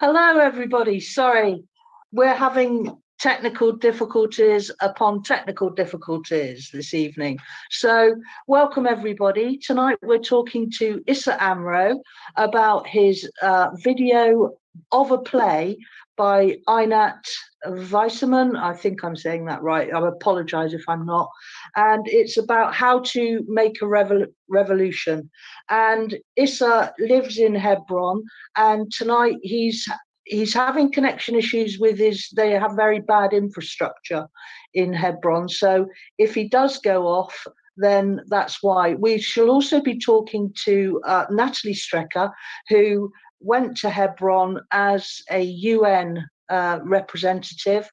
Hello, 0.00 0.38
everybody. 0.38 1.00
Sorry, 1.00 1.64
we're 2.12 2.32
having 2.32 3.02
technical 3.18 3.72
difficulties 3.72 4.70
upon 4.80 5.22
technical 5.22 5.70
difficulties 5.70 6.70
this 6.72 6.94
evening. 6.94 7.38
So, 7.70 8.14
welcome 8.46 8.86
everybody. 8.86 9.58
Tonight 9.58 9.98
we're 10.02 10.18
talking 10.18 10.70
to 10.78 11.02
Issa 11.06 11.42
Amro 11.42 12.00
about 12.36 12.86
his 12.86 13.28
uh, 13.42 13.70
video 13.82 14.52
of 14.92 15.10
a 15.10 15.18
play 15.18 15.78
by 16.16 16.58
Einat 16.68 17.24
Weisserman. 17.66 18.56
I 18.60 18.74
think 18.74 19.02
I'm 19.02 19.16
saying 19.16 19.46
that 19.46 19.62
right. 19.62 19.92
I 19.92 20.08
apologize 20.08 20.74
if 20.74 20.82
I'm 20.88 21.06
not. 21.06 21.28
And 21.76 22.06
it's 22.06 22.36
about 22.36 22.74
how 22.74 23.00
to 23.00 23.44
make 23.48 23.80
a 23.80 23.84
revol- 23.84 24.26
revolution. 24.48 25.30
And 25.70 26.18
Issa 26.36 26.92
lives 26.98 27.38
in 27.38 27.54
Hebron, 27.54 28.24
and 28.56 28.90
tonight 28.92 29.36
he's 29.42 29.88
he's 30.28 30.54
having 30.54 30.92
connection 30.92 31.34
issues 31.34 31.78
with 31.78 31.98
his 31.98 32.28
they 32.36 32.52
have 32.52 32.76
very 32.76 33.00
bad 33.00 33.32
infrastructure 33.32 34.26
in 34.74 34.92
hebron. 34.92 35.48
So 35.48 35.86
if 36.18 36.34
he 36.34 36.48
does 36.48 36.78
go 36.78 37.06
off 37.06 37.46
then 37.78 38.20
that's 38.26 38.62
why. 38.62 38.94
We 38.94 39.18
shall 39.18 39.50
also 39.50 39.80
be 39.80 39.98
talking 39.98 40.52
to 40.64 41.00
uh, 41.06 41.26
natalie 41.30 41.74
strecker 41.74 42.30
who 42.68 43.10
went 43.40 43.76
to 43.78 43.88
hebron 43.90 44.60
as 44.72 45.20
a 45.30 45.42
un 45.42 46.28
uh, 46.48 46.80
representative. 46.82 47.88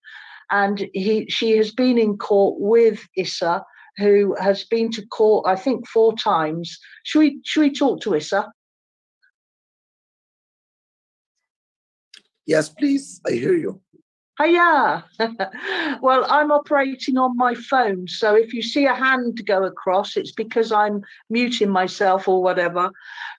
And 0.51 0.87
he 0.93 1.27
she 1.29 1.57
has 1.57 1.71
been 1.71 1.97
in 1.97 2.17
court 2.17 2.55
with 2.59 3.07
issa 3.15 3.63
who 3.97 4.35
has 4.39 4.65
been 4.65 4.91
to 4.91 5.05
court 5.07 5.45
i 5.47 5.55
think 5.55 5.87
four 5.87 6.15
times. 6.15 6.77
Should 7.03 7.19
we 7.19 7.39
should 7.45 7.61
we 7.61 7.71
talk 7.71 8.01
to 8.01 8.15
issa 8.15 8.51
Yes, 12.45 12.69
please. 12.69 13.21
I 13.27 13.31
hear 13.31 13.55
you. 13.55 13.81
Hiya. 14.41 15.05
well, 16.01 16.25
I'm 16.29 16.51
operating 16.51 17.17
on 17.17 17.37
my 17.37 17.55
phone. 17.55 18.07
So 18.07 18.35
if 18.35 18.53
you 18.53 18.61
see 18.61 18.85
a 18.85 18.93
hand 18.93 19.41
go 19.45 19.63
across, 19.63 20.17
it's 20.17 20.33
because 20.33 20.71
I'm 20.71 21.01
muting 21.29 21.69
myself 21.69 22.27
or 22.27 22.43
whatever. 22.43 22.91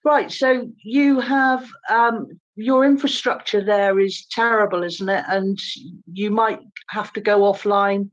Right. 0.03 0.31
So 0.31 0.69
you 0.81 1.19
have 1.19 1.69
um, 1.89 2.39
your 2.55 2.83
infrastructure 2.83 3.63
there 3.63 3.99
is 3.99 4.25
terrible, 4.31 4.83
isn't 4.83 5.09
it? 5.09 5.23
And 5.27 5.59
you 6.11 6.31
might 6.31 6.61
have 6.89 7.13
to 7.13 7.21
go 7.21 7.41
offline 7.41 8.09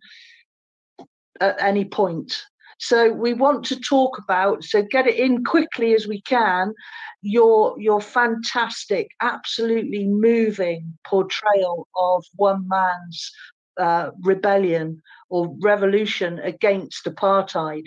at 1.40 1.56
any 1.62 1.86
point. 1.86 2.44
So 2.78 3.12
we 3.12 3.34
want 3.34 3.64
to 3.66 3.80
talk 3.80 4.18
about, 4.18 4.64
so 4.64 4.82
get 4.82 5.06
it 5.06 5.16
in 5.16 5.44
quickly 5.44 5.94
as 5.94 6.06
we 6.06 6.20
can, 6.22 6.74
your 7.22 7.74
your 7.80 8.00
fantastic, 8.00 9.08
absolutely 9.20 10.06
moving 10.06 10.98
portrayal 11.06 11.88
of 11.96 12.24
one 12.36 12.66
man's 12.68 13.30
uh, 13.78 14.10
rebellion 14.22 15.00
or 15.30 15.56
revolution 15.62 16.38
against 16.40 17.04
apartheid. 17.06 17.84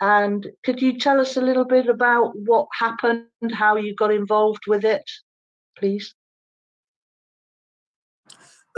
And 0.00 0.46
could 0.64 0.82
you 0.82 0.98
tell 0.98 1.20
us 1.20 1.36
a 1.36 1.40
little 1.40 1.64
bit 1.64 1.88
about 1.88 2.32
what 2.36 2.68
happened, 2.78 3.52
how 3.52 3.76
you 3.76 3.94
got 3.94 4.12
involved 4.12 4.64
with 4.66 4.84
it, 4.84 5.04
please? 5.78 6.14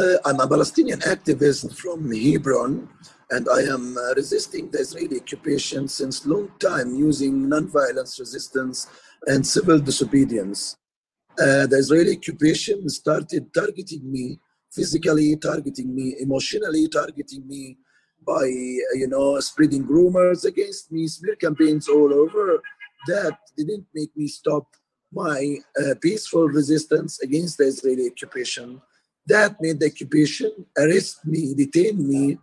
Uh, 0.01 0.17
I'm 0.25 0.39
a 0.39 0.47
Palestinian 0.47 1.01
activist 1.01 1.75
from 1.75 2.13
Hebron, 2.13 2.89
and 3.31 3.47
I 3.49 3.61
am 3.63 3.97
uh, 3.97 4.15
resisting 4.15 4.71
the 4.71 4.79
Israeli 4.79 5.21
occupation 5.21 5.87
since 5.89 6.27
long 6.27 6.51
time 6.59 6.95
using 6.95 7.49
nonviolence 7.49 8.19
resistance 8.19 8.87
and 9.27 9.47
civil 9.47 9.79
disobedience. 9.79 10.77
Uh, 11.39 11.67
the 11.67 11.77
Israeli 11.79 12.17
occupation 12.17 12.89
started 12.89 13.53
targeting 13.53 14.11
me 14.11 14.41
physically, 14.73 15.37
targeting 15.37 15.95
me 15.95 16.17
emotionally, 16.21 16.89
targeting 16.89 17.47
me 17.47 17.77
by 18.27 18.47
you 18.47 19.09
know 19.09 19.39
spreading 19.41 19.87
rumors 19.87 20.45
against 20.45 20.91
me, 20.91 21.07
smear 21.07 21.37
campaigns 21.37 21.89
all 21.89 22.13
over. 22.13 22.63
That 23.07 23.39
didn't 23.57 23.87
make 23.95 24.11
me 24.17 24.27
stop 24.27 24.67
my 25.13 25.59
uh, 25.81 25.95
peaceful 26.03 26.49
resistance 26.49 27.21
against 27.21 27.59
the 27.59 27.65
Israeli 27.65 28.11
occupation. 28.11 28.83
That 29.27 29.57
made 29.61 29.79
the 29.81 29.87
occupation 29.87 30.51
arrest 30.77 31.25
me, 31.25 31.55
detain 31.55 31.97
me, 32.07 32.39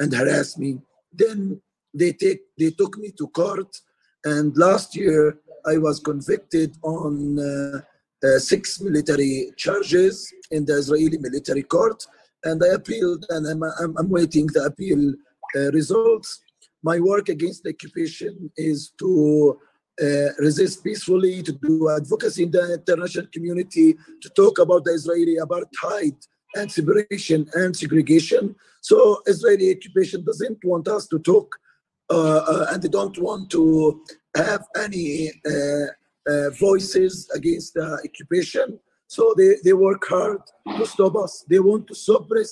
and 0.00 0.12
harass 0.12 0.58
me. 0.58 0.78
Then 1.12 1.60
they 1.94 2.12
take 2.12 2.40
they 2.58 2.70
took 2.70 2.98
me 2.98 3.12
to 3.18 3.28
court, 3.28 3.80
and 4.24 4.56
last 4.56 4.96
year 4.96 5.38
I 5.66 5.78
was 5.78 6.00
convicted 6.00 6.76
on 6.82 7.38
uh, 7.38 7.80
uh, 8.26 8.38
six 8.38 8.80
military 8.80 9.52
charges 9.56 10.32
in 10.50 10.64
the 10.64 10.74
Israeli 10.74 11.18
military 11.18 11.62
court, 11.62 12.06
and 12.44 12.62
I 12.62 12.74
appealed, 12.74 13.26
and 13.30 13.46
I'm, 13.46 13.62
I'm, 13.62 13.96
I'm 13.98 14.10
waiting 14.10 14.46
the 14.46 14.64
appeal 14.64 15.14
uh, 15.56 15.70
results. 15.72 16.40
My 16.82 17.00
work 17.00 17.28
against 17.28 17.64
the 17.64 17.70
occupation 17.70 18.50
is 18.56 18.92
to 18.98 19.58
uh, 20.00 20.28
resist 20.38 20.84
peacefully, 20.84 21.42
to 21.42 21.52
do 21.52 21.90
advocacy 21.90 22.44
in 22.44 22.50
the 22.50 22.74
international 22.74 23.26
community, 23.32 23.96
to 24.22 24.28
talk 24.30 24.58
about 24.58 24.84
the 24.84 24.92
Israeli 24.92 25.36
apartheid 25.36 26.16
and 26.56 26.70
separation 26.70 27.48
and 27.54 27.76
segregation. 27.76 28.54
So 28.80 29.22
Israeli 29.26 29.74
occupation 29.74 30.24
doesn't 30.24 30.64
want 30.64 30.88
us 30.88 31.06
to 31.08 31.18
talk, 31.18 31.56
uh, 32.10 32.42
uh, 32.52 32.66
and 32.70 32.82
they 32.82 32.88
don't 32.88 33.18
want 33.18 33.50
to 33.50 34.02
have 34.34 34.62
any 34.76 35.32
uh, 35.46 35.86
uh, 36.32 36.50
voices 36.50 37.28
against 37.34 37.74
the 37.74 38.00
occupation. 38.04 38.78
So 39.08 39.34
they, 39.36 39.56
they 39.64 39.72
work 39.72 40.04
hard 40.08 40.42
to 40.78 40.86
stop 40.86 41.14
us. 41.16 41.44
They 41.48 41.60
want 41.60 41.86
to 41.88 41.94
suppress 41.94 42.50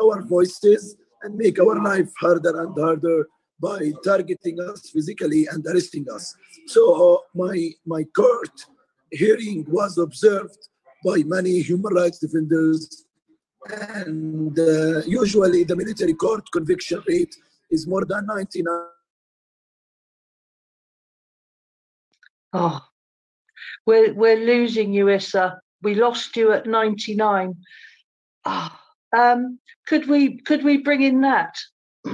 our 0.00 0.22
voices 0.22 0.96
and 1.22 1.34
make 1.36 1.58
our 1.58 1.82
life 1.82 2.10
harder 2.20 2.60
and 2.62 2.72
harder 2.78 3.28
by 3.60 3.92
targeting 4.04 4.60
us 4.60 4.90
physically 4.90 5.46
and 5.50 5.66
arresting 5.66 6.06
us. 6.14 6.34
So 6.66 7.14
uh, 7.14 7.18
my 7.34 7.70
my 7.84 8.04
court 8.04 8.56
hearing 9.10 9.64
was 9.68 9.98
observed 9.98 10.68
by 11.04 11.22
many 11.24 11.60
human 11.60 11.94
rights 11.94 12.18
defenders, 12.18 13.06
and 13.66 14.58
uh, 14.58 15.02
usually 15.06 15.64
the 15.64 15.76
military 15.76 16.14
court 16.14 16.44
conviction 16.52 17.02
rate 17.06 17.34
is 17.70 17.86
more 17.86 18.04
than 18.04 18.26
99 18.26 18.64
Oh, 22.52 22.80
we're 23.84 24.14
we're 24.14 24.38
losing 24.38 24.92
you, 24.92 25.10
Issa. 25.10 25.60
We 25.82 25.94
lost 25.94 26.36
you 26.36 26.52
at 26.52 26.66
99. 26.66 27.54
Oh, 28.46 28.80
um, 29.16 29.58
could 29.86 30.08
we 30.08 30.38
could 30.38 30.64
we 30.64 30.78
bring 30.78 31.02
in 31.02 31.20
Nat? 31.20 31.52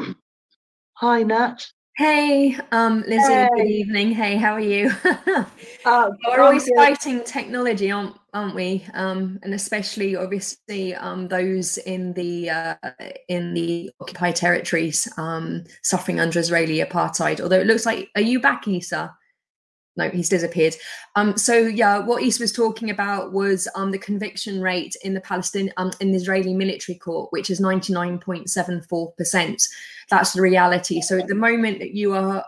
Hi, 0.94 1.22
Nat. 1.22 1.64
Hey, 1.96 2.58
um, 2.72 3.04
Lizzie. 3.06 3.32
Hey. 3.32 3.48
Good 3.56 3.66
evening. 3.66 4.10
Hey, 4.12 4.36
how 4.36 4.54
are 4.54 4.60
you? 4.60 4.92
Uh, 5.84 6.10
We're 6.26 6.40
always 6.40 6.66
fighting 6.74 7.22
technology, 7.24 7.90
aren't 7.90 8.16
aren't 8.34 8.54
we? 8.54 8.84
Um, 8.92 9.38
and 9.42 9.54
especially, 9.54 10.16
obviously, 10.16 10.94
um, 10.94 11.28
those 11.28 11.78
in 11.78 12.12
the 12.12 12.50
uh, 12.50 12.74
in 13.28 13.54
the 13.54 13.90
occupied 14.00 14.36
territories 14.36 15.08
um, 15.16 15.64
suffering 15.82 16.20
under 16.20 16.40
Israeli 16.40 16.80
apartheid. 16.80 17.40
Although 17.40 17.60
it 17.60 17.66
looks 17.66 17.86
like, 17.86 18.10
are 18.16 18.20
you 18.20 18.40
back, 18.40 18.68
Issa? 18.68 19.14
No, 19.96 20.10
he's 20.10 20.28
disappeared. 20.28 20.74
Um, 21.14 21.36
so 21.36 21.54
yeah, 21.54 21.98
what 22.00 22.24
Issa 22.24 22.42
was 22.42 22.50
talking 22.52 22.90
about 22.90 23.32
was 23.32 23.68
um, 23.76 23.92
the 23.92 23.98
conviction 23.98 24.60
rate 24.60 24.96
in 25.04 25.14
the 25.14 25.20
Palestinian 25.20 25.72
um, 25.76 25.92
in 26.00 26.10
the 26.10 26.16
Israeli 26.16 26.52
military 26.52 26.98
court, 26.98 27.30
which 27.30 27.48
is 27.48 27.60
ninety 27.60 27.92
nine 27.92 28.18
point 28.18 28.50
seven 28.50 28.82
four 28.82 29.12
percent. 29.12 29.62
That's 30.10 30.32
the 30.32 30.42
reality. 30.42 31.00
So 31.00 31.16
at 31.18 31.28
the 31.28 31.34
moment 31.36 31.78
that 31.78 31.94
you 31.94 32.12
are 32.14 32.44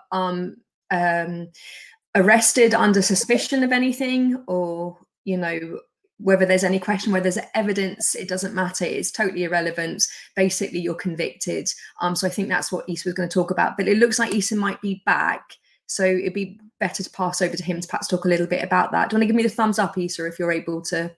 arrested 2.17 2.75
under 2.75 3.03
suspicion 3.03 3.62
of 3.62 3.71
anything, 3.71 4.43
or 4.49 4.99
you 5.26 5.37
know 5.37 5.81
whether 6.19 6.46
there's 6.46 6.64
any 6.64 6.78
question 6.78 7.12
whether 7.12 7.25
there's 7.25 7.44
evidence, 7.55 8.14
it 8.14 8.28
doesn't 8.28 8.55
matter. 8.55 8.84
It's 8.84 9.11
totally 9.11 9.44
irrelevant. 9.44 10.02
Basically, 10.34 10.78
you're 10.78 10.94
convicted. 10.94 11.69
Um, 12.00 12.17
so 12.17 12.26
I 12.26 12.31
think 12.31 12.49
that's 12.49 12.73
what 12.73 12.88
Issa 12.88 13.08
was 13.08 13.14
going 13.14 13.28
to 13.28 13.34
talk 13.34 13.50
about. 13.50 13.76
But 13.76 13.88
it 13.88 13.99
looks 13.99 14.19
like 14.19 14.34
Issa 14.34 14.56
might 14.56 14.81
be 14.81 15.02
back. 15.05 15.43
So 15.87 16.05
it'd 16.05 16.32
be 16.32 16.58
better 16.81 17.02
to 17.02 17.11
pass 17.11 17.43
over 17.43 17.56
to 17.56 17.62
him 17.62 17.81
to 17.81 17.88
perhaps 17.88 18.08
talk 18.08 18.25
a 18.25 18.28
little 18.28 18.46
bit 18.46 18.64
about 18.64 18.93
that. 18.93 19.11
Do 19.11 19.14
you 19.14 19.19
want 19.19 19.23
to 19.25 19.26
give 19.26 19.37
me 19.37 19.43
the 19.43 19.49
thumbs 19.50 19.78
up, 19.78 19.99
Issa, 19.99 20.26
if 20.26 20.38
you're 20.38 20.52
able 20.52 20.81
to? 20.82 21.14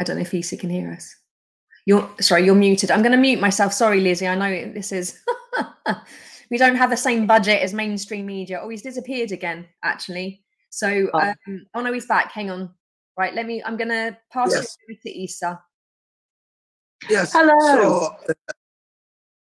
I 0.00 0.04
don't 0.04 0.16
know 0.16 0.22
if 0.22 0.34
Issa 0.34 0.58
can 0.58 0.70
hear 0.70 0.92
us. 0.92 1.16
You're 1.86 2.08
sorry, 2.20 2.44
you're 2.44 2.54
muted. 2.54 2.90
I'm 2.90 3.02
going 3.02 3.12
to 3.12 3.18
mute 3.18 3.40
myself. 3.40 3.72
Sorry, 3.72 4.00
Lizzie. 4.00 4.28
I 4.28 4.34
know 4.34 4.72
this 4.72 4.92
is. 4.92 5.18
we 6.50 6.58
don't 6.58 6.76
have 6.76 6.90
the 6.90 6.96
same 6.96 7.26
budget 7.26 7.62
as 7.62 7.72
mainstream 7.72 8.26
media. 8.26 8.60
Oh, 8.62 8.68
he's 8.68 8.82
disappeared 8.82 9.32
again, 9.32 9.66
actually. 9.82 10.43
So, 10.74 11.08
Oh. 11.14 11.20
um, 11.20 11.66
oh 11.74 11.82
no, 11.82 11.92
he's 11.92 12.06
back. 12.06 12.32
Hang 12.32 12.50
on. 12.50 12.62
Right, 13.16 13.32
let 13.32 13.46
me. 13.46 13.62
I'm 13.62 13.76
going 13.76 13.94
to 14.00 14.18
pass 14.32 14.50
Yes. 14.50 14.76
it 14.88 14.98
to 15.02 15.10
Issa. 15.24 15.62
Yes. 17.08 17.30
Hello. 17.32 17.54
So, 17.70 17.82
uh, 18.28 18.52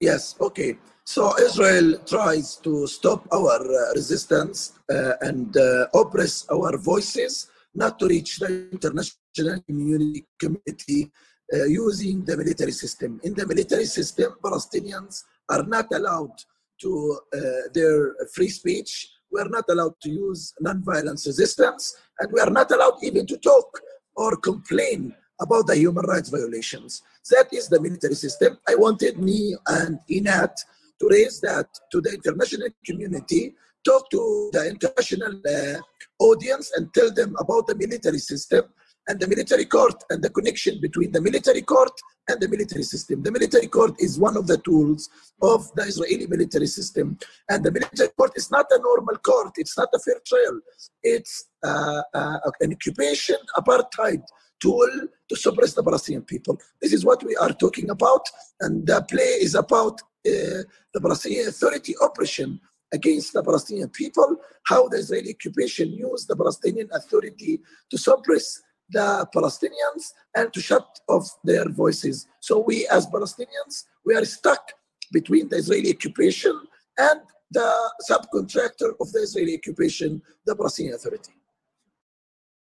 yes, 0.01 0.23
okay. 0.41 0.79
So 1.05 1.37
Israel 1.39 1.99
tries 2.07 2.57
to 2.67 2.87
stop 2.87 3.21
our 3.33 3.61
uh, 3.61 3.93
resistance 3.95 4.73
uh, 4.91 5.15
and 5.21 5.55
uh, 5.57 5.87
oppress 6.01 6.47
our 6.51 6.79
voices, 6.79 7.49
not 7.75 7.99
to 7.99 8.07
reach 8.09 8.39
the 8.39 8.49
international 8.73 9.61
community 9.69 10.25
community 10.43 11.11
uh, 11.55 11.65
using 11.65 12.25
the 12.25 12.37
military 12.43 12.73
system. 12.73 13.21
In 13.23 13.35
the 13.35 13.47
military 13.47 13.87
system, 13.99 14.29
Palestinians 14.43 15.25
are 15.51 15.65
not 15.65 15.87
allowed 15.93 16.37
to 16.83 16.91
uh, 17.37 17.41
their 17.75 18.15
free 18.35 18.49
speech. 18.61 18.91
We 19.33 19.41
are 19.41 19.49
not 19.49 19.65
allowed 19.69 19.95
to 20.03 20.11
use 20.11 20.55
non-violence 20.61 21.27
resistance, 21.27 21.97
and 22.19 22.31
we 22.33 22.41
are 22.41 22.51
not 22.51 22.71
allowed 22.71 22.99
even 23.03 23.27
to 23.27 23.37
talk 23.39 23.81
or 24.17 24.37
complain 24.37 25.15
about 25.41 25.67
the 25.67 25.77
human 25.77 26.05
rights 26.07 26.29
violations. 26.29 27.03
That 27.31 27.53
is 27.53 27.69
the 27.69 27.81
military 27.81 28.15
system. 28.15 28.59
I 28.69 28.75
wanted 28.75 29.19
me 29.19 29.57
and 29.69 29.99
Einat 30.11 30.55
to 31.01 31.09
raise 31.09 31.41
that 31.41 31.69
to 31.93 32.01
the 32.01 32.13
international 32.13 32.69
community, 32.85 33.55
talk 33.85 34.11
to 34.11 34.51
the 34.53 34.69
international 34.69 35.41
uh, 35.47 35.81
audience 36.19 36.73
and 36.77 36.93
tell 36.93 37.13
them 37.13 37.37
about 37.39 37.67
the 37.67 37.77
military 37.77 38.19
system 38.19 38.65
and 39.09 39.19
the 39.19 39.27
military 39.27 39.65
court 39.65 40.05
and 40.11 40.23
the 40.23 40.31
connection 40.31 40.79
between 40.81 41.11
the 41.13 41.21
military 41.21 41.63
court 41.63 41.93
and 42.29 42.41
the 42.41 42.49
military 42.49 42.83
system. 42.83 43.23
The 43.23 43.33
military 43.33 43.67
court 43.67 43.95
is 43.99 44.19
one 44.19 44.37
of 44.37 44.47
the 44.47 44.59
tools 44.59 45.09
of 45.41 45.73
the 45.75 45.83
Israeli 45.83 46.27
military 46.27 46.67
system. 46.67 47.19
And 47.49 47.65
the 47.65 47.73
military 47.73 48.11
court 48.11 48.33
is 48.37 48.51
not 48.51 48.67
a 48.71 48.79
normal 48.79 49.17
court, 49.17 49.53
it's 49.57 49.77
not 49.77 49.89
a 49.95 49.99
fair 49.99 50.21
trial. 50.27 50.61
It's 51.03 51.49
uh, 51.65 52.03
uh, 52.15 52.39
an 52.61 52.73
occupation 52.73 53.37
apartheid 53.57 54.23
tool 54.61 54.91
to 55.29 55.37
suppress 55.37 55.73
the 55.75 55.83
Palestinian 55.83 56.23
people. 56.23 56.59
This 56.83 56.93
is 56.93 57.05
what 57.05 57.25
we 57.25 57.35
are 57.37 57.53
talking 57.53 57.91
about. 57.91 58.27
And 58.61 58.87
the 58.87 59.03
play 59.09 59.39
is 59.47 59.55
about 59.55 60.01
uh, 60.27 60.63
the 60.93 61.01
Palestinian 61.01 61.49
Authority 61.49 61.95
oppression 62.03 62.61
against 62.93 63.33
the 63.33 63.43
Palestinian 63.43 63.89
people, 63.91 64.37
how 64.67 64.89
the 64.89 64.97
Israeli 64.97 65.35
occupation 65.35 65.93
used 65.93 66.29
the 66.29 66.37
Palestinian 66.37 66.89
Authority 66.93 67.61
to 67.91 67.99
suppress 67.99 68.61
the 68.91 69.27
Palestinians 69.35 70.13
and 70.35 70.53
to 70.53 70.61
shut 70.61 71.01
off 71.09 71.29
their 71.45 71.69
voices. 71.69 72.27
So 72.41 72.59
we 72.61 72.87
as 72.89 73.07
Palestinians, 73.07 73.85
we 74.05 74.15
are 74.15 74.25
stuck 74.25 74.73
between 75.13 75.49
the 75.49 75.57
Israeli 75.57 75.93
occupation 75.93 76.59
and 76.99 77.21
the 77.51 77.91
subcontractor 78.11 78.93
of 79.01 79.13
the 79.13 79.21
Israeli 79.21 79.57
occupation, 79.57 80.23
the 80.47 80.55
Palestinian 80.55 80.95
Authority. 80.95 81.33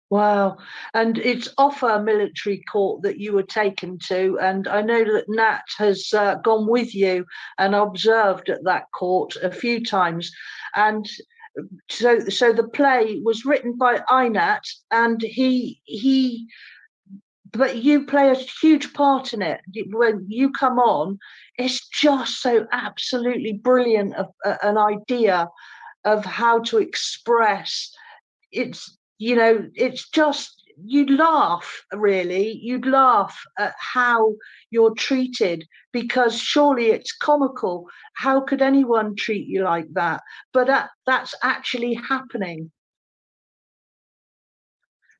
Wow. 0.09 0.57
And 0.93 1.17
it's 1.17 1.47
off 1.57 1.83
a 1.83 2.03
military 2.03 2.61
court 2.69 3.01
that 3.03 3.17
you 3.17 3.31
were 3.31 3.43
taken 3.43 3.97
to. 4.09 4.37
And 4.41 4.67
I 4.67 4.81
know 4.81 5.05
that 5.05 5.29
Nat 5.29 5.63
has 5.77 6.11
uh, 6.13 6.35
gone 6.35 6.67
with 6.67 6.93
you 6.93 7.25
and 7.57 7.73
observed 7.73 8.49
at 8.49 8.65
that 8.65 8.91
court 8.93 9.37
a 9.41 9.49
few 9.49 9.81
times. 9.81 10.29
And 10.75 11.09
so 11.89 12.19
so 12.19 12.53
the 12.53 12.67
play 12.67 13.19
was 13.23 13.45
written 13.45 13.77
by 13.77 13.99
Einat 14.09 14.61
and 14.91 15.21
he 15.21 15.81
he 15.85 16.47
but 17.53 17.83
you 17.83 18.05
play 18.05 18.29
a 18.29 18.45
huge 18.61 18.93
part 18.93 19.33
in 19.33 19.41
it. 19.41 19.59
When 19.89 20.25
you 20.29 20.51
come 20.51 20.79
on 20.79 21.19
it's 21.57 21.87
just 21.89 22.41
so 22.41 22.65
absolutely 22.71 23.53
brilliant 23.53 24.15
of, 24.15 24.27
uh, 24.45 24.55
an 24.63 24.77
idea 24.77 25.49
of 26.05 26.25
how 26.25 26.59
to 26.59 26.77
express. 26.77 27.91
It's 28.51 28.97
you 29.17 29.35
know 29.35 29.67
it's 29.75 30.09
just 30.09 30.60
you'd 30.83 31.09
laugh 31.09 31.83
really. 31.93 32.51
You'd 32.61 32.85
laugh 32.85 33.37
at 33.57 33.73
how 33.77 34.35
you're 34.69 34.93
treated 34.95 35.65
because 35.91 36.39
surely 36.39 36.87
it's 36.91 37.15
comical. 37.15 37.87
How 38.15 38.41
could 38.41 38.61
anyone 38.61 39.15
treat 39.15 39.47
you 39.47 39.63
like 39.63 39.87
that? 39.93 40.21
But 40.53 40.67
that, 40.67 40.89
that's 41.05 41.33
actually 41.43 41.93
happening. 41.93 42.71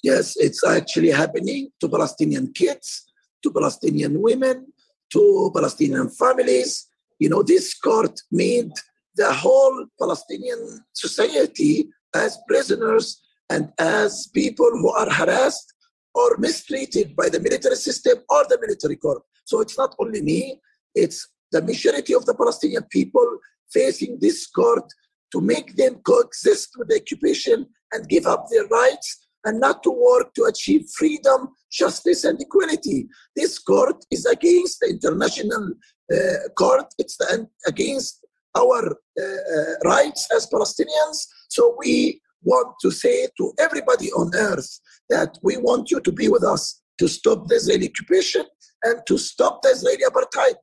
Yes 0.04 0.36
it's 0.38 0.66
actually 0.66 1.12
happening 1.12 1.70
to 1.80 1.88
palestinian 1.88 2.52
kids 2.54 3.06
to 3.44 3.52
palestinian 3.52 4.20
women 4.20 4.66
to 5.14 5.52
palestinian 5.54 6.10
families. 6.10 6.88
You 7.20 7.30
know 7.30 7.44
this 7.44 7.76
court 7.76 8.20
made 8.32 8.72
the 9.16 9.32
whole 9.32 9.86
palestinian 10.00 10.80
society 10.94 11.90
as 12.16 12.40
prisoners 12.48 13.22
and 13.52 13.64
as 13.80 14.30
people 14.34 14.72
who 14.82 14.90
are 15.02 15.10
harassed 15.20 15.74
or 16.14 16.38
mistreated 16.38 17.16
by 17.16 17.28
the 17.30 17.40
military 17.40 17.76
system 17.76 18.16
or 18.30 18.44
the 18.50 18.60
military 18.66 18.96
court. 18.96 19.22
So 19.46 19.62
it's 19.62 19.78
not 19.78 19.96
only 20.00 20.22
me, 20.22 20.60
it's 20.96 21.20
the 21.52 21.62
majority 21.62 22.14
of 22.14 22.26
the 22.26 22.36
Palestinian 22.36 22.86
people 22.98 23.30
facing 23.72 24.18
this 24.20 24.48
court 24.48 24.88
to 25.34 25.42
make 25.42 25.76
them 25.76 25.96
coexist 26.10 26.70
with 26.78 26.88
the 26.90 27.00
occupation 27.02 27.66
and 27.94 28.08
give 28.08 28.26
up 28.26 28.46
their 28.52 28.68
rights 28.68 29.28
and 29.46 29.60
not 29.60 29.82
to 29.84 29.92
work 29.92 30.34
to 30.36 30.44
achieve 30.44 30.84
freedom, 30.98 31.50
justice, 31.72 32.24
and 32.24 32.40
equality. 32.42 33.08
This 33.36 33.58
court 33.60 34.06
is 34.12 34.26
against 34.26 34.80
the 34.82 34.90
international 34.90 35.74
uh, 36.14 36.50
court, 36.58 36.88
it's 37.00 37.18
the, 37.18 37.48
against 37.68 38.26
our 38.56 38.82
uh, 38.88 39.24
uh, 39.24 39.74
rights 39.86 40.28
as 40.36 40.48
Palestinians. 40.54 41.18
So 41.50 41.76
we 41.80 42.22
want 42.44 42.76
to 42.82 42.92
say 42.92 43.28
to 43.38 43.54
everybody 43.60 44.12
on 44.12 44.32
earth 44.36 44.80
that 45.10 45.38
we 45.44 45.58
want 45.58 45.92
you 45.92 46.00
to 46.02 46.12
be 46.12 46.28
with 46.28 46.44
us 46.44 46.82
to 46.98 47.08
stop 47.08 47.48
the 47.48 47.56
Israeli 47.56 47.90
occupation 47.90 48.46
and 48.84 49.02
to 49.08 49.18
stop 49.18 49.62
the 49.62 49.70
Israeli 49.70 50.04
apartheid. 50.04 50.56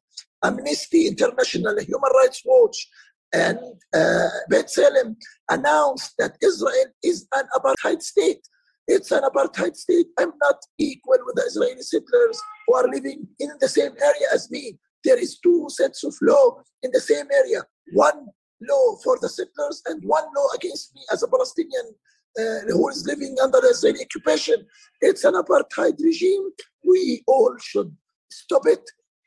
Amnesty 0.45 1.09
International, 1.09 1.77
Human 1.81 2.11
Rights 2.15 2.43
Watch, 2.45 2.89
and 3.33 3.59
uh, 3.95 4.29
B'Tselem 4.51 5.17
announced 5.51 6.15
that 6.19 6.37
Israel 6.43 6.87
is 7.03 7.27
an 7.35 7.45
apartheid 7.57 8.03
state. 8.03 8.41
It's 8.87 9.11
an 9.11 9.23
apartheid 9.23 9.77
state. 9.77 10.07
I'm 10.19 10.33
not 10.41 10.57
equal 10.79 11.19
with 11.27 11.37
the 11.37 11.43
Israeli 11.43 11.83
settlers 11.83 12.41
who 12.67 12.75
are 12.75 12.89
living 12.89 13.27
in 13.39 13.51
the 13.61 13.69
same 13.69 13.93
area 14.01 14.29
as 14.33 14.51
me. 14.51 14.79
There 15.05 15.19
is 15.19 15.39
two 15.41 15.67
sets 15.69 16.05
of 16.05 16.15
law 16.23 16.63
in 16.83 16.91
the 16.93 17.01
same 17.01 17.27
area. 17.33 17.63
One 17.93 18.29
law 18.63 18.97
for 19.03 19.19
the 19.21 19.29
settlers 19.29 19.83
and 19.87 20.03
one 20.05 20.25
law 20.37 20.47
against 20.55 20.95
me 20.95 21.03
as 21.13 21.23
a 21.23 21.29
Palestinian 21.29 21.95
uh, 22.39 22.61
who 22.69 22.89
is 22.89 23.07
living 23.07 23.37
under 23.43 23.59
Israeli 23.65 24.01
occupation. 24.05 24.67
It's 25.01 25.25
an 25.25 25.35
apartheid 25.35 26.03
regime. 26.03 26.51
We 26.85 27.23
all 27.27 27.55
should 27.61 27.95
stop 28.31 28.63
it 28.67 28.83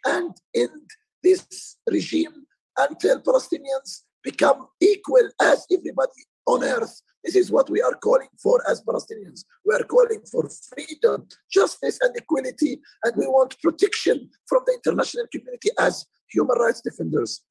and 0.06 0.36
end 0.56 0.90
this 1.24 1.78
regime 1.90 2.46
until 2.78 3.22
Palestinians 3.22 4.04
become 4.24 4.68
equal 4.80 5.30
as 5.42 5.66
everybody 5.72 6.24
on 6.48 6.64
earth. 6.64 7.02
This 7.24 7.36
is 7.36 7.52
what 7.52 7.70
we 7.70 7.82
are 7.82 7.94
calling 7.96 8.30
for 8.42 8.62
as 8.68 8.82
Palestinians. 8.82 9.44
We 9.66 9.76
are 9.76 9.84
calling 9.84 10.22
for 10.32 10.50
freedom, 10.74 11.28
justice, 11.52 12.00
and 12.02 12.16
equality, 12.16 12.82
and 13.04 13.14
we 13.16 13.28
want 13.28 13.60
protection 13.62 14.30
from 14.48 14.64
the 14.66 14.74
international 14.74 15.26
community 15.32 15.70
as 15.80 16.06
human 16.32 16.58
rights 16.58 16.82
defenders. 16.82 17.44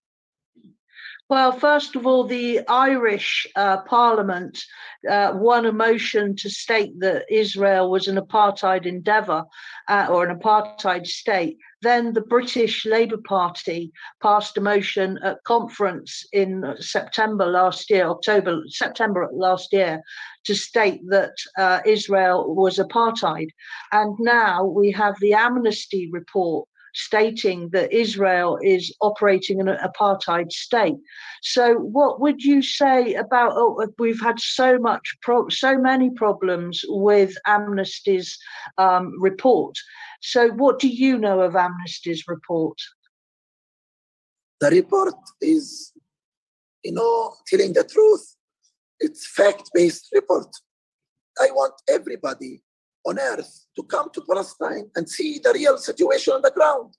Well, 1.31 1.53
first 1.53 1.95
of 1.95 2.09
all, 2.09 2.25
the 2.25 2.67
Irish 2.67 3.47
uh, 3.55 3.83
Parliament 3.83 4.59
uh, 5.09 5.31
won 5.33 5.65
a 5.65 5.73
motion 5.73 6.35
to 6.35 6.51
state 6.51 6.99
that 6.99 7.25
Israel 7.31 7.89
was 7.89 8.09
an 8.09 8.17
apartheid 8.17 8.85
endeavour 8.85 9.45
uh, 9.87 10.09
or 10.11 10.27
an 10.27 10.37
apartheid 10.37 11.07
state. 11.07 11.57
Then 11.83 12.15
the 12.15 12.21
British 12.21 12.85
Labour 12.85 13.19
Party 13.25 13.93
passed 14.21 14.57
a 14.57 14.61
motion 14.61 15.21
at 15.23 15.45
conference 15.45 16.27
in 16.33 16.65
September 16.81 17.47
last 17.47 17.91
year, 17.91 18.09
October, 18.09 18.63
September 18.67 19.29
last 19.33 19.73
year, 19.73 20.03
to 20.47 20.55
state 20.57 21.01
that 21.11 21.35
uh, 21.57 21.79
Israel 21.87 22.57
was 22.57 22.79
apartheid. 22.79 23.51
And 23.93 24.17
now 24.19 24.65
we 24.65 24.91
have 24.91 25.15
the 25.21 25.35
Amnesty 25.35 26.11
report 26.13 26.69
stating 26.95 27.69
that 27.71 27.93
Israel 27.93 28.59
is 28.63 28.95
operating 29.01 29.61
in 29.61 29.69
an 29.69 29.79
apartheid 29.79 30.53
state. 30.53 30.97
So, 31.43 31.75
what 31.75 32.21
would 32.21 32.43
you 32.43 32.63
say 32.63 33.15
about? 33.15 33.53
Oh, 33.55 33.87
we've 33.99 34.21
had 34.21 34.41
so 34.41 34.79
much, 34.79 35.17
pro- 35.23 35.49
so 35.49 35.79
many 35.79 36.11
problems 36.11 36.85
with 36.89 37.37
Amnesty's 37.47 38.39
um, 38.79 39.13
report. 39.21 39.77
So, 40.21 40.49
what 40.51 40.79
do 40.79 40.89
you 40.89 41.19
know 41.19 41.41
of 41.41 41.55
Amnesty's 41.55 42.25
report? 42.29 42.79
The 44.61 44.71
report 44.71 45.15
is, 45.41 45.93
you 46.85 46.93
know, 46.93 47.35
telling 47.47 47.73
the 47.73 47.85
truth. 47.85 48.37
It's 48.99 49.27
fact-based 49.27 50.09
report. 50.13 50.55
I 51.41 51.51
want 51.53 51.73
everybody 51.89 52.63
on 53.07 53.19
earth 53.19 53.65
to 53.81 53.87
come 53.87 54.11
to 54.13 54.23
Palestine 54.29 54.91
and 54.97 55.09
see 55.09 55.41
the 55.43 55.53
real 55.55 55.79
situation 55.79 56.35
on 56.35 56.43
the 56.43 56.51
ground. 56.51 56.95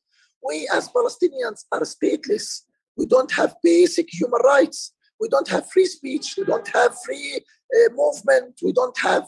We 0.47 0.67
as 0.73 0.89
Palestinians 0.89 1.65
are 1.71 1.81
stateless. 1.81 2.61
We 2.97 3.05
don't 3.05 3.31
have 3.33 3.55
basic 3.63 4.07
human 4.11 4.41
rights. 4.43 4.93
We 5.19 5.29
don't 5.29 5.47
have 5.49 5.69
free 5.71 5.85
speech. 5.85 6.33
We 6.37 6.45
don't 6.45 6.67
have 6.69 6.95
free 7.05 7.41
uh, 7.75 7.93
movement. 7.93 8.59
We 8.63 8.73
don't 8.73 8.97
have 8.97 9.27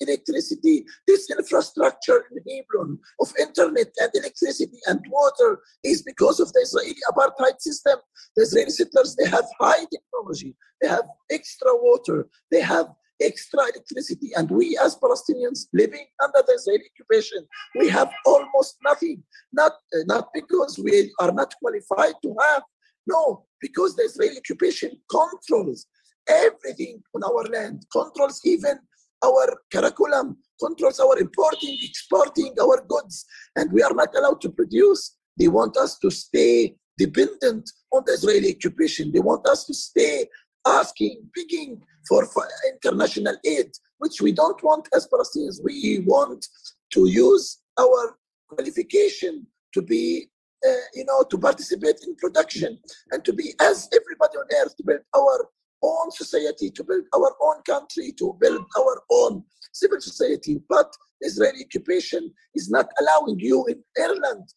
electricity. 0.00 0.86
This 1.06 1.30
infrastructure 1.30 2.24
in 2.32 2.38
Hebron 2.48 2.98
of 3.20 3.32
internet 3.38 3.88
and 3.98 4.10
electricity 4.14 4.78
and 4.86 5.04
water 5.10 5.60
is 5.84 6.02
because 6.02 6.40
of 6.40 6.52
the 6.54 6.60
Israeli 6.60 6.96
apartheid 7.10 7.60
system. 7.60 7.98
The 8.34 8.42
Israeli 8.44 8.70
settlers, 8.70 9.14
they 9.16 9.28
have 9.28 9.44
high 9.60 9.84
technology. 9.92 10.56
They 10.80 10.88
have 10.88 11.04
extra 11.30 11.72
water. 11.74 12.28
They 12.50 12.62
have 12.62 12.86
extra 13.20 13.60
electricity. 13.62 14.30
And 14.36 14.50
we 14.50 14.78
as 14.82 14.96
Palestinians 14.96 15.66
living 15.72 16.06
under 16.22 16.42
the 16.46 16.54
Israeli 16.54 16.84
occupation, 16.94 17.46
we 17.78 17.88
have 17.88 18.10
almost 18.24 18.76
nothing. 18.84 19.22
Not, 19.52 19.72
uh, 19.94 20.04
not 20.06 20.28
because 20.34 20.78
we 20.82 21.12
are 21.20 21.32
not 21.32 21.54
qualified 21.60 22.14
to 22.22 22.34
have, 22.42 22.62
no, 23.06 23.46
because 23.60 23.96
the 23.96 24.02
Israeli 24.02 24.38
occupation 24.38 24.90
controls 25.10 25.86
everything 26.28 27.02
on 27.14 27.22
our 27.24 27.44
land, 27.44 27.86
controls 27.92 28.40
even 28.44 28.78
our 29.24 29.56
curriculum, 29.72 30.36
controls 30.60 31.00
our 31.00 31.18
importing, 31.18 31.78
exporting 31.82 32.54
our 32.60 32.84
goods, 32.86 33.24
and 33.56 33.72
we 33.72 33.82
are 33.82 33.94
not 33.94 34.14
allowed 34.16 34.40
to 34.42 34.50
produce. 34.50 35.16
They 35.38 35.48
want 35.48 35.76
us 35.76 35.98
to 35.98 36.10
stay 36.10 36.76
dependent 36.98 37.70
on 37.92 38.02
the 38.06 38.12
Israeli 38.12 38.54
occupation. 38.54 39.12
They 39.12 39.20
want 39.20 39.46
us 39.46 39.64
to 39.66 39.74
stay 39.74 40.28
asking, 40.66 41.28
begging 41.34 41.82
for 42.08 42.28
international 42.68 43.36
aid, 43.44 43.70
which 43.98 44.20
we 44.20 44.32
don't 44.32 44.62
want 44.62 44.88
as 44.94 45.08
Palestinians. 45.08 45.60
We 45.62 46.00
want 46.06 46.46
to 46.92 47.08
use 47.08 47.58
our 47.78 48.16
qualification 48.48 49.46
to 49.74 49.82
be, 49.82 50.28
uh, 50.66 50.72
you 50.94 51.04
know, 51.04 51.22
to 51.30 51.38
participate 51.38 51.96
in 52.06 52.14
production 52.16 52.78
and 53.10 53.24
to 53.24 53.32
be 53.32 53.54
as 53.60 53.88
everybody 53.92 54.36
on 54.38 54.46
earth 54.60 54.76
to 54.76 54.84
build 54.84 55.00
our 55.16 55.48
own 55.82 56.10
society, 56.10 56.70
to 56.70 56.84
build 56.84 57.04
our 57.14 57.34
own 57.42 57.62
country, 57.62 58.12
to 58.18 58.36
build 58.40 58.64
our 58.78 59.02
own 59.10 59.42
civil 59.72 60.00
society. 60.00 60.60
But 60.68 60.92
Israeli 61.20 61.64
occupation 61.64 62.32
is 62.54 62.70
not 62.70 62.88
allowing 63.00 63.38
you 63.38 63.64
in 63.66 63.82
Ireland 64.00 64.48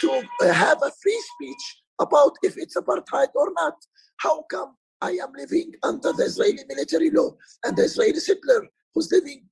to 0.00 0.22
uh, 0.42 0.52
have 0.52 0.78
a 0.82 0.92
free 1.02 1.22
speech 1.34 1.82
about 2.00 2.32
if 2.42 2.56
it's 2.56 2.76
apartheid 2.76 3.28
or 3.34 3.52
not. 3.56 3.74
How 4.18 4.44
come 4.50 4.76
I 5.04 5.10
am 5.22 5.32
living 5.36 5.72
under 5.82 6.12
the 6.12 6.24
Israeli 6.24 6.62
military 6.66 7.10
law 7.10 7.36
and 7.64 7.76
the 7.76 7.82
Israeli 7.82 8.20
settler 8.20 8.66
who's 8.94 9.12
living 9.12 9.44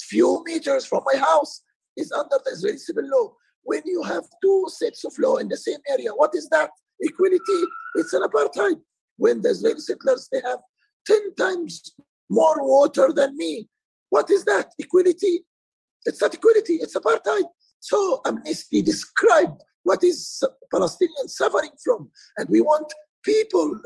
few 0.00 0.42
meters 0.44 0.84
from 0.86 1.02
my 1.10 1.16
house 1.18 1.62
is 1.96 2.10
under 2.10 2.38
the 2.44 2.50
Israeli 2.50 2.78
civil 2.78 3.08
law? 3.08 3.32
When 3.62 3.82
you 3.84 4.02
have 4.02 4.24
two 4.42 4.66
sets 4.68 5.04
of 5.04 5.12
law 5.20 5.36
in 5.36 5.48
the 5.48 5.56
same 5.56 5.78
area, 5.88 6.10
what 6.10 6.34
is 6.34 6.48
that? 6.48 6.70
Equality, 7.00 7.60
it's 7.94 8.12
an 8.12 8.22
apartheid. 8.22 8.80
When 9.18 9.40
the 9.40 9.50
Israeli 9.50 9.78
settlers, 9.78 10.28
they 10.32 10.40
have 10.44 10.58
10 11.06 11.34
times 11.36 11.82
more 12.28 12.56
water 12.58 13.12
than 13.14 13.36
me. 13.36 13.68
What 14.10 14.30
is 14.30 14.44
that? 14.46 14.72
Equality? 14.80 15.44
It's 16.06 16.20
not 16.20 16.34
equality, 16.34 16.74
it's 16.74 16.96
apartheid. 16.96 17.44
So 17.78 18.20
Amnesty 18.26 18.82
described 18.82 19.62
what 19.84 20.02
is 20.02 20.42
Palestinians 20.74 21.30
suffering 21.40 21.70
from. 21.84 22.10
And 22.36 22.48
we 22.48 22.62
want 22.62 22.92
people, 23.28 23.78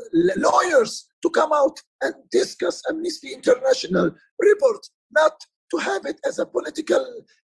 lawyers, 0.47 0.93
to 1.21 1.29
come 1.29 1.51
out 1.61 1.77
and 2.01 2.13
discuss 2.31 2.81
Amnesty 2.89 3.33
International 3.33 4.11
report, 4.39 4.81
not 5.11 5.35
to 5.71 5.77
have 5.77 6.05
it 6.05 6.19
as 6.29 6.39
a 6.39 6.45
political 6.45 7.03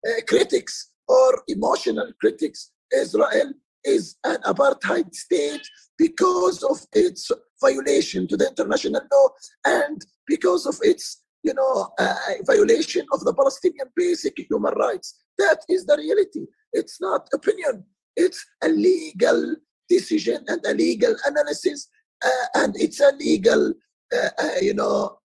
uh, 0.09 0.21
critics 0.29 0.75
or 1.09 1.31
emotional 1.49 2.09
critics. 2.21 2.71
Israel 2.95 3.51
is 3.85 4.17
an 4.25 4.39
apartheid 4.53 5.13
state 5.15 5.67
because 5.97 6.63
of 6.63 6.79
its 6.93 7.31
violation 7.61 8.29
to 8.29 8.37
the 8.37 8.47
international 8.53 9.03
law 9.13 9.29
and 9.65 9.99
because 10.27 10.67
of 10.67 10.77
its 10.83 11.23
you 11.43 11.55
know 11.55 11.89
uh, 11.99 12.15
violation 12.53 13.05
of 13.15 13.21
the 13.27 13.35
palestinian 13.41 13.89
basic 13.97 14.35
human 14.51 14.75
rights. 14.75 15.09
That 15.39 15.61
is 15.69 15.87
the 15.87 15.97
reality. 15.97 16.45
It's 16.73 17.01
not 17.01 17.29
opinion. 17.39 17.85
It's 18.17 18.41
a 18.63 18.69
legal 18.69 19.57
decision 19.89 20.45
and 20.49 20.65
a 20.67 20.75
legal 20.75 21.15
analysis, 21.27 21.89
uh, 22.25 22.47
and 22.57 22.75
it's 22.77 23.01
a 23.01 23.13
legal, 23.17 23.73
uh, 24.15 24.29
uh, 24.39 24.51
you 24.61 24.75
know, 24.75 25.19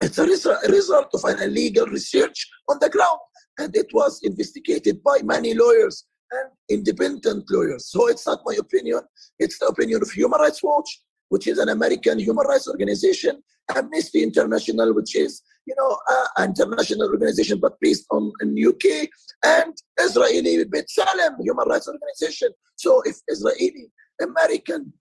it's 0.00 0.18
a 0.18 0.26
result 0.68 1.08
of 1.14 1.24
an 1.24 1.42
illegal 1.42 1.86
research 1.86 2.46
on 2.68 2.78
the 2.80 2.90
ground, 2.90 3.18
and 3.58 3.74
it 3.74 3.86
was 3.92 4.20
investigated 4.22 5.02
by 5.02 5.18
many 5.24 5.54
lawyers 5.54 6.04
and 6.30 6.50
independent 6.68 7.44
lawyers. 7.50 7.86
So 7.90 8.08
it's 8.08 8.26
not 8.26 8.40
my 8.44 8.56
opinion; 8.58 9.00
it's 9.38 9.58
the 9.58 9.66
opinion 9.66 10.02
of 10.02 10.10
Human 10.10 10.40
Rights 10.40 10.62
Watch, 10.62 11.00
which 11.28 11.46
is 11.46 11.58
an 11.58 11.70
American 11.70 12.18
human 12.18 12.46
rights 12.46 12.68
organization, 12.68 13.42
Amnesty 13.74 14.22
International, 14.22 14.94
which 14.94 15.16
is 15.16 15.42
you 15.66 15.74
know 15.78 15.98
an 16.36 16.50
international 16.50 17.08
organization 17.08 17.58
but 17.60 17.74
based 17.80 18.06
on 18.10 18.32
in 18.40 18.54
UK, 18.70 19.08
and 19.44 19.74
Israeli 19.98 20.64
B'Tselem 20.64 21.36
human 21.40 21.68
rights 21.68 21.88
organization. 21.88 22.50
So 22.76 23.02
if 23.04 23.16
Israeli, 23.28 23.90
American, 24.20 24.92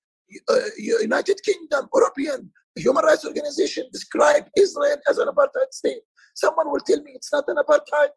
uh, 0.50 0.60
United 0.78 1.42
Kingdom, 1.44 1.88
European 1.94 2.52
human 2.76 3.06
rights 3.06 3.26
organization 3.26 3.86
describe 3.92 4.46
Israel 4.58 4.98
as 5.10 5.18
an 5.18 5.28
apartheid 5.28 5.72
state, 5.72 6.02
someone 6.36 6.70
will 6.70 6.80
tell 6.80 7.02
me 7.02 7.12
it's 7.16 7.32
not 7.32 7.46
an 7.48 7.58
apartheid. 7.58 8.10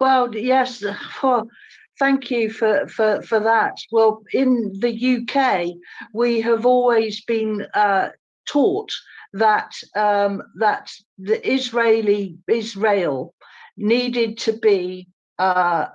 Well, 0.00 0.34
yes. 0.34 0.82
Thank 1.98 2.30
you 2.30 2.50
for, 2.50 2.86
for, 2.88 3.22
for 3.22 3.40
that. 3.40 3.78
Well, 3.90 4.22
in 4.32 4.78
the 4.80 5.16
UK, 5.16 5.76
we 6.12 6.42
have 6.42 6.66
always 6.66 7.24
been 7.24 7.66
uh, 7.72 8.10
taught 8.46 8.90
that 9.32 9.72
um, 9.94 10.42
that 10.58 10.90
the 11.18 11.38
Israeli 11.48 12.38
Israel 12.48 13.34
needed 13.76 14.38
to 14.38 14.52
be 14.52 15.08
uh, 15.38 15.86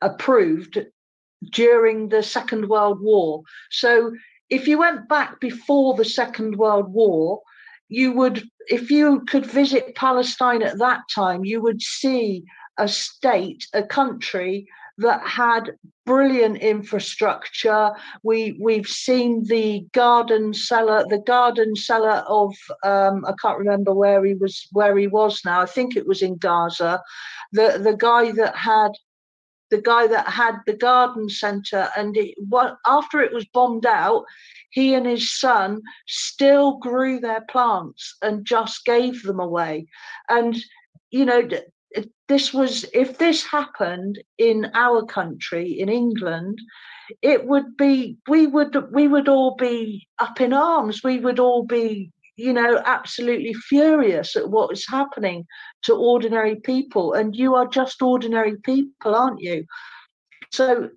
approved 0.00 0.78
during 1.52 2.08
the 2.08 2.22
Second 2.22 2.68
World 2.68 3.00
War. 3.00 3.42
So, 3.70 4.12
if 4.50 4.66
you 4.66 4.78
went 4.78 5.08
back 5.08 5.40
before 5.40 5.94
the 5.94 6.04
Second 6.04 6.56
World 6.56 6.92
War, 6.92 7.40
you 7.88 8.12
would, 8.12 8.42
if 8.68 8.90
you 8.90 9.24
could 9.26 9.46
visit 9.46 9.94
Palestine 9.94 10.62
at 10.62 10.78
that 10.78 11.00
time, 11.14 11.44
you 11.44 11.60
would 11.62 11.80
see 11.80 12.44
a 12.78 12.88
state, 12.88 13.66
a 13.72 13.82
country 13.82 14.68
that 14.98 15.26
had 15.26 15.76
brilliant 16.04 16.58
infrastructure. 16.58 17.92
We 18.22 18.58
we've 18.60 18.86
seen 18.86 19.44
the 19.44 19.86
garden 19.92 20.52
cellar, 20.52 21.04
the 21.08 21.22
garden 21.26 21.76
cellar 21.76 22.24
of 22.28 22.54
um, 22.84 23.24
I 23.24 23.32
can't 23.40 23.58
remember 23.58 23.94
where 23.94 24.24
he 24.24 24.34
was 24.34 24.66
where 24.72 24.96
he 24.98 25.06
was 25.06 25.40
now. 25.44 25.60
I 25.60 25.66
think 25.66 25.96
it 25.96 26.06
was 26.06 26.22
in 26.22 26.36
Gaza. 26.36 27.00
The 27.52 27.80
the 27.82 27.96
guy 27.96 28.32
that 28.32 28.56
had 28.56 28.92
the 29.70 29.80
guy 29.80 30.06
that 30.06 30.26
had 30.26 30.56
the 30.66 30.72
garden 30.72 31.28
center 31.28 31.90
and 31.96 32.16
it, 32.16 32.34
what, 32.48 32.78
after 32.86 33.20
it 33.20 33.32
was 33.32 33.44
bombed 33.52 33.84
out 33.84 34.24
he 34.70 34.94
and 34.94 35.06
his 35.06 35.38
son 35.38 35.82
still 36.06 36.78
grew 36.78 37.20
their 37.20 37.42
plants 37.50 38.16
and 38.22 38.46
just 38.46 38.86
gave 38.86 39.22
them 39.24 39.38
away 39.38 39.86
and 40.30 40.56
you 41.10 41.24
know 41.26 41.46
this 42.28 42.52
was 42.52 42.84
if 42.92 43.18
this 43.18 43.44
happened 43.44 44.18
in 44.36 44.70
our 44.74 45.04
country 45.04 45.78
in 45.80 45.88
england 45.88 46.58
it 47.22 47.46
would 47.46 47.76
be 47.76 48.18
we 48.28 48.46
would 48.46 48.76
we 48.92 49.08
would 49.08 49.28
all 49.28 49.54
be 49.56 50.06
up 50.18 50.40
in 50.40 50.52
arms. 50.52 51.02
We 51.02 51.20
would 51.20 51.38
all 51.38 51.64
be 51.64 52.10
you 52.36 52.52
know 52.52 52.80
absolutely 52.84 53.54
furious 53.54 54.36
at 54.36 54.50
what 54.50 54.72
is 54.72 54.86
happening 54.88 55.46
to 55.84 55.94
ordinary 55.94 56.56
people. 56.56 57.14
And 57.14 57.34
you 57.34 57.54
are 57.54 57.66
just 57.66 58.02
ordinary 58.02 58.56
people 58.58 59.14
aren't 59.14 59.40
you? 59.40 59.64
So 60.52 60.90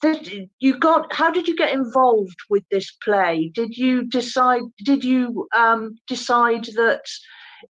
did 0.00 0.50
you 0.58 0.78
got 0.78 1.12
how 1.12 1.30
did 1.30 1.46
you 1.46 1.56
get 1.56 1.72
involved 1.72 2.38
with 2.50 2.64
this 2.70 2.90
play? 3.04 3.50
Did 3.54 3.76
you 3.76 4.04
decide 4.04 4.62
did 4.84 5.04
you 5.04 5.48
um 5.54 5.98
decide 6.06 6.64
that 6.76 7.04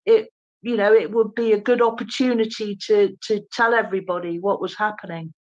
it 0.05 0.29
you 0.63 0.77
know 0.77 0.93
it 0.93 1.11
would 1.11 1.35
be 1.35 1.53
a 1.53 1.61
good 1.61 1.83
opportunity 1.83 2.77
to 2.87 3.17
to 3.23 3.41
tell 3.53 3.75
everybody 3.75 4.39
what 4.39 4.61
was 4.61 4.77
happening 4.77 5.33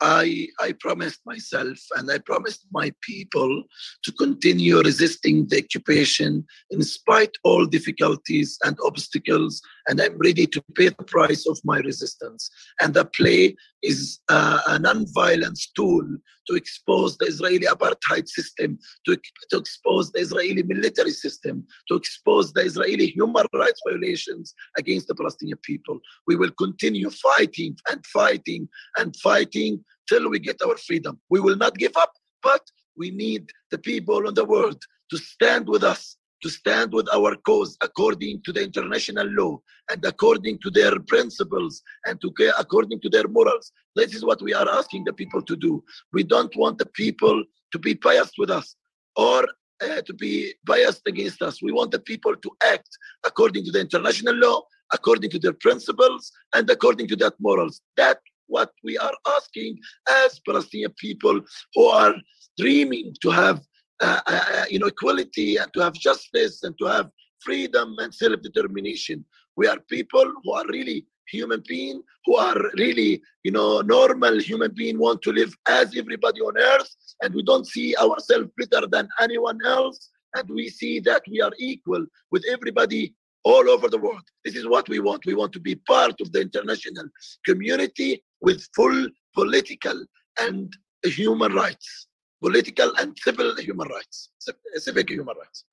I, 0.00 0.48
I 0.60 0.74
promised 0.78 1.20
myself 1.26 1.78
and 1.96 2.10
I 2.10 2.18
promised 2.18 2.66
my 2.72 2.92
people 3.02 3.64
to 4.04 4.12
continue 4.12 4.80
resisting 4.80 5.48
the 5.48 5.58
occupation 5.58 6.46
in 6.70 6.82
spite 6.82 7.32
all 7.42 7.66
difficulties 7.66 8.58
and 8.62 8.76
obstacles 8.84 9.60
and 9.88 10.00
I'm 10.00 10.16
ready 10.18 10.46
to 10.46 10.62
pay 10.76 10.88
the 10.88 11.04
price 11.04 11.46
of 11.48 11.58
my 11.64 11.78
resistance. 11.78 12.48
And 12.80 12.94
the 12.94 13.06
play 13.06 13.56
is 13.82 14.20
uh, 14.28 14.60
a 14.66 14.78
non-violence 14.78 15.70
tool 15.74 16.06
to 16.48 16.56
expose 16.56 17.16
the 17.18 17.26
Israeli 17.26 17.66
apartheid 17.66 18.28
system, 18.28 18.78
to, 19.06 19.16
to 19.50 19.56
expose 19.56 20.10
the 20.12 20.20
Israeli 20.20 20.62
military 20.62 21.10
system, 21.10 21.66
to 21.88 21.94
expose 21.94 22.52
the 22.52 22.62
Israeli 22.62 23.06
human 23.06 23.46
rights 23.54 23.80
violations 23.86 24.54
against 24.76 25.08
the 25.08 25.14
Palestinian 25.14 25.58
people. 25.62 26.00
We 26.26 26.36
will 26.36 26.50
continue 26.52 27.10
fighting 27.10 27.76
and 27.90 28.04
fighting 28.06 28.68
and 28.96 29.14
fighting 29.16 29.84
till 30.08 30.28
we 30.30 30.38
get 30.38 30.62
our 30.62 30.76
freedom. 30.76 31.20
We 31.28 31.40
will 31.40 31.56
not 31.56 31.76
give 31.76 31.96
up, 31.96 32.12
but 32.42 32.62
we 32.96 33.10
need 33.10 33.50
the 33.70 33.78
people 33.78 34.28
in 34.28 34.34
the 34.34 34.44
world 34.44 34.82
to 35.10 35.18
stand 35.18 35.68
with 35.68 35.84
us 35.84 36.16
to 36.42 36.48
stand 36.48 36.92
with 36.92 37.08
our 37.12 37.34
cause 37.36 37.76
according 37.80 38.42
to 38.42 38.52
the 38.52 38.62
international 38.62 39.26
law 39.30 39.60
and 39.90 40.04
according 40.04 40.58
to 40.60 40.70
their 40.70 40.98
principles 41.00 41.82
and 42.06 42.20
to 42.20 42.32
according 42.58 43.00
to 43.00 43.08
their 43.08 43.28
morals. 43.28 43.72
This 43.96 44.14
is 44.14 44.24
what 44.24 44.40
we 44.42 44.54
are 44.54 44.68
asking 44.68 45.04
the 45.04 45.12
people 45.12 45.42
to 45.42 45.56
do. 45.56 45.82
We 46.12 46.22
don't 46.22 46.54
want 46.56 46.78
the 46.78 46.86
people 46.86 47.42
to 47.72 47.78
be 47.78 47.94
biased 47.94 48.34
with 48.38 48.50
us 48.50 48.76
or 49.16 49.46
uh, 49.80 50.02
to 50.02 50.14
be 50.14 50.54
biased 50.64 51.02
against 51.06 51.42
us. 51.42 51.62
We 51.62 51.72
want 51.72 51.90
the 51.90 52.00
people 52.00 52.34
to 52.36 52.50
act 52.64 52.88
according 53.24 53.64
to 53.66 53.72
the 53.72 53.80
international 53.80 54.34
law, 54.34 54.62
according 54.92 55.30
to 55.30 55.38
their 55.38 55.52
principles, 55.52 56.32
and 56.54 56.68
according 56.70 57.08
to 57.08 57.16
that 57.16 57.34
morals. 57.38 57.80
That 57.96 58.18
what 58.46 58.72
we 58.82 58.98
are 58.98 59.12
asking 59.36 59.78
as 60.24 60.40
Palestinian 60.46 60.92
people 60.98 61.40
who 61.74 61.84
are 61.86 62.14
dreaming 62.58 63.14
to 63.22 63.30
have 63.30 63.60
uh, 64.00 64.64
you 64.70 64.78
know 64.78 64.86
equality 64.86 65.56
and 65.56 65.72
to 65.72 65.80
have 65.80 65.94
justice 65.94 66.62
and 66.62 66.76
to 66.78 66.86
have 66.86 67.10
freedom 67.40 67.94
and 67.98 68.14
self-determination. 68.14 69.24
We 69.56 69.66
are 69.68 69.78
people 69.88 70.32
who 70.42 70.52
are 70.52 70.64
really 70.68 71.06
human 71.30 71.62
being 71.68 72.02
who 72.24 72.36
are 72.36 72.56
really 72.74 73.22
you 73.44 73.50
know 73.50 73.80
normal 73.82 74.40
human 74.40 74.72
being 74.74 74.98
want 74.98 75.20
to 75.22 75.32
live 75.32 75.54
as 75.68 75.94
everybody 75.96 76.40
on 76.40 76.56
earth 76.56 76.88
and 77.22 77.34
we 77.34 77.42
don't 77.42 77.66
see 77.66 77.94
ourselves 77.96 78.48
better 78.56 78.86
than 78.86 79.08
anyone 79.20 79.58
else 79.66 80.10
and 80.34 80.48
we 80.48 80.68
see 80.68 81.00
that 81.00 81.22
we 81.30 81.40
are 81.40 81.52
equal 81.58 82.04
with 82.30 82.42
everybody 82.50 83.14
all 83.44 83.68
over 83.70 83.88
the 83.88 83.98
world. 83.98 84.22
This 84.44 84.56
is 84.56 84.66
what 84.66 84.88
we 84.88 85.00
want. 85.00 85.24
We 85.24 85.34
want 85.34 85.52
to 85.54 85.60
be 85.60 85.76
part 85.76 86.20
of 86.20 86.32
the 86.32 86.40
international 86.40 87.06
community 87.46 88.22
with 88.40 88.66
full 88.74 89.08
political 89.34 90.04
and 90.38 90.72
human 91.04 91.54
rights 91.54 92.07
political 92.40 92.92
and 92.98 93.16
civil 93.18 93.54
human 93.56 93.88
rights 93.88 94.30
civic 94.76 95.10
human 95.10 95.36
rights. 95.36 95.64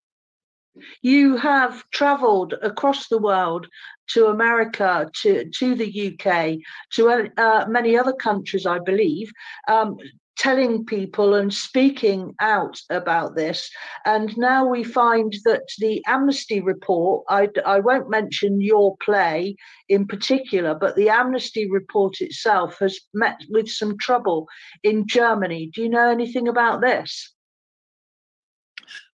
You 1.01 1.38
have 1.38 1.89
traveled 1.91 2.53
across 2.62 3.07
the 3.07 3.17
world 3.17 3.67
to 4.07 4.27
America, 4.27 5.10
to, 5.22 5.50
to 5.50 5.75
the 5.75 5.89
UK, 6.12 6.57
to 6.93 7.31
uh, 7.38 7.65
many 7.69 7.98
other 7.98 8.13
countries, 8.13 8.65
I 8.65 8.79
believe, 8.79 9.31
um, 9.69 9.98
telling 10.38 10.86
people 10.86 11.34
and 11.36 11.54
speaking 11.54 12.34
out 12.39 12.80
about 12.89 13.36
this. 13.36 13.70
And 14.06 14.36
now 14.38 14.65
we 14.65 14.84
find 14.84 15.34
that 15.46 15.63
the 15.80 16.04
Amnesty 16.08 16.62
report, 16.62 17.25
I, 17.30 17.50
I 17.65 17.80
won't 17.80 18.10
mention 18.10 18.62
your 18.62 18.96
play 18.98 19.56
in 19.89 20.08
particular, 20.08 20.75
but 20.75 20.96
the 20.96 21.10
Amnesty 21.10 21.70
report 21.70 22.22
itself 22.22 22.77
has 22.80 23.00
met 23.13 23.39
with 23.50 23.70
some 23.70 23.98
trouble 23.98 24.48
in 24.84 25.08
Germany. 25.08 25.72
Do 25.74 25.82
you 25.82 25.89
know 25.89 26.10
anything 26.10 26.48
about 26.48 26.82
this? 26.82 27.34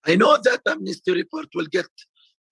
I 0.05 0.15
know 0.15 0.37
that 0.37 0.61
amnesty 0.67 1.11
report 1.13 1.47
will 1.53 1.67
get 1.67 1.87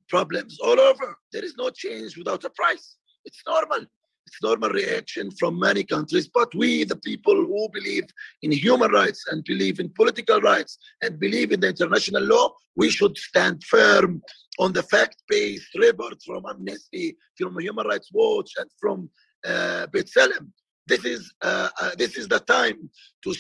problems 0.08 0.60
all 0.60 0.80
over. 0.80 1.18
There 1.34 1.44
is 1.44 1.56
no 1.58 1.70
change 1.72 2.18
without 2.18 2.44
a 2.44 2.50
price. 2.52 2.98
It's 3.26 3.42
normal. 3.48 3.86
It's 4.30 4.44
normal 4.44 4.70
reaction 4.70 5.32
from 5.40 5.60
many 5.60 5.84
countries. 5.84 6.28
But 6.28 6.54
we, 6.54 6.84
the 6.84 6.98
people 6.98 7.36
who 7.36 7.68
believe 7.74 8.06
in 8.44 8.52
human 8.52 8.92
rights 8.92 9.26
and 9.30 9.44
believe 9.44 9.80
in 9.80 9.90
political 9.90 10.40
rights 10.40 10.78
and 11.02 11.20
believe 11.20 11.52
in 11.52 11.60
the 11.60 11.70
international 11.70 12.24
law, 12.24 12.54
we 12.76 12.90
should 12.92 13.18
stand 13.18 13.64
firm 13.64 14.22
on 14.60 14.72
the 14.74 14.84
fact-based 14.84 15.74
report 15.76 16.18
from 16.26 16.44
Amnesty, 16.46 17.18
from 17.38 17.60
Human 17.60 17.88
Rights 17.88 18.10
Watch, 18.14 18.52
and 18.60 18.70
from 18.80 19.10
uh, 19.48 19.88
B'Tselem. 19.88 20.52
This 20.88 21.06
is 21.06 21.34
uh, 21.42 21.70
uh, 21.82 21.92
this 21.98 22.18
is 22.18 22.28
the 22.28 22.40
time 22.40 22.90
to 23.24 23.34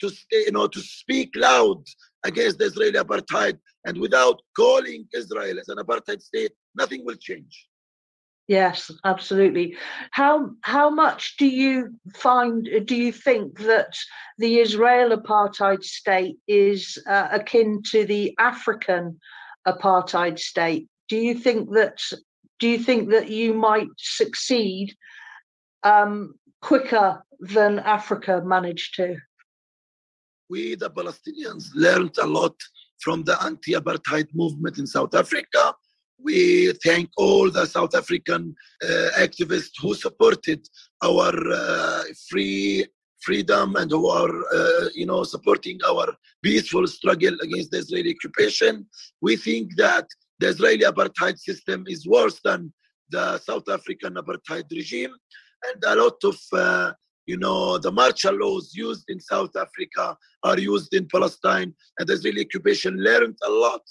to 0.00 0.06
you 0.32 0.52
know 0.52 0.66
to 0.66 0.80
speak 0.80 1.30
loud 1.36 1.82
against 2.24 2.58
the 2.58 2.66
Israeli 2.66 2.98
apartheid. 2.98 3.58
And 3.86 3.98
without 3.98 4.40
calling 4.56 5.06
Israel 5.14 5.58
as 5.60 5.68
an 5.68 5.78
apartheid 5.78 6.20
state, 6.20 6.52
nothing 6.74 7.04
will 7.04 7.20
change. 7.28 7.68
Yes, 8.48 8.90
absolutely. 9.04 9.76
How 10.12 10.50
how 10.60 10.88
much 10.88 11.36
do 11.36 11.46
you 11.46 11.98
find? 12.14 12.68
Do 12.84 12.94
you 12.94 13.10
think 13.10 13.58
that 13.60 13.98
the 14.38 14.58
Israel 14.58 15.16
apartheid 15.16 15.82
state 15.82 16.36
is 16.46 16.96
uh, 17.08 17.28
akin 17.32 17.82
to 17.90 18.04
the 18.04 18.34
African 18.38 19.18
apartheid 19.66 20.38
state? 20.38 20.88
Do 21.08 21.16
you 21.16 21.34
think 21.34 21.70
that? 21.72 21.98
Do 22.60 22.68
you 22.68 22.78
think 22.78 23.10
that 23.10 23.28
you 23.30 23.52
might 23.52 23.88
succeed 23.98 24.94
um, 25.82 26.34
quicker 26.62 27.24
than 27.40 27.80
Africa 27.80 28.42
managed 28.44 28.94
to? 28.94 29.16
we, 30.48 30.74
the 30.74 30.90
Palestinians, 30.90 31.66
learned 31.74 32.16
a 32.18 32.26
lot 32.26 32.54
from 33.00 33.24
the 33.24 33.40
anti 33.42 33.72
apartheid 33.72 34.28
movement 34.34 34.78
in 34.78 34.86
South 34.86 35.14
Africa. 35.14 35.74
We 36.22 36.72
thank 36.84 37.10
all 37.16 37.50
the 37.50 37.66
South 37.66 37.94
African 37.94 38.54
uh, 38.82 39.08
activists 39.18 39.72
who 39.80 39.94
supported 39.94 40.66
our 41.02 41.32
uh, 41.52 42.02
free 42.28 42.86
freedom 43.20 43.76
and 43.76 43.90
who 43.90 44.08
are, 44.08 44.34
uh, 44.54 44.88
you 44.94 45.06
know, 45.06 45.24
supporting 45.24 45.78
our 45.86 46.14
peaceful 46.42 46.86
struggle 46.86 47.34
against 47.42 47.70
the 47.70 47.78
Israeli 47.78 48.14
occupation. 48.14 48.86
We 49.20 49.36
think 49.36 49.76
that 49.76 50.06
the 50.38 50.48
Israeli 50.48 50.84
apartheid 50.84 51.38
system 51.38 51.84
is 51.86 52.06
worse 52.06 52.40
than 52.44 52.72
the 53.10 53.38
South 53.38 53.68
African 53.68 54.14
apartheid 54.14 54.70
regime, 54.70 55.14
and 55.68 55.84
a 55.84 55.96
lot 55.96 56.18
of 56.24 56.38
uh, 56.52 56.92
you 57.26 57.36
know, 57.36 57.76
the 57.78 57.90
martial 57.90 58.34
laws 58.34 58.72
used 58.74 59.04
in 59.08 59.20
South 59.20 59.54
Africa 59.56 60.16
are 60.44 60.58
used 60.58 60.94
in 60.94 61.08
Palestine, 61.08 61.74
and 61.98 62.08
the 62.08 62.14
Israeli 62.14 62.42
occupation 62.42 62.96
learned 62.96 63.36
a 63.44 63.50
lot 63.50 63.82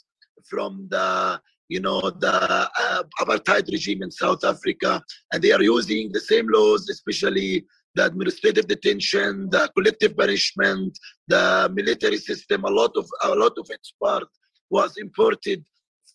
from 0.49 0.88
the, 0.89 1.39
you 1.69 1.80
know, 1.80 1.99
the 2.01 2.69
uh, 2.80 3.04
apartheid 3.19 3.71
regime 3.71 4.04
in 4.04 4.12
South 4.12 4.43
Africa, 4.43 5.01
and 5.32 5.41
they 5.41 5.51
are 5.51 5.62
using 5.62 6.12
the 6.12 6.19
same 6.19 6.47
laws, 6.47 6.89
especially 6.89 7.65
the 7.95 8.06
administrative 8.06 8.67
detention, 8.67 9.49
the 9.49 9.69
collective 9.75 10.15
punishment, 10.15 10.97
the 11.28 11.71
military 11.73 12.17
system. 12.17 12.63
A 12.65 12.69
lot 12.69 12.91
of 12.95 13.10
a 13.23 13.36
lot 13.36 13.54
of 13.58 13.67
its 13.69 13.93
part 14.01 14.28
was 14.69 14.97
imported 14.97 15.63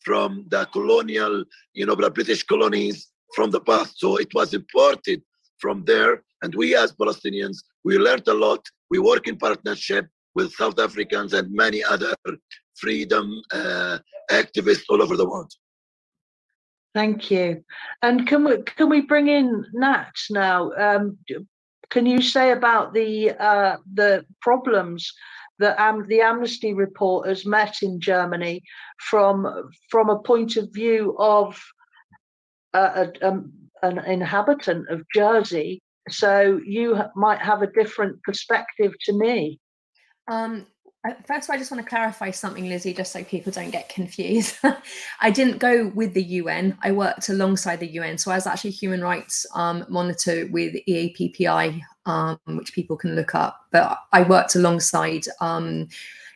from 0.05 0.47
the 0.49 0.65
colonial, 0.67 1.45
you 1.75 1.87
know, 1.87 1.95
the 1.95 2.11
British 2.11 2.43
colonies 2.43 3.09
from 3.35 3.51
the 3.51 3.61
past. 3.61 3.99
So 3.99 4.17
it 4.17 4.33
was 4.35 4.55
imported 4.55 5.23
from 5.59 5.85
there. 5.85 6.23
And 6.43 6.55
we 6.55 6.75
as 6.77 6.93
Palestinians, 6.93 7.59
we 7.85 7.99
learned 7.99 8.29
a 8.29 8.35
lot. 8.35 8.65
We 8.91 8.99
work 8.99 9.29
in 9.29 9.37
partnership 9.37 10.07
with 10.35 10.53
South 10.53 10.79
Africans 10.79 11.33
and 11.33 11.53
many 11.53 11.83
other 11.85 12.15
freedom 12.81 13.43
uh, 13.53 13.99
activists 14.31 14.85
all 14.89 15.03
over 15.03 15.17
the 15.17 15.29
world. 15.29 15.53
Thank 16.95 17.31
you. 17.31 17.65
And 18.03 18.27
can 18.27 18.45
we 18.45 18.63
can 18.63 18.89
we 18.89 19.03
bring 19.03 19.29
in 19.29 19.65
Nat 19.73 20.13
now? 20.31 20.73
Um, 20.73 21.19
can 21.91 22.07
you 22.07 22.21
say 22.21 22.51
about 22.51 22.95
the 22.95 23.31
uh, 23.31 23.77
the 23.95 24.25
problems 24.41 25.13
that 25.61 25.79
um, 25.79 26.07
the 26.09 26.21
Amnesty 26.21 26.73
report 26.73 27.29
has 27.29 27.47
met 27.47 27.83
in 27.83 28.01
Germany 28.01 28.63
from 28.99 29.71
from 29.89 30.11
a 30.11 30.21
point 30.21 30.57
of 30.57 30.73
view 30.73 31.15
of 31.19 31.63
uh, 32.75 33.07
a, 33.07 33.27
um, 33.27 33.53
an 33.83 33.99
inhabitant 33.99 34.89
of 34.89 35.05
Jersey, 35.15 35.81
so 36.09 36.61
you 36.65 36.99
might 37.15 37.41
have 37.41 37.63
a 37.63 37.71
different 37.71 38.21
perspective 38.25 38.93
to 39.05 39.13
me. 39.13 39.61
Um, 40.29 40.67
first 41.27 41.45
of 41.45 41.51
all, 41.51 41.57
I 41.57 41.59
just 41.59 41.71
want 41.71 41.83
to 41.83 41.89
clarify 41.89 42.31
something, 42.31 42.69
Lizzie, 42.69 42.93
just 42.93 43.13
so 43.13 43.25
people 43.25 43.53
don't 43.53 43.71
get 43.71 43.89
confused. 43.89 44.57
I 45.21 45.31
didn't 45.31 45.59
go 45.59 45.89
with 45.95 46.15
the 46.15 46.23
UN. 46.23 46.77
I 46.83 46.93
worked 46.93 47.29
alongside 47.29 47.81
the 47.81 47.91
UN, 47.93 48.19
so 48.19 48.31
I 48.31 48.35
was 48.35 48.47
actually 48.47 48.71
human 48.71 49.01
rights 49.01 49.47
um, 49.55 49.85
monitor 49.89 50.47
with 50.51 50.77
EAPPI, 50.87 51.81
um, 52.07 52.39
which 52.47 52.75
people 52.75 52.97
can 52.97 53.15
look 53.15 53.35
up. 53.35 53.59
But 53.71 53.99
I 54.13 54.23
worked 54.23 54.57
alongside 54.57 55.25
um, 55.41 55.89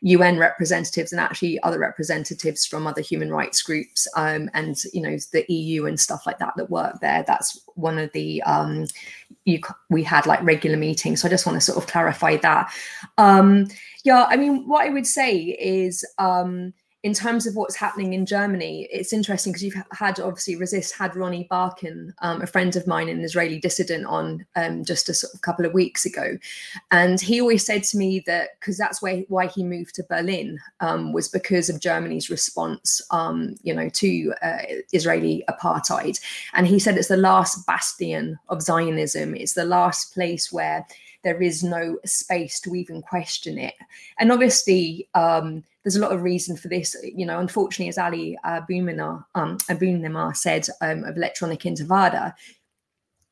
UN 0.05 0.39
representatives 0.39 1.13
and 1.13 1.21
actually 1.21 1.61
other 1.63 1.79
representatives 1.79 2.67
from 2.67 2.87
other 2.87 3.01
human 3.01 3.31
rights 3.31 3.63
groups 3.63 4.07
um, 4.17 4.51
and 4.53 4.77
you 4.93 5.01
know 5.01 5.17
the 5.33 5.47
EU 5.49 5.87
and 5.87 5.99
stuff 5.99 6.27
like 6.27 6.39
that 6.39 6.53
that 6.57 6.71
work 6.71 7.01
there. 7.01 7.25
That's 7.27 7.61
one 7.75 7.99
of 7.99 8.13
the 8.13 8.43
um, 8.43 8.87
you, 9.45 9.61
we 9.91 10.03
had 10.03 10.27
like 10.27 10.43
regular 10.43 10.77
meetings. 10.77 11.21
So 11.21 11.29
I 11.29 11.31
just 11.31 11.47
want 11.47 11.57
to 11.57 11.61
sort 11.61 11.79
of 11.79 11.87
clarify 11.87 12.37
that. 12.39 12.73
Um, 13.19 13.69
yeah, 14.05 14.27
I 14.29 14.37
mean, 14.37 14.69
what 14.69 14.87
I 14.87 14.91
would 14.91 15.07
say 15.07 15.37
is. 15.37 16.05
Um, 16.19 16.73
in 17.05 17.13
terms 17.13 17.47
of 17.47 17.55
what's 17.55 17.77
happening 17.77 18.15
in 18.15 18.25
Germany, 18.25 18.89
it's 18.91 19.13
interesting 19.13 19.53
because 19.53 19.63
you've 19.63 19.77
had 19.93 20.19
obviously 20.19 20.57
resist 20.57 20.97
had 20.97 21.15
Ronnie 21.15 21.47
Barkan, 21.51 22.15
um, 22.21 22.41
a 22.41 22.47
friend 22.47 22.75
of 22.77 22.87
mine, 22.87 23.11
an 23.11 23.21
Israeli 23.21 23.59
dissident, 23.61 24.07
on 24.07 24.47
um, 24.57 24.87
just 24.87 25.11
a 25.11 25.15
sort 25.15 25.35
of 25.35 25.43
couple 25.43 25.67
of 25.67 25.75
weeks 25.75 26.07
ago, 26.07 26.39
and 26.91 27.21
he 27.21 27.43
always 27.43 27.65
said 27.65 27.85
to 27.85 27.99
me 27.99 28.25
that 28.27 28.59
because 28.59 28.79
that's 28.79 29.03
why 29.03 29.47
he 29.55 29.63
moved 29.63 29.95
to 29.97 30.03
Berlin 30.05 30.59
um, 30.81 31.13
was 31.13 31.29
because 31.29 31.69
of 31.69 31.79
Germany's 31.79 32.31
response, 32.31 33.03
um, 33.11 33.55
you 33.63 33.75
know, 33.75 33.91
to 33.91 34.33
uh, 34.41 34.63
Israeli 34.93 35.45
apartheid, 35.51 36.19
and 36.55 36.67
he 36.67 36.79
said 36.79 36.97
it's 36.97 37.09
the 37.09 37.19
last 37.19 37.67
bastion 37.67 38.39
of 38.49 38.63
Zionism. 38.63 39.35
It's 39.35 39.53
the 39.53 39.67
last 39.67 40.15
place 40.15 40.51
where 40.51 40.87
there 41.23 41.43
is 41.43 41.63
no 41.63 41.99
space 42.07 42.61
to 42.61 42.75
even 42.75 43.03
question 43.03 43.59
it. 43.59 43.75
And 44.19 44.33
obviously, 44.33 45.09
um, 45.15 45.65
there's 45.85 45.97
a 45.97 46.01
lot 46.01 46.13
of 46.13 46.23
reason 46.23 46.57
for 46.57 46.69
this. 46.69 46.97
You 47.03 47.27
know, 47.27 47.39
unfortunately, 47.39 47.91
as 47.91 47.99
Ali 47.99 48.39
Abunimah, 48.45 49.25
um, 49.35 50.35
said 50.35 50.67
um, 50.81 51.05
of 51.05 51.17
Electronic 51.17 51.61
Intifada, 51.61 52.33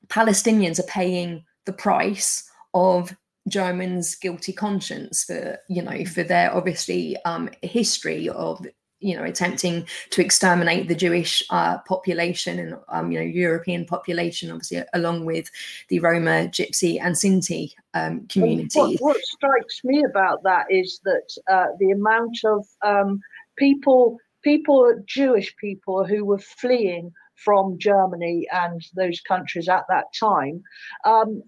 Palestinians 0.09 0.79
are 0.79 0.85
paying 0.85 1.45
the 1.65 1.73
price 1.73 2.49
of 2.75 3.17
Germans' 3.49 4.15
guilty 4.15 4.53
conscience 4.53 5.25
for 5.25 5.59
you 5.69 5.83
know 5.83 6.05
for 6.05 6.23
their 6.23 6.55
obviously 6.55 7.17
um, 7.25 7.49
history 7.63 8.29
of 8.29 8.65
you 9.03 9.17
know 9.17 9.25
attempting 9.25 9.87
to 10.11 10.23
exterminate 10.23 10.89
the 10.89 10.95
Jewish 10.95 11.43
uh, 11.51 11.79
population 11.79 12.59
and 12.59 12.77
um, 12.89 13.11
you 13.11 13.19
know 13.19 13.25
European 13.25 13.85
population, 13.85 14.51
obviously 14.51 14.83
along 14.95 15.25
with 15.25 15.51
the 15.89 15.99
Roma, 15.99 16.49
Gypsy, 16.49 17.01
and 17.01 17.15
Sinti 17.15 17.73
um, 17.95 18.27
communities. 18.29 18.75
What, 19.01 19.01
what, 19.01 19.17
strikes 19.23 19.81
me 19.85 20.03
about 20.05 20.43
that 20.45 20.67
is 20.71 21.01
that 21.05 21.29
uh, 21.51 21.67
the 21.79 21.91
amount 21.91 22.39
of 22.45 22.67
um, 22.83 23.21
people, 23.57 24.19
people, 24.43 24.95
Jewish 25.07 25.55
people 25.57 26.07
who 26.07 26.25
were 26.25 26.39
fleeing 26.39 27.13
from 27.37 27.79
Germany 27.79 28.47
and 28.53 28.81
those 28.95 29.21
countries 29.21 29.69
at 29.69 29.85
that 29.89 30.07
time, 30.19 30.63
um, 31.05 31.43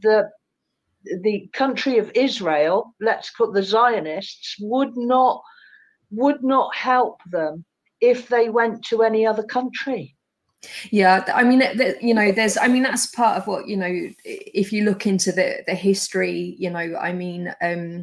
the 0.00 0.30
the 1.22 1.48
country 1.52 1.98
of 1.98 2.10
Israel, 2.14 2.94
let's 3.00 3.30
put 3.30 3.52
the 3.52 3.62
Zionists, 3.62 4.56
would 4.60 4.96
not 4.96 5.40
would 6.10 6.42
not 6.42 6.74
help 6.74 7.20
them 7.30 7.64
if 8.00 8.28
they 8.28 8.48
went 8.48 8.84
to 8.84 9.02
any 9.02 9.26
other 9.26 9.42
country 9.42 10.14
yeah 10.90 11.24
i 11.34 11.42
mean 11.42 11.62
you 12.00 12.14
know 12.14 12.32
there's 12.32 12.56
i 12.56 12.66
mean 12.66 12.82
that's 12.82 13.06
part 13.08 13.36
of 13.36 13.46
what 13.46 13.68
you 13.68 13.76
know 13.76 14.08
if 14.24 14.72
you 14.72 14.84
look 14.84 15.06
into 15.06 15.30
the 15.30 15.62
the 15.66 15.74
history 15.74 16.56
you 16.58 16.70
know 16.70 16.96
i 17.00 17.12
mean 17.12 17.54
um 17.62 18.02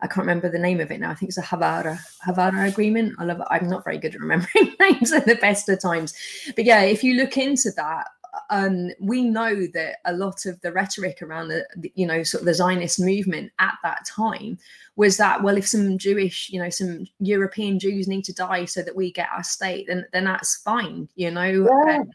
I 0.00 0.06
can't 0.06 0.26
remember 0.26 0.50
the 0.50 0.58
name 0.58 0.80
of 0.80 0.90
it 0.90 1.00
now. 1.00 1.10
I 1.10 1.14
think 1.14 1.30
it's 1.30 1.38
a 1.38 1.42
Haavara 1.42 1.98
Haavara 2.26 2.68
agreement. 2.68 3.14
I 3.18 3.24
love 3.24 3.40
it. 3.40 3.46
I'm 3.48 3.68
not 3.68 3.84
very 3.84 3.96
good 3.96 4.14
at 4.14 4.20
remembering 4.20 4.74
names 4.80 5.12
at 5.12 5.24
the 5.24 5.36
best 5.36 5.66
of 5.70 5.80
times, 5.80 6.12
but 6.54 6.66
yeah, 6.66 6.82
if 6.82 7.02
you 7.02 7.14
look 7.14 7.38
into 7.38 7.70
that, 7.76 8.08
um, 8.50 8.90
we 9.00 9.22
know 9.22 9.66
that 9.74 9.96
a 10.04 10.12
lot 10.12 10.46
of 10.46 10.60
the 10.60 10.72
rhetoric 10.72 11.22
around 11.22 11.48
the, 11.48 11.64
you 11.94 12.06
know 12.06 12.22
sort 12.22 12.42
of 12.42 12.46
the 12.46 12.54
Zionist 12.54 13.00
movement 13.00 13.52
at 13.58 13.74
that 13.82 14.04
time 14.06 14.58
was 14.96 15.16
that 15.16 15.42
well 15.42 15.56
if 15.56 15.66
some 15.66 15.98
Jewish 15.98 16.50
you 16.50 16.62
know 16.62 16.70
some 16.70 17.06
European 17.20 17.78
Jews 17.78 18.08
need 18.08 18.24
to 18.24 18.34
die 18.34 18.64
so 18.64 18.82
that 18.82 18.96
we 18.96 19.12
get 19.12 19.28
our 19.32 19.44
state 19.44 19.86
then 19.86 20.06
then 20.12 20.24
that's 20.24 20.56
fine 20.56 21.08
you 21.16 21.30
know 21.30 21.68
yeah. 21.86 21.98
um, 21.98 22.10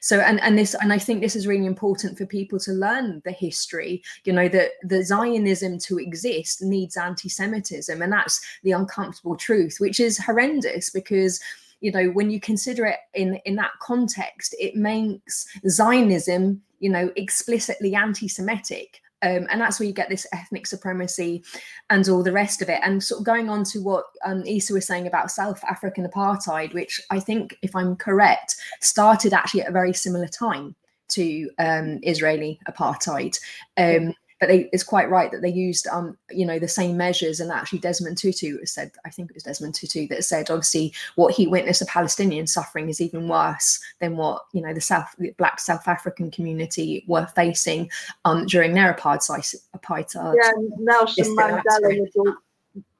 so 0.00 0.20
and 0.20 0.40
and 0.40 0.58
this 0.58 0.74
and 0.74 0.92
I 0.92 0.98
think 0.98 1.20
this 1.20 1.36
is 1.36 1.46
really 1.46 1.66
important 1.66 2.18
for 2.18 2.26
people 2.26 2.58
to 2.60 2.72
learn 2.72 3.22
the 3.24 3.32
history 3.32 4.02
you 4.24 4.32
know 4.32 4.48
that 4.48 4.72
the 4.82 5.02
Zionism 5.04 5.78
to 5.80 5.98
exist 5.98 6.62
needs 6.62 6.96
anti-Semitism 6.96 8.00
and 8.00 8.12
that's 8.12 8.40
the 8.62 8.72
uncomfortable 8.72 9.36
truth 9.36 9.76
which 9.78 10.00
is 10.00 10.18
horrendous 10.18 10.90
because 10.90 11.40
you 11.80 11.90
know 11.90 12.08
when 12.08 12.30
you 12.30 12.40
consider 12.40 12.86
it 12.86 12.98
in 13.14 13.36
in 13.44 13.56
that 13.56 13.72
context 13.80 14.54
it 14.58 14.76
makes 14.76 15.46
zionism 15.68 16.60
you 16.78 16.90
know 16.90 17.10
explicitly 17.16 17.94
anti-semitic 17.94 19.00
um, 19.22 19.46
and 19.50 19.60
that's 19.60 19.78
where 19.78 19.86
you 19.86 19.92
get 19.92 20.08
this 20.08 20.26
ethnic 20.32 20.66
supremacy 20.66 21.44
and 21.90 22.08
all 22.08 22.22
the 22.22 22.32
rest 22.32 22.62
of 22.62 22.68
it. 22.68 22.80
And 22.82 23.02
sort 23.02 23.20
of 23.20 23.26
going 23.26 23.50
on 23.50 23.64
to 23.64 23.82
what 23.82 24.06
um, 24.24 24.42
Issa 24.46 24.72
was 24.72 24.86
saying 24.86 25.06
about 25.06 25.30
South 25.30 25.62
African 25.64 26.08
apartheid, 26.08 26.72
which 26.72 27.00
I 27.10 27.20
think, 27.20 27.58
if 27.62 27.76
I'm 27.76 27.96
correct, 27.96 28.56
started 28.80 29.34
actually 29.34 29.62
at 29.62 29.68
a 29.68 29.72
very 29.72 29.92
similar 29.92 30.26
time 30.26 30.74
to 31.08 31.50
um, 31.58 31.98
Israeli 32.02 32.60
apartheid. 32.68 33.38
Um, 33.76 34.14
but 34.40 34.48
they, 34.48 34.70
it's 34.72 34.82
quite 34.82 35.10
right 35.10 35.30
that 35.30 35.42
they 35.42 35.50
used 35.50 35.86
um, 35.88 36.16
you 36.30 36.44
know 36.44 36.58
the 36.58 36.66
same 36.66 36.96
measures 36.96 37.38
and 37.38 37.52
actually 37.52 37.78
desmond 37.78 38.18
tutu 38.18 38.58
said 38.64 38.90
i 39.04 39.10
think 39.10 39.30
it 39.30 39.34
was 39.34 39.42
desmond 39.44 39.74
tutu 39.74 40.08
that 40.08 40.24
said 40.24 40.50
obviously 40.50 40.92
what 41.14 41.32
he 41.32 41.46
witnessed 41.46 41.82
of 41.82 41.88
palestinian 41.88 42.46
suffering 42.46 42.88
is 42.88 43.00
even 43.00 43.28
worse 43.28 43.78
than 44.00 44.16
what 44.16 44.42
you 44.52 44.62
know 44.62 44.74
the 44.74 44.80
south 44.80 45.14
the 45.18 45.30
black 45.32 45.60
south 45.60 45.86
african 45.86 46.30
community 46.30 47.04
were 47.06 47.26
facing 47.36 47.88
um, 48.24 48.46
during 48.46 48.72
their 48.72 48.92
apartheid 48.92 49.54
apartheid 49.76 50.34
yeah 50.42 50.50
nelson 50.78 51.36
mandela 51.36 51.98
would 52.14 52.34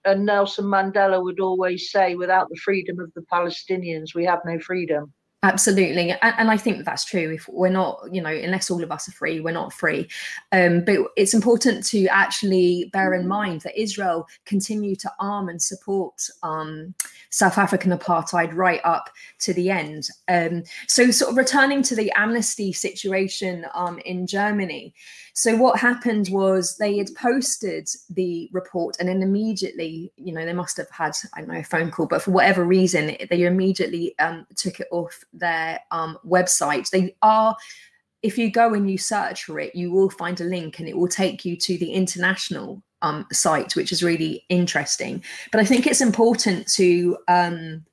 and 0.04 0.24
nelson 0.24 0.64
mandela 0.64 1.22
would 1.22 1.40
always 1.40 1.90
say 1.90 2.14
without 2.14 2.48
the 2.50 2.56
freedom 2.56 3.00
of 3.00 3.12
the 3.14 3.22
palestinians 3.22 4.14
we 4.14 4.24
have 4.24 4.40
no 4.44 4.58
freedom 4.60 5.12
Absolutely, 5.42 6.10
and, 6.10 6.34
and, 6.36 6.50
I 6.50 6.58
think 6.58 6.84
that's 6.84 7.06
true. 7.06 7.30
If 7.30 7.48
we're 7.48 7.70
not, 7.70 8.02
you 8.12 8.20
know, 8.20 8.28
unless 8.28 8.70
all 8.70 8.82
of 8.82 8.92
us 8.92 9.08
are 9.08 9.12
free, 9.12 9.40
we're 9.40 9.52
not 9.52 9.72
free. 9.72 10.06
Um, 10.52 10.84
but 10.84 10.98
it's 11.16 11.32
important 11.32 11.86
to 11.86 12.06
actually 12.08 12.90
bear 12.92 13.14
in 13.14 13.26
mind 13.26 13.62
that 13.62 13.80
Israel 13.80 14.28
continue 14.44 14.94
to 14.96 15.10
arm 15.18 15.48
and 15.48 15.62
support 15.62 16.20
um, 16.42 16.94
South 17.30 17.56
African 17.56 17.90
apartheid 17.90 18.54
right 18.54 18.82
up 18.84 19.08
to 19.38 19.54
the 19.54 19.70
end. 19.70 20.08
Um, 20.28 20.62
so, 20.86 21.10
sort 21.10 21.30
of 21.30 21.38
returning 21.38 21.82
to 21.84 21.96
the 21.96 22.12
amnesty 22.16 22.74
situation 22.74 23.64
um, 23.72 23.98
in 24.00 24.26
Germany. 24.26 24.92
So 25.34 25.56
what 25.56 25.78
happened 25.78 26.28
was 26.30 26.76
they 26.76 26.98
had 26.98 27.14
posted 27.14 27.88
the 28.08 28.48
report, 28.52 28.96
and 28.98 29.08
then 29.08 29.22
immediately, 29.22 30.12
you 30.16 30.32
know, 30.32 30.44
they 30.44 30.52
must 30.52 30.76
have 30.76 30.90
had 30.90 31.12
I 31.34 31.40
don't 31.40 31.50
know 31.50 31.60
a 31.60 31.64
phone 31.64 31.90
call, 31.90 32.06
but 32.06 32.22
for 32.22 32.30
whatever 32.30 32.64
reason, 32.64 33.16
they 33.30 33.42
immediately 33.42 34.18
um, 34.18 34.46
took 34.56 34.80
it 34.80 34.88
off 34.90 35.24
their 35.32 35.80
um, 35.90 36.18
website. 36.26 36.90
They 36.90 37.16
are 37.22 37.56
if 38.22 38.36
you 38.36 38.50
go 38.50 38.74
and 38.74 38.90
you 38.90 38.98
search 38.98 39.44
for 39.44 39.58
it, 39.58 39.74
you 39.74 39.90
will 39.90 40.10
find 40.10 40.40
a 40.40 40.44
link 40.44 40.78
and 40.78 40.88
it 40.88 40.96
will 40.96 41.08
take 41.08 41.44
you 41.44 41.56
to 41.56 41.78
the 41.78 41.92
international 41.92 42.82
um, 43.02 43.26
site, 43.32 43.76
which 43.76 43.92
is 43.92 44.02
really 44.02 44.44
interesting. 44.48 45.22
But 45.52 45.60
I 45.60 45.64
think 45.64 45.86
it's 45.86 46.02
important 46.02 46.68
to 46.74 47.16
um, 47.28 47.84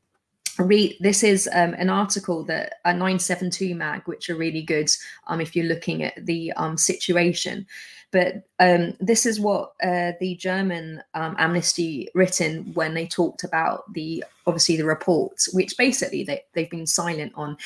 read 0.63 0.97
this 0.99 1.23
is 1.23 1.49
um, 1.53 1.73
an 1.75 1.89
article 1.89 2.43
that 2.45 2.75
a 2.85 2.91
972 2.91 3.75
mag 3.75 4.01
which 4.05 4.29
are 4.29 4.35
really 4.35 4.61
good 4.61 4.89
um, 5.27 5.41
if 5.41 5.55
you're 5.55 5.65
looking 5.65 6.03
at 6.03 6.25
the 6.25 6.51
um, 6.53 6.77
situation. 6.77 7.65
But 8.11 8.43
um, 8.59 8.93
this 8.99 9.25
is 9.25 9.39
what 9.39 9.73
uh, 9.83 10.13
the 10.19 10.35
german 10.35 11.03
um, 11.13 11.35
amnesty 11.37 12.09
written 12.13 12.73
when 12.73 12.93
they 12.93 13.05
talked 13.05 13.43
about 13.43 13.91
the 13.93 14.23
obviously 14.45 14.77
the 14.77 14.85
reports 14.85 15.53
which 15.53 15.77
basically 15.77 16.23
they, 16.23 16.43
they've 16.53 16.69
been 16.69 16.87
silent 16.87 17.33
on. 17.35 17.57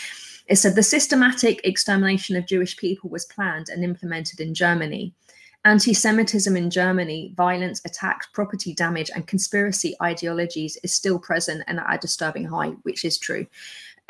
It 0.47 0.55
said 0.55 0.75
the 0.75 0.83
systematic 0.83 1.61
extermination 1.63 2.35
of 2.35 2.47
jewish 2.47 2.75
people 2.75 3.09
was 3.09 3.25
planned 3.25 3.69
and 3.69 3.83
implemented 3.83 4.39
in 4.39 4.53
germany 4.53 5.13
Anti 5.63 5.93
Semitism 5.93 6.57
in 6.57 6.71
Germany, 6.71 7.33
violence, 7.37 7.81
attacks, 7.85 8.27
property 8.33 8.73
damage, 8.73 9.11
and 9.13 9.27
conspiracy 9.27 9.95
ideologies 10.01 10.77
is 10.83 10.93
still 10.93 11.19
present 11.19 11.63
and 11.67 11.79
at 11.79 11.95
a 11.95 11.97
disturbing 11.99 12.45
high, 12.45 12.69
which 12.81 13.05
is 13.05 13.19
true. 13.19 13.45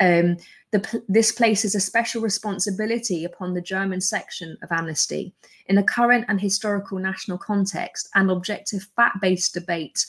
Um, 0.00 0.38
the, 0.70 1.02
this 1.08 1.30
places 1.30 1.74
a 1.74 1.80
special 1.80 2.22
responsibility 2.22 3.26
upon 3.26 3.52
the 3.52 3.60
German 3.60 4.00
section 4.00 4.56
of 4.62 4.72
Amnesty. 4.72 5.34
In 5.66 5.76
the 5.76 5.82
current 5.82 6.24
and 6.28 6.40
historical 6.40 6.98
national 6.98 7.36
context, 7.36 8.08
an 8.14 8.30
objective 8.30 8.88
fact 8.96 9.20
based 9.20 9.52
debate 9.52 10.06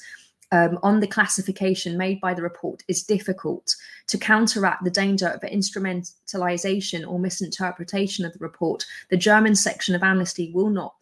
um, 0.53 0.79
on 0.81 1.01
the 1.01 1.07
classification 1.07 1.97
made 1.97 2.21
by 2.21 2.33
the 2.33 2.41
report 2.41 2.83
is 2.87 3.03
difficult 3.03 3.75
to 4.07 4.17
counteract 4.17 4.83
the 4.83 4.91
danger 4.91 5.27
of 5.27 5.41
instrumentalization 5.41 7.05
or 7.05 7.19
misinterpretation 7.19 8.23
of 8.23 8.31
the 8.31 8.39
report. 8.39 8.85
The 9.09 9.17
German 9.17 9.55
section 9.55 9.93
of 9.93 10.03
Amnesty 10.03 10.51
will 10.53 10.69
not 10.69 10.93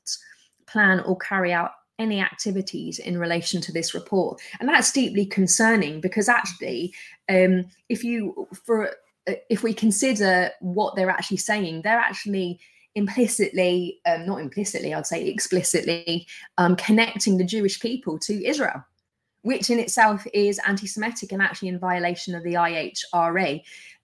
plan 0.71 0.99
or 1.01 1.17
carry 1.17 1.51
out 1.53 1.71
any 1.99 2.19
activities 2.19 2.97
in 2.99 3.17
relation 3.17 3.61
to 3.61 3.71
this 3.71 3.93
report. 3.93 4.41
And 4.59 4.67
that's 4.67 4.91
deeply 4.91 5.25
concerning 5.25 6.01
because 6.01 6.27
actually 6.27 6.93
um, 7.29 7.65
if 7.89 8.03
you 8.03 8.47
for 8.65 8.91
if 9.49 9.63
we 9.63 9.73
consider 9.73 10.49
what 10.59 10.95
they're 10.95 11.09
actually 11.09 11.37
saying 11.37 11.81
they're 11.83 11.99
actually 11.99 12.59
implicitly 12.95 13.99
um, 14.05 14.25
not 14.25 14.41
implicitly 14.41 14.93
i'd 14.93 15.05
say 15.05 15.27
explicitly 15.27 16.27
um, 16.57 16.75
connecting 16.75 17.37
the 17.37 17.43
jewish 17.43 17.79
people 17.79 18.17
to 18.17 18.43
israel 18.45 18.83
which 19.43 19.69
in 19.69 19.79
itself 19.79 20.25
is 20.33 20.59
anti-semitic 20.67 21.31
and 21.31 21.41
actually 21.41 21.69
in 21.69 21.79
violation 21.79 22.35
of 22.35 22.43
the 22.43 22.53
ihra 22.53 23.61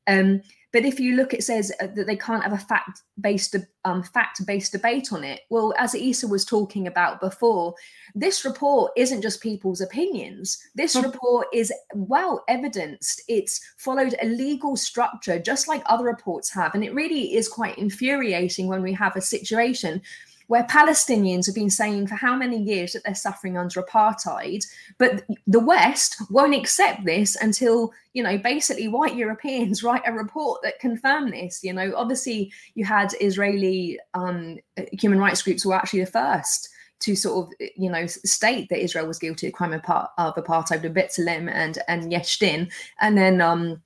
um, 0.08 0.42
but 0.74 0.86
if 0.86 1.00
you 1.00 1.16
look, 1.16 1.34
it 1.34 1.44
says 1.44 1.72
uh, 1.82 1.88
that 1.96 2.08
they 2.08 2.16
can't 2.16 2.44
have 2.44 2.54
a 2.54 2.58
fact-based 2.58 3.56
um, 3.86 4.04
fact-based 4.04 4.72
debate 4.72 5.14
on 5.14 5.24
it. 5.24 5.42
Well, 5.50 5.74
as 5.78 5.96
Issa 5.96 6.28
was 6.28 6.44
talking 6.44 6.88
about 6.88 7.22
before, 7.22 7.74
this 8.14 8.44
report 8.44 8.92
isn't 8.98 9.22
just 9.22 9.42
people's 9.42 9.80
opinions. 9.80 10.58
This 10.76 10.96
report 10.96 11.48
is 11.54 11.72
well 11.94 12.44
evidenced. 12.50 13.22
It's 13.30 13.62
followed 13.78 14.16
a 14.22 14.28
legal 14.28 14.76
structure, 14.76 15.40
just 15.40 15.68
like 15.68 15.82
other 15.86 16.06
reports 16.06 16.54
have, 16.54 16.76
and 16.76 16.84
it 16.84 16.94
really 16.94 17.36
is 17.36 17.48
quite 17.48 17.78
infuriating 17.78 18.68
when 18.68 18.82
we 18.82 18.94
have 18.94 19.16
a 19.16 19.22
situation 19.22 20.02
where 20.48 20.64
Palestinians 20.64 21.46
have 21.46 21.56
been 21.56 21.70
saying 21.70 22.08
for 22.08 22.16
how 22.16 22.36
many 22.36 22.58
years 22.58 22.94
that 22.94 23.04
they're 23.04 23.16
suffering 23.16 23.58
under 23.58 23.82
apartheid, 23.82 24.66
but 24.98 25.24
the 25.46 25.60
West 25.60 26.22
won't 26.30 26.56
accept 26.56 27.06
this 27.06 27.36
until, 27.36 27.92
you 28.14 28.24
know, 28.24 28.38
basically 28.38 28.88
white 28.88 29.16
Europeans 29.16 29.84
write 29.84 30.04
a 30.06 30.12
report 30.12 30.62
that 30.64 30.80
confirm 30.80 31.32
this. 31.32 31.64
You 31.64 31.74
know, 31.74 31.94
obviously 31.96 32.52
you 32.76 32.86
had 32.86 33.14
Israeli 33.20 34.00
um, 34.14 34.58
human 34.94 35.20
rights 35.20 35.44
groups 35.44 35.66
were 35.66 35.76
actually 35.76 36.02
the 36.02 36.12
first 36.12 36.70
to 37.00 37.16
sort 37.16 37.48
of 37.48 37.54
you 37.76 37.92
know 37.92 38.08
state 38.08 38.70
that 38.70 38.82
Israel 38.82 39.08
was 39.08 39.20
guilty 39.20 39.48
of 39.48 39.54
crime 39.54 39.74
of, 39.74 39.84
apartheid 39.84 40.82
with 40.82 40.96
B'Tselem 40.96 41.50
and 41.52 41.78
and 41.88 42.12
Yesh 42.12 42.40
Din, 42.40 42.70
and 43.00 43.18
then 43.18 43.40
um, 43.40 43.82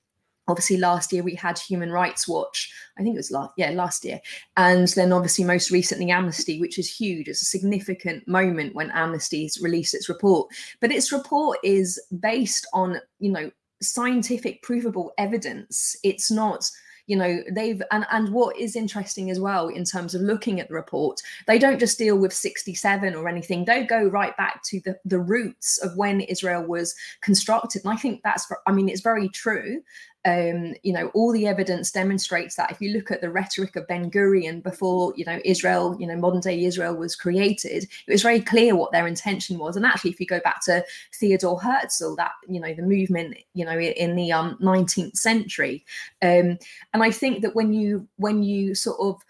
obviously 0.47 0.77
last 0.77 1.13
year 1.13 1.23
we 1.23 1.35
had 1.35 1.57
human 1.57 1.91
rights 1.91 2.27
watch. 2.27 2.71
I 2.97 3.03
think 3.03 3.15
it 3.15 3.19
was 3.19 3.31
last 3.31 3.53
yeah 3.57 3.71
last 3.71 4.03
year. 4.03 4.19
And 4.57 4.87
then 4.89 5.13
obviously 5.13 5.45
most 5.45 5.71
recently 5.71 6.11
amnesty 6.11 6.59
which 6.59 6.77
is 6.77 6.93
huge. 6.93 7.27
It's 7.27 7.41
a 7.41 7.45
significant 7.45 8.27
moment 8.27 8.75
when 8.75 8.91
amnesty's 8.91 9.59
released 9.61 9.93
its 9.93 10.09
report. 10.09 10.49
But 10.79 10.91
its 10.91 11.11
report 11.11 11.59
is 11.63 12.01
based 12.19 12.67
on 12.73 12.99
you 13.19 13.31
know 13.31 13.51
scientific 13.81 14.61
provable 14.61 15.11
evidence. 15.17 15.95
It's 16.03 16.29
not 16.29 16.69
you 17.07 17.17
know 17.17 17.43
they've 17.51 17.81
and 17.91 18.05
and 18.11 18.31
what 18.31 18.55
is 18.57 18.75
interesting 18.75 19.29
as 19.29 19.39
well 19.39 19.67
in 19.67 19.83
terms 19.83 20.15
of 20.15 20.21
looking 20.21 20.59
at 20.59 20.67
the 20.67 20.73
report 20.73 21.19
they 21.47 21.57
don't 21.57 21.79
just 21.79 21.97
deal 21.97 22.17
with 22.17 22.33
67 22.33 23.15
or 23.15 23.27
anything. 23.27 23.65
They 23.65 23.83
go 23.83 24.05
right 24.05 24.35
back 24.37 24.61
to 24.65 24.79
the 24.85 24.97
the 25.03 25.19
roots 25.19 25.77
of 25.83 25.97
when 25.97 26.21
israel 26.21 26.63
was 26.63 26.95
constructed. 27.21 27.83
And 27.83 27.93
i 27.93 27.97
think 27.97 28.21
that's 28.23 28.49
i 28.67 28.71
mean 28.71 28.87
it's 28.87 29.01
very 29.01 29.29
true 29.29 29.81
um, 30.25 30.75
you 30.83 30.93
know, 30.93 31.07
all 31.13 31.31
the 31.31 31.47
evidence 31.47 31.91
demonstrates 31.91 32.55
that 32.55 32.71
if 32.71 32.79
you 32.79 32.93
look 32.93 33.09
at 33.09 33.21
the 33.21 33.29
rhetoric 33.31 33.75
of 33.75 33.87
Ben 33.87 34.11
Gurion 34.11 34.61
before, 34.61 35.13
you 35.15 35.25
know, 35.25 35.39
Israel, 35.43 35.95
you 35.99 36.05
know, 36.05 36.15
modern 36.15 36.41
day 36.41 36.63
Israel 36.63 36.95
was 36.95 37.15
created, 37.15 37.87
it 38.07 38.11
was 38.11 38.21
very 38.21 38.39
clear 38.39 38.75
what 38.75 38.91
their 38.91 39.07
intention 39.07 39.57
was. 39.57 39.75
And 39.75 39.85
actually, 39.85 40.11
if 40.11 40.19
you 40.19 40.27
go 40.27 40.39
back 40.41 40.63
to 40.65 40.85
Theodore 41.15 41.59
Herzl, 41.59 42.15
that, 42.15 42.33
you 42.47 42.59
know, 42.59 42.73
the 42.73 42.83
movement, 42.83 43.37
you 43.53 43.65
know, 43.65 43.79
in 43.79 44.15
the 44.15 44.31
um, 44.31 44.57
19th 44.61 45.17
century. 45.17 45.83
Um, 46.21 46.59
and 46.93 47.01
I 47.01 47.09
think 47.09 47.41
that 47.41 47.55
when 47.55 47.73
you, 47.73 48.07
when 48.17 48.43
you 48.43 48.75
sort 48.75 48.99
of, 48.99 49.21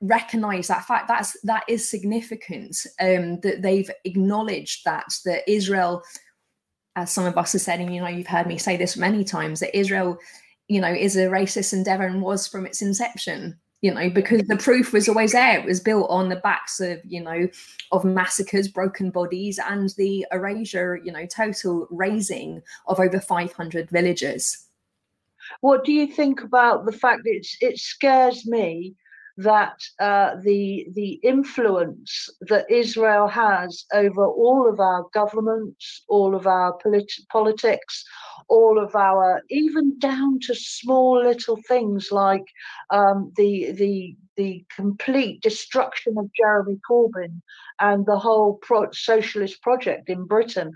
recognize 0.00 0.68
that 0.68 0.86
fact 0.86 1.08
that's 1.08 1.38
that 1.42 1.62
is 1.68 1.86
significant 1.86 2.86
um 3.00 3.38
that 3.40 3.60
they've 3.60 3.90
acknowledged 4.06 4.82
that 4.86 5.04
that 5.26 5.42
israel 5.46 6.02
as 6.96 7.10
some 7.10 7.26
of 7.26 7.36
us 7.36 7.52
have 7.52 7.62
said, 7.62 7.80
and 7.80 7.94
you 7.94 8.00
know, 8.00 8.08
you've 8.08 8.26
heard 8.26 8.46
me 8.46 8.58
say 8.58 8.76
this 8.76 8.96
many 8.96 9.24
times, 9.24 9.60
that 9.60 9.76
Israel, 9.76 10.18
you 10.68 10.80
know, 10.80 10.92
is 10.92 11.16
a 11.16 11.26
racist 11.26 11.72
endeavor 11.72 12.04
and 12.04 12.22
was 12.22 12.46
from 12.46 12.66
its 12.66 12.82
inception. 12.82 13.58
You 13.80 13.92
know, 13.92 14.08
because 14.08 14.40
the 14.48 14.56
proof 14.56 14.94
was 14.94 15.10
always 15.10 15.32
there. 15.32 15.58
It 15.58 15.66
was 15.66 15.78
built 15.78 16.08
on 16.08 16.30
the 16.30 16.36
backs 16.36 16.80
of, 16.80 17.00
you 17.04 17.20
know, 17.20 17.46
of 17.92 18.02
massacres, 18.02 18.66
broken 18.66 19.10
bodies, 19.10 19.58
and 19.58 19.90
the 19.98 20.24
erasure, 20.32 20.98
you 21.04 21.12
know, 21.12 21.26
total 21.26 21.86
razing 21.90 22.62
of 22.86 22.98
over 22.98 23.20
500 23.20 23.90
villages. 23.90 24.68
What 25.60 25.84
do 25.84 25.92
you 25.92 26.06
think 26.06 26.40
about 26.40 26.86
the 26.86 26.92
fact 26.92 27.24
that 27.24 27.46
it 27.60 27.78
scares 27.78 28.46
me 28.46 28.94
that 29.36 29.76
uh, 30.00 30.36
the 30.42 30.86
the 30.94 31.14
influence 31.22 32.28
that 32.42 32.70
Israel 32.70 33.26
has 33.26 33.84
over 33.92 34.26
all 34.26 34.68
of 34.70 34.78
our 34.78 35.06
governments, 35.12 36.04
all 36.08 36.34
of 36.36 36.46
our 36.46 36.76
polit- 36.82 37.26
politics, 37.32 38.04
all 38.48 38.78
of 38.78 38.94
our 38.94 39.42
even 39.50 39.98
down 39.98 40.38
to 40.40 40.54
small 40.54 41.20
little 41.22 41.58
things 41.66 42.12
like 42.12 42.44
um, 42.90 43.32
the 43.36 43.72
the 43.72 44.16
the 44.36 44.64
complete 44.74 45.40
destruction 45.42 46.16
of 46.18 46.30
Jeremy 46.38 46.78
Corbyn 46.88 47.40
and 47.80 48.06
the 48.06 48.18
whole 48.18 48.58
pro- 48.62 48.90
socialist 48.92 49.62
project 49.62 50.08
in 50.08 50.26
Britain. 50.26 50.72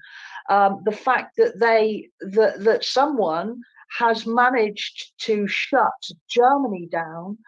Um, 0.50 0.80
the 0.84 0.92
fact 0.92 1.36
that 1.36 1.60
they 1.60 2.08
that 2.20 2.64
that 2.64 2.84
someone 2.84 3.60
has 3.98 4.26
managed 4.26 5.12
to 5.20 5.46
shut 5.46 5.92
Germany 6.28 6.88
down 6.90 7.38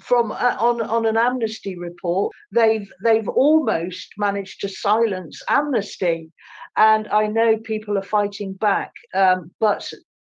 from 0.00 0.32
uh, 0.32 0.56
on 0.58 0.80
on 0.80 1.06
an 1.06 1.16
amnesty 1.16 1.78
report 1.78 2.32
they've 2.50 2.90
they've 3.02 3.28
almost 3.28 4.08
managed 4.16 4.60
to 4.60 4.68
silence 4.68 5.42
amnesty. 5.48 6.30
And 6.76 7.06
i 7.08 7.26
know 7.26 7.58
people 7.58 7.98
are 7.98 8.02
fighting 8.02 8.54
back 8.54 8.92
um, 9.14 9.50
but 9.60 9.90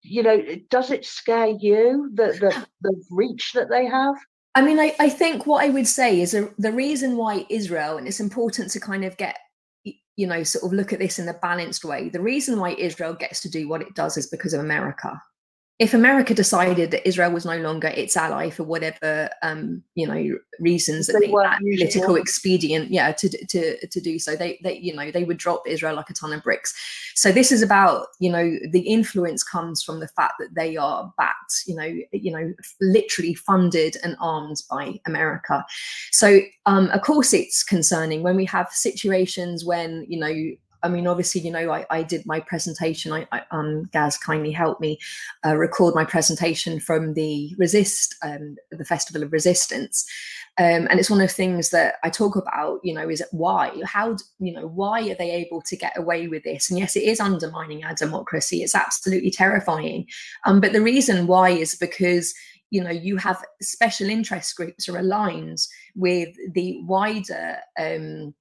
you 0.03 0.23
know 0.23 0.43
does 0.69 0.91
it 0.91 1.05
scare 1.05 1.47
you 1.47 2.11
the 2.15 2.27
the, 2.27 2.67
the 2.83 3.05
reach 3.11 3.53
that 3.53 3.71
they 3.71 3.87
have? 3.87 4.17
I 4.55 4.63
mean 4.63 4.79
I, 4.79 4.95
I 4.99 5.09
think 5.09 5.47
what 5.47 5.65
i 5.65 5.69
would 5.69 5.87
say 5.87 6.21
is 6.21 6.35
a, 6.35 6.49
the 6.59 6.73
reason 6.73 7.17
why 7.17 7.47
israel 7.49 7.97
and 7.99 8.07
it's 8.07 8.21
important 8.21 8.71
to 8.73 8.81
kind 8.81 9.05
of 9.05 9.17
get 9.17 9.37
you 10.17 10.27
know 10.27 10.43
sort 10.43 10.65
of 10.65 10.73
look 10.73 10.93
at 10.93 10.99
this 10.99 11.19
in 11.19 11.29
a 11.29 11.35
balanced 11.35 11.85
way 11.85 12.09
the 12.09 12.21
reason 12.21 12.59
why 12.59 12.71
israel 12.71 13.15
gets 13.15 13.41
to 13.43 13.51
do 13.51 13.69
what 13.69 13.83
it 13.83 13.95
does 13.95 14.17
is 14.17 14.29
because 14.29 14.55
of 14.55 14.61
america 14.61 15.21
if 15.81 15.93
America 15.93 16.35
decided 16.35 16.93
that 16.93 17.07
Israel 17.07 17.33
was 17.33 17.45
no 17.45 17.59
longer 17.59 17.89
its 17.89 18.17
ally 18.17 18.49
for 18.49 18.63
whatever 18.63 19.29
um, 19.43 19.83
you 19.97 20.07
know 20.07 20.39
reasons 20.61 21.09
that 21.09 21.19
they, 21.21 21.27
that 21.27 21.59
political 21.59 22.15
expedient, 22.15 22.93
yeah, 22.93 23.11
to 23.11 23.29
to 23.47 23.87
to 23.89 24.01
do 24.01 24.21
so, 24.21 24.37
they 24.37 24.61
they 24.63 24.79
you 24.79 24.95
know 24.95 25.11
they 25.11 25.25
would 25.25 25.37
drop 25.37 25.65
Israel 25.67 25.97
like 25.97 26.11
a 26.11 26.15
ton 26.15 26.33
of 26.33 26.45
bricks. 26.45 26.73
So 27.17 27.33
this 27.33 27.51
is 27.51 27.61
about 27.61 28.07
you 28.21 28.31
know 28.31 28.57
the 28.71 28.83
influence 28.83 29.43
comes 29.43 29.83
from 29.83 29.99
the 29.99 30.09
fact 30.09 30.35
that 30.39 30.55
they 30.55 30.77
are 30.77 31.13
backed, 31.19 31.65
you 31.67 31.75
know, 31.75 31.93
you 32.13 32.31
know, 32.31 32.53
literally 32.81 33.35
funded 33.35 33.97
and 34.05 34.17
armed 34.21 34.63
by 34.71 35.01
America. 35.07 35.65
So 36.13 36.41
um, 36.67 36.89
of 36.91 37.03
course 37.03 37.33
it's 37.33 37.65
concerning 37.65 38.23
when 38.23 38.37
we 38.37 38.45
have 38.45 38.69
situations 38.71 39.65
when 39.65 40.07
you 40.09 40.21
know 40.21 40.57
I 40.85 40.89
mean, 40.89 41.07
obviously, 41.07 41.41
you 41.41 41.51
know, 41.51 41.73
I, 41.73 41.87
I 41.91 42.03
did 42.03 42.27
my 42.27 42.41
presentation. 42.41 43.11
I, 43.11 43.27
I 43.33 43.43
um, 43.51 43.85
Gaz 43.93 44.19
kindly 44.19 44.53
helped 44.53 44.81
me 44.81 44.99
uh, 45.45 45.57
record 45.57 45.95
my 45.95 46.05
presentation 46.05 46.79
from 46.79 47.15
the 47.15 47.55
Resist, 47.59 48.15
um, 48.23 48.57
the 48.71 48.85
Festival 48.85 49.23
of 49.23 49.33
Resistance, 49.33 50.05
um, 50.59 50.87
and 50.89 51.01
it's 51.01 51.11
one 51.11 51.21
of 51.21 51.29
the 51.29 51.35
things 51.35 51.71
that 51.71 51.97
I 52.05 52.11
talk 52.11 52.37
about. 52.37 52.81
You 52.85 52.95
know, 52.95 53.09
is 53.09 53.25
why? 53.33 53.73
How? 53.85 54.17
You 54.39 54.53
know, 54.53 54.67
why 54.67 55.01
are 55.11 55.17
they 55.17 55.31
able 55.33 55.63
to 55.63 55.77
get 55.77 55.99
away 55.99 56.29
with 56.29 56.45
this? 56.45 56.71
And 56.71 56.79
yes, 56.79 56.97
it 56.97 57.05
is 57.05 57.19
undermining 57.19 57.83
our 57.83 57.95
democracy. 57.95 58.63
It's 58.63 58.75
absolutely 58.75 59.31
terrifying. 59.31 60.07
Um, 60.45 60.61
but 60.61 60.73
the 60.73 60.83
reason 60.83 61.27
why 61.27 61.49
is 61.49 61.75
because 61.75 62.35
you 62.71 62.83
know 62.83 62.91
you 62.91 63.17
have 63.17 63.43
special 63.63 64.11
interest 64.11 64.55
groups 64.57 64.89
are 64.89 64.99
aligned 64.99 65.59
with 65.95 66.29
the 66.53 66.81
wider 66.83 67.57
um, 67.79 68.35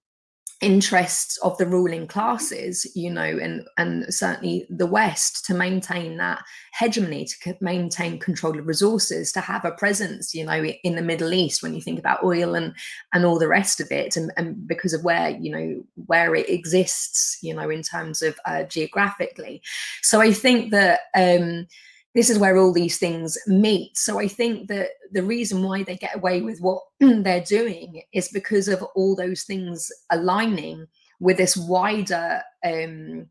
interests 0.64 1.38
of 1.40 1.58
the 1.58 1.66
ruling 1.66 2.08
classes 2.08 2.88
you 2.96 3.12
know 3.12 3.22
and 3.22 3.68
and 3.78 4.12
certainly 4.14 4.66
the 4.70 4.88
west 4.88 5.44
to 5.46 5.54
maintain 5.54 6.16
that 6.16 6.42
hegemony 6.80 7.26
to 7.26 7.56
maintain 7.60 8.18
control 8.18 8.58
of 8.58 8.66
resources 8.66 9.32
to 9.34 9.42
have 9.42 9.66
a 9.66 9.72
presence 9.72 10.34
you 10.34 10.46
know 10.46 10.64
in 10.64 10.96
the 10.96 11.02
middle 11.02 11.34
east 11.34 11.62
when 11.62 11.76
you 11.76 11.82
think 11.82 12.00
about 12.00 12.24
oil 12.24 12.56
and 12.56 12.74
and 13.14 13.26
all 13.26 13.38
the 13.38 13.48
rest 13.48 13.82
of 13.82 13.92
it 13.92 14.16
and, 14.16 14.32
and 14.38 14.66
because 14.66 14.94
of 14.94 15.04
where 15.04 15.32
you 15.32 15.52
know 15.52 15.84
where 16.06 16.34
it 16.34 16.50
exists 16.50 17.38
you 17.42 17.54
know 17.54 17.70
in 17.70 17.82
terms 17.82 18.22
of 18.22 18.40
uh, 18.46 18.64
geographically. 18.64 19.62
So 20.02 20.22
i 20.22 20.32
think 20.32 20.72
that 20.72 21.02
um 21.14 21.68
this 22.16 22.30
is 22.30 22.38
where 22.38 22.58
all 22.58 22.72
these 22.72 22.98
things 22.98 23.38
meet. 23.48 23.98
So 23.98 24.20
I 24.20 24.28
think 24.28 24.68
that 24.68 24.90
the 25.12 25.24
reason 25.24 25.64
why 25.64 25.84
they 25.84 25.96
get 25.96 26.16
away 26.16 26.42
with 26.42 26.60
what 26.60 26.82
they're 27.00 27.44
doing 27.44 28.02
is 28.14 28.30
because 28.30 28.68
of 28.68 28.84
all 28.96 29.16
those 29.16 29.44
things 29.44 29.92
aligning 30.12 30.88
with 31.20 31.38
this 31.38 31.58
wider 31.58 32.42
um, 32.66 33.28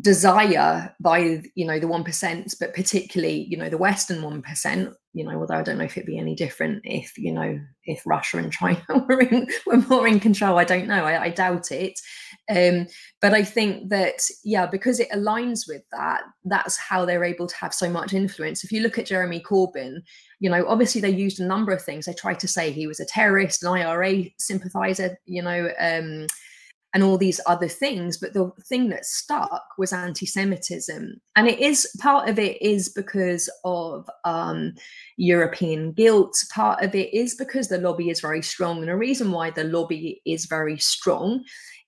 desire 0.00 0.94
by 1.00 1.42
you 1.54 1.66
know 1.66 1.78
the 1.78 1.88
one 1.88 2.04
percent, 2.04 2.54
but 2.58 2.74
particularly 2.74 3.46
you 3.48 3.56
know 3.56 3.68
the 3.68 3.78
Western 3.78 4.22
one 4.22 4.42
percent. 4.42 4.94
You 5.12 5.24
know, 5.24 5.38
although 5.38 5.56
I 5.56 5.62
don't 5.62 5.78
know 5.78 5.84
if 5.84 5.96
it'd 5.96 6.06
be 6.06 6.18
any 6.18 6.34
different 6.34 6.80
if 6.84 7.16
you 7.18 7.32
know 7.32 7.60
if 7.84 8.02
Russia 8.06 8.38
and 8.38 8.52
China 8.52 8.82
were 8.88 9.20
in, 9.20 9.46
were 9.66 9.76
more 9.76 10.08
in 10.08 10.20
control. 10.20 10.58
I 10.58 10.64
don't 10.64 10.88
know. 10.88 11.04
I, 11.04 11.24
I 11.24 11.28
doubt 11.30 11.70
it. 11.70 12.00
Um, 12.50 12.86
but 13.20 13.34
I 13.34 13.44
think 13.44 13.88
that 13.90 14.20
yeah, 14.44 14.66
because 14.66 15.00
it 15.00 15.10
aligns 15.10 15.68
with 15.68 15.82
that, 15.92 16.22
that's 16.44 16.76
how 16.76 17.04
they're 17.04 17.24
able 17.24 17.46
to 17.46 17.56
have 17.56 17.72
so 17.72 17.88
much 17.88 18.12
influence. 18.12 18.64
If 18.64 18.72
you 18.72 18.80
look 18.82 18.98
at 18.98 19.06
Jeremy 19.06 19.40
Corbyn, 19.40 20.02
you 20.40 20.50
know, 20.50 20.66
obviously 20.66 21.00
they 21.00 21.10
used 21.10 21.40
a 21.40 21.46
number 21.46 21.72
of 21.72 21.82
things. 21.82 22.06
They 22.06 22.14
tried 22.14 22.40
to 22.40 22.48
say 22.48 22.70
he 22.72 22.86
was 22.86 23.00
a 23.00 23.06
terrorist, 23.06 23.62
an 23.62 23.68
IRA 23.70 24.24
sympathizer. 24.38 25.18
You 25.26 25.42
know. 25.42 25.70
Um, 25.78 26.26
and 26.94 27.02
all 27.02 27.16
these 27.16 27.40
other 27.46 27.68
things 27.68 28.18
but 28.18 28.34
the 28.34 28.50
thing 28.68 28.88
that 28.88 29.04
stuck 29.04 29.64
was 29.78 29.92
anti-semitism 29.92 31.20
and 31.36 31.48
it 31.48 31.58
is 31.58 31.90
part 32.00 32.28
of 32.28 32.38
it 32.38 32.60
is 32.60 32.88
because 32.90 33.48
of 33.64 34.08
um, 34.24 34.74
european 35.16 35.92
guilt 35.92 36.36
part 36.52 36.82
of 36.84 36.94
it 36.94 37.12
is 37.14 37.34
because 37.34 37.68
the 37.68 37.78
lobby 37.78 38.10
is 38.10 38.20
very 38.20 38.42
strong 38.42 38.82
and 38.82 38.90
a 38.90 38.96
reason 38.96 39.32
why 39.32 39.50
the 39.50 39.64
lobby 39.64 40.20
is 40.26 40.46
very 40.46 40.78
strong 40.78 41.42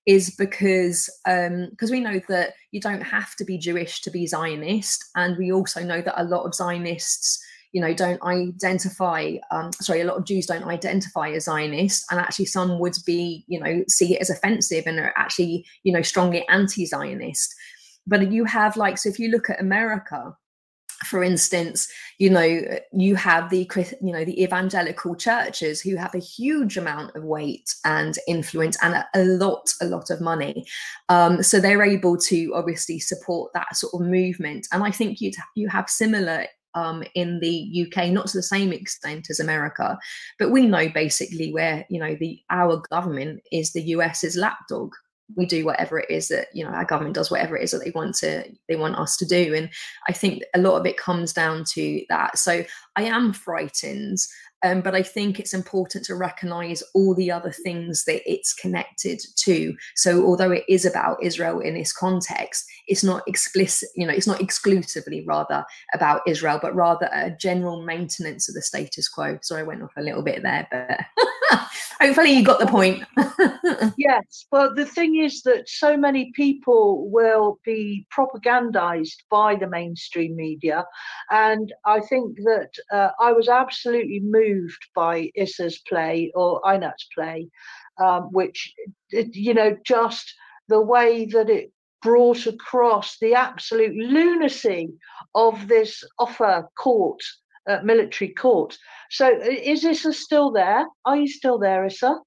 is 0.07 0.35
because 0.37 1.09
because 1.25 1.91
um, 1.91 1.91
we 1.91 2.01
know 2.01 2.21
that 2.29 2.55
you 2.73 2.81
don't 2.81 3.01
have 3.01 3.35
to 3.37 3.45
be 3.45 3.57
jewish 3.57 4.03
to 4.03 4.11
be 4.11 4.27
zionist 4.27 5.03
and 5.17 5.37
we 5.39 5.51
also 5.51 5.83
know 5.83 6.03
that 6.03 6.21
a 6.21 6.25
lot 6.25 6.45
of 6.45 6.55
zionists 6.55 7.43
you 7.75 7.81
know 7.81 7.93
don't 7.93 8.23
identify 8.23 9.35
um, 9.51 9.73
sorry 9.73 10.01
a 10.01 10.05
lot 10.05 10.17
of 10.17 10.25
jews 10.25 10.47
don't 10.47 10.65
identify 10.65 11.29
as 11.31 11.45
zionist 11.45 12.05
and 12.11 12.21
actually 12.21 12.45
some 12.47 12.79
would 12.79 12.97
be 13.05 13.45
you 13.49 13.59
know 13.59 13.83
see 13.89 14.15
it 14.15 14.21
as 14.21 14.31
offensive 14.31 14.85
and 14.87 14.99
are 14.99 15.13
actually 15.17 15.67
you 15.83 15.93
know 15.93 16.01
strongly 16.01 16.47
anti-zionist. 16.49 17.55
But 18.07 18.31
you 18.31 18.45
have 18.45 18.77
like 18.77 18.97
so 18.97 19.09
if 19.09 19.19
you 19.19 19.29
look 19.29 19.51
at 19.51 19.61
america 19.61 20.37
for 21.07 21.23
instance 21.23 21.89
you 22.19 22.31
know 22.31 22.61
you 22.93 23.15
have 23.17 23.51
the 23.51 23.69
you 24.01 24.13
know 24.13 24.25
the 24.25 24.43
evangelical 24.43 25.15
churches 25.15 25.81
who 25.81 25.97
have 25.97 26.15
a 26.15 26.19
huge 26.19 26.77
amount 26.77 27.15
of 27.17 27.25
weight 27.25 27.75
and 27.85 28.19
influence 28.29 28.77
and 28.83 29.05
a, 29.15 29.25
lot 29.25 29.69
a 29.81 29.87
lot 29.87 30.11
of 30.11 30.21
money 30.21 30.65
um, 31.09 31.43
so 31.43 31.61
they're 31.61 31.83
able 31.83 32.17
to 32.17 32.53
obviously 32.55 32.99
support 32.99 33.53
that 33.53 33.75
sort 33.77 33.95
of 33.95 34.07
movement 34.07 34.67
and 34.73 34.83
i 34.83 34.91
think 34.91 35.21
you 35.21 35.33
you 35.55 35.69
have 35.69 35.89
similar 35.89 36.47
um, 36.75 37.05
in 37.15 37.41
the 37.41 37.87
UK, 37.87 38.09
not 38.09 38.27
to 38.29 38.39
the 38.39 38.43
same 38.43 38.73
extent 38.73 39.29
as 39.31 39.41
America, 39.41 39.97
but 40.39 40.51
we 40.51 40.67
know 40.67 40.89
basically 40.89 41.53
where 41.53 41.87
you 41.89 42.01
know 42.01 42.17
the 42.19 42.41
our 42.51 42.83
government 42.91 43.43
is 43.53 43.73
the 43.73 43.83
US's 43.83 44.37
lapdog. 44.37 44.93
We 45.37 45.47
do 45.47 45.65
whatever 45.65 45.99
it 45.99 46.11
is 46.11 46.29
that 46.29 46.49
you 46.53 46.65
know 46.65 46.71
our 46.71 46.85
government 46.85 47.15
does 47.15 47.31
whatever 47.31 47.57
it 47.57 47.65
is 47.65 47.71
that 47.71 47.85
they 47.85 47.91
want 47.91 48.15
to 48.17 48.45
they 48.69 48.77
want 48.77 48.97
us 48.97 49.17
to 49.19 49.27
do, 49.27 49.55
and 49.55 49.71
I 50.09 50.13
think 50.13 50.43
a 50.55 50.61
lot 50.61 50.79
of 50.79 50.87
it 50.87 50.97
comes 50.97 51.33
down 51.33 51.65
to 51.73 52.05
that. 52.09 52.39
So 52.39 52.65
I 52.97 53.03
am 53.03 53.33
frightened 53.33 54.19
um, 54.65 54.81
but 54.81 54.95
I 54.95 55.03
think 55.03 55.39
it's 55.39 55.53
important 55.53 56.07
to 56.07 56.15
recognize 56.15 56.83
all 56.95 57.15
the 57.15 57.31
other 57.31 57.53
things 57.53 58.05
that 58.05 58.23
it's 58.29 58.55
connected 58.55 59.21
to. 59.37 59.77
So, 59.95 60.25
although 60.25 60.51
it 60.51 60.65
is 60.69 60.87
about 60.87 61.23
Israel 61.23 61.61
in 61.61 61.75
this 61.75 61.93
context, 61.93 62.65
it's 62.87 63.05
not 63.05 63.23
explicit, 63.27 63.91
you 63.95 64.07
know, 64.07 64.15
it's 64.15 64.27
not 64.27 64.41
exclusively 64.41 65.23
rather 65.27 65.67
about 65.93 66.23
Israel, 66.27 66.59
but 66.61 66.75
rather 66.75 67.11
a 67.13 67.31
general 67.31 67.85
maintenance 67.85 68.49
of 68.49 68.55
the 68.55 68.63
status 68.63 69.07
quo. 69.07 69.39
Sorry, 69.43 69.61
I 69.61 69.65
went 69.65 69.83
off 69.83 69.93
a 69.99 70.03
little 70.03 70.23
bit 70.23 70.43
there, 70.43 70.67
but 70.71 71.59
hopefully 72.01 72.33
you 72.33 72.43
got 72.43 72.59
the 72.59 72.67
point. 72.67 73.05
yes. 73.99 74.47
Well, 74.51 74.75
the 74.75 74.87
thing 74.87 75.17
is 75.17 75.43
that 75.43 75.69
so 75.69 75.95
many 75.97 76.33
people 76.35 77.11
will 77.11 77.59
be 77.67 78.07
propagandized 78.17 79.17
by 79.31 79.57
the 79.57 79.69
mainstream 79.69 80.37
media. 80.37 80.87
And 81.31 81.73
I 81.85 82.01
think 82.01 82.39
that 82.39 82.71
uh, 82.91 83.11
I 83.21 83.33
was 83.33 83.49
absolutely 83.49 84.21
moved 84.21 84.54
moved 84.55 84.83
by 84.95 85.31
Issa's 85.35 85.81
play 85.89 86.33
or 86.35 86.61
Einat's 86.63 87.07
play, 87.15 87.49
um, 88.03 88.25
which, 88.33 88.75
you 89.11 89.55
know, 89.55 89.77
just 89.85 90.35
the 90.69 90.81
way 90.81 91.27
that 91.27 91.51
it 91.51 91.73
brought 92.03 92.47
across 92.47 93.19
the 93.19 93.35
absolute 93.35 93.97
lunacy 93.97 94.91
of 95.35 95.69
this 95.69 96.05
Ofer 96.19 96.69
court, 96.79 97.21
uh, 97.69 97.81
military 97.83 98.33
court. 98.33 98.77
So 99.11 99.31
is 99.41 99.85
Issa 99.85 100.13
still 100.13 100.51
there? 100.53 100.87
Are 101.05 101.17
you 101.17 101.29
still 101.29 101.59
there, 101.59 101.85
Issa? 101.87 102.21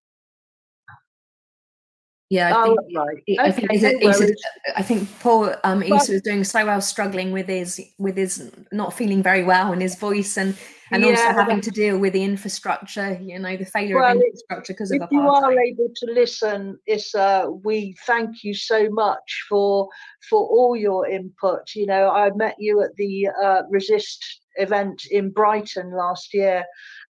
Yeah, 2.30 2.58
I 2.58 2.66
think, 2.66 2.80
oh, 2.80 3.00
right. 3.00 3.24
I, 3.40 3.52
think 3.52 4.04
no 4.04 4.30
I 4.76 4.82
think 4.84 5.20
Paul 5.22 5.56
um, 5.64 5.82
Issa 5.82 6.12
was 6.12 6.22
doing 6.24 6.44
so 6.44 6.66
well, 6.66 6.82
struggling 6.82 7.32
with 7.32 7.48
his 7.48 7.80
with 7.98 8.18
his 8.18 8.52
not 8.74 8.94
feeling 8.94 9.24
very 9.24 9.46
well 9.46 9.72
and 9.72 9.82
his 9.82 9.96
voice, 9.96 10.36
and 10.36 10.58
and 10.92 11.04
yeah, 11.04 11.10
also 11.10 11.34
having 11.34 11.62
to 11.62 11.72
deal 11.72 11.98
with 11.98 12.14
the 12.14 12.24
infrastructure, 12.24 13.20
you 13.22 13.40
know, 13.40 13.58
the 13.58 13.66
failure 13.66 13.96
well, 13.96 14.16
of 14.16 14.22
infrastructure 14.22 14.74
because 14.74 14.92
of 14.92 15.02
If 15.02 15.12
you 15.12 15.22
are 15.22 15.60
able 15.60 15.90
to 15.96 16.12
listen, 16.12 16.80
Issa, 16.88 17.50
we 17.64 17.96
thank 18.06 18.44
you 18.44 18.54
so 18.54 18.90
much 18.90 19.46
for 19.50 19.90
for 20.30 20.48
all 20.48 20.76
your 20.76 21.08
input. 21.08 21.76
You 21.76 21.88
know, 21.88 22.10
I 22.10 22.32
met 22.32 22.56
you 22.60 22.82
at 22.82 22.96
the 22.96 23.30
uh, 23.44 23.62
Resist 23.70 24.24
event 24.56 25.04
in 25.12 25.32
Brighton 25.32 25.92
last 25.92 26.34
year, 26.34 26.64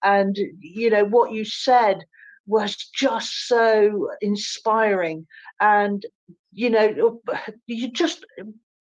and 0.03 0.37
you 0.59 0.89
know 0.89 1.05
what 1.05 1.31
you 1.31 1.45
said 1.45 2.03
was 2.47 2.75
just 2.95 3.47
so 3.47 4.09
inspiring 4.21 5.27
and 5.59 6.05
you 6.53 6.69
know 6.69 7.19
you 7.67 7.91
just 7.91 8.25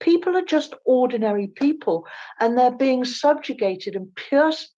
people 0.00 0.36
are 0.36 0.44
just 0.44 0.74
ordinary 0.84 1.48
people 1.48 2.06
and 2.40 2.56
they're 2.56 2.70
being 2.70 3.04
subjugated 3.04 3.96
and 3.96 4.08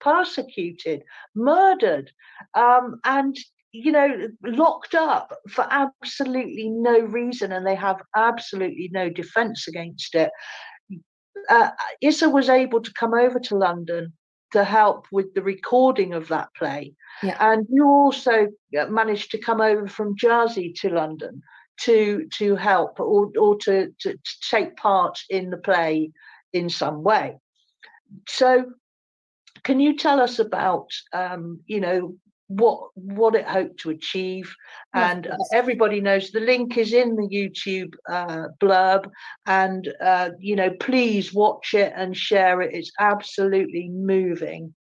persecuted 0.01 1.03
murdered 1.35 2.11
um, 2.55 3.01
and 3.05 3.37
you 3.73 3.93
know 3.93 4.29
locked 4.45 4.95
up 4.95 5.33
for 5.49 5.67
absolutely 5.71 6.71
no 6.71 7.01
reason 7.01 7.53
and 7.53 7.67
they 7.67 7.75
have 7.75 8.01
absolutely 8.17 8.89
no 8.93 9.11
defense 9.11 9.69
against 9.69 10.15
it 10.15 10.31
uh, 11.49 11.71
Issa 12.01 12.29
was 12.29 12.49
able 12.49 12.81
to 12.81 12.93
come 12.93 13.15
over 13.15 13.39
to 13.41 13.57
London 13.57 14.13
to 14.53 14.65
help 14.65 15.07
with 15.13 15.33
the 15.35 15.43
recording 15.43 16.15
of 16.15 16.29
that 16.29 16.49
play. 16.57 16.95
Yeah. 17.23 17.37
And 17.41 17.67
you 17.71 17.87
also 17.87 18.49
uh, 18.79 18.87
managed 18.87 19.31
to 19.33 19.39
come 19.39 19.61
over 19.61 19.87
from 19.87 20.17
Jersey 20.17 20.73
to 20.81 20.91
London 20.91 21.43
to 21.83 22.27
to 22.39 22.57
help 22.57 23.01
or, 23.01 23.31
or 23.39 23.57
to, 23.59 23.93
to, 24.01 24.13
to 24.13 24.37
take 24.51 24.77
part 24.77 25.19
in 25.31 25.51
the 25.51 25.57
play 25.57 26.11
in 26.53 26.69
some 26.69 27.03
way. 27.03 27.39
So 28.29 28.73
can 29.65 29.81
you 29.81 29.97
tell 29.97 30.21
us 30.21 30.39
about 30.39 30.91
um, 31.13 31.61
you 31.67 31.81
know 31.81 32.17
what 32.49 32.89
what 32.95 33.35
it 33.35 33.47
hoped 33.47 33.79
to 33.79 33.91
achieve 33.91 34.55
and 34.95 35.27
yes. 35.27 35.49
everybody 35.53 36.01
knows 36.01 36.31
the 36.31 36.41
link 36.41 36.79
is 36.79 36.95
in 36.95 37.15
the 37.15 37.29
youtube 37.29 37.93
uh, 38.09 38.49
blurb 38.59 39.05
and 39.45 39.93
uh, 40.01 40.31
you 40.39 40.57
know 40.57 40.71
please 40.81 41.35
watch 41.35 41.75
it 41.75 41.93
and 41.95 42.17
share 42.17 42.63
it 42.63 42.75
it's 42.75 42.91
absolutely 42.99 43.91
moving 43.91 44.75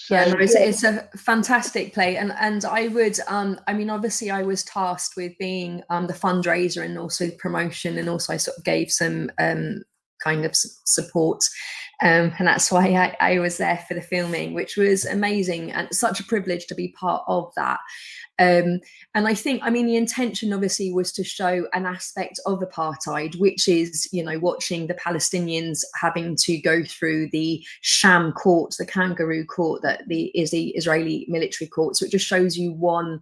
so, 0.00 0.14
yeah, 0.14 0.32
no, 0.32 0.38
it's, 0.38 0.54
yeah. 0.54 0.60
it's 0.60 0.84
a 0.84 1.08
fantastic 1.16 1.92
play, 1.92 2.16
and 2.16 2.32
and 2.38 2.64
I 2.64 2.86
would, 2.86 3.18
um, 3.26 3.58
I 3.66 3.72
mean, 3.72 3.90
obviously, 3.90 4.30
I 4.30 4.42
was 4.42 4.62
tasked 4.62 5.16
with 5.16 5.36
being 5.38 5.82
um, 5.90 6.06
the 6.06 6.12
fundraiser 6.12 6.84
and 6.84 6.96
also 6.96 7.30
promotion, 7.32 7.98
and 7.98 8.08
also 8.08 8.32
I 8.32 8.36
sort 8.36 8.56
of 8.56 8.62
gave 8.62 8.92
some 8.92 9.28
um, 9.40 9.82
kind 10.22 10.44
of 10.44 10.52
support 10.54 11.42
um, 12.00 12.32
and 12.38 12.46
that's 12.46 12.70
why 12.70 12.86
I, 12.94 13.16
I, 13.32 13.38
was 13.40 13.56
there 13.58 13.84
for 13.88 13.94
the 13.94 14.00
filming, 14.00 14.54
which 14.54 14.76
was 14.76 15.04
amazing 15.04 15.72
and 15.72 15.88
such 15.92 16.20
a 16.20 16.24
privilege 16.24 16.66
to 16.66 16.74
be 16.76 16.94
part 16.98 17.24
of 17.26 17.52
that. 17.56 17.80
Um, 18.38 18.80
and 19.16 19.26
I 19.26 19.34
think, 19.34 19.62
I 19.64 19.70
mean, 19.70 19.86
the 19.86 19.96
intention 19.96 20.52
obviously 20.52 20.92
was 20.92 21.10
to 21.12 21.24
show 21.24 21.66
an 21.72 21.86
aspect 21.86 22.38
of 22.46 22.60
apartheid, 22.60 23.36
which 23.40 23.66
is, 23.66 24.08
you 24.12 24.22
know, 24.22 24.38
watching 24.38 24.86
the 24.86 24.94
Palestinians 24.94 25.80
having 26.00 26.36
to 26.36 26.58
go 26.58 26.84
through 26.84 27.30
the 27.32 27.64
sham 27.80 28.30
court, 28.30 28.76
the 28.78 28.86
kangaroo 28.86 29.44
court 29.44 29.82
that 29.82 30.06
the 30.06 30.26
is 30.36 30.52
the 30.52 30.68
Israeli 30.70 31.26
military 31.28 31.68
court. 31.68 31.96
So 31.96 32.06
it 32.06 32.12
just 32.12 32.26
shows 32.26 32.56
you 32.56 32.72
one 32.72 33.20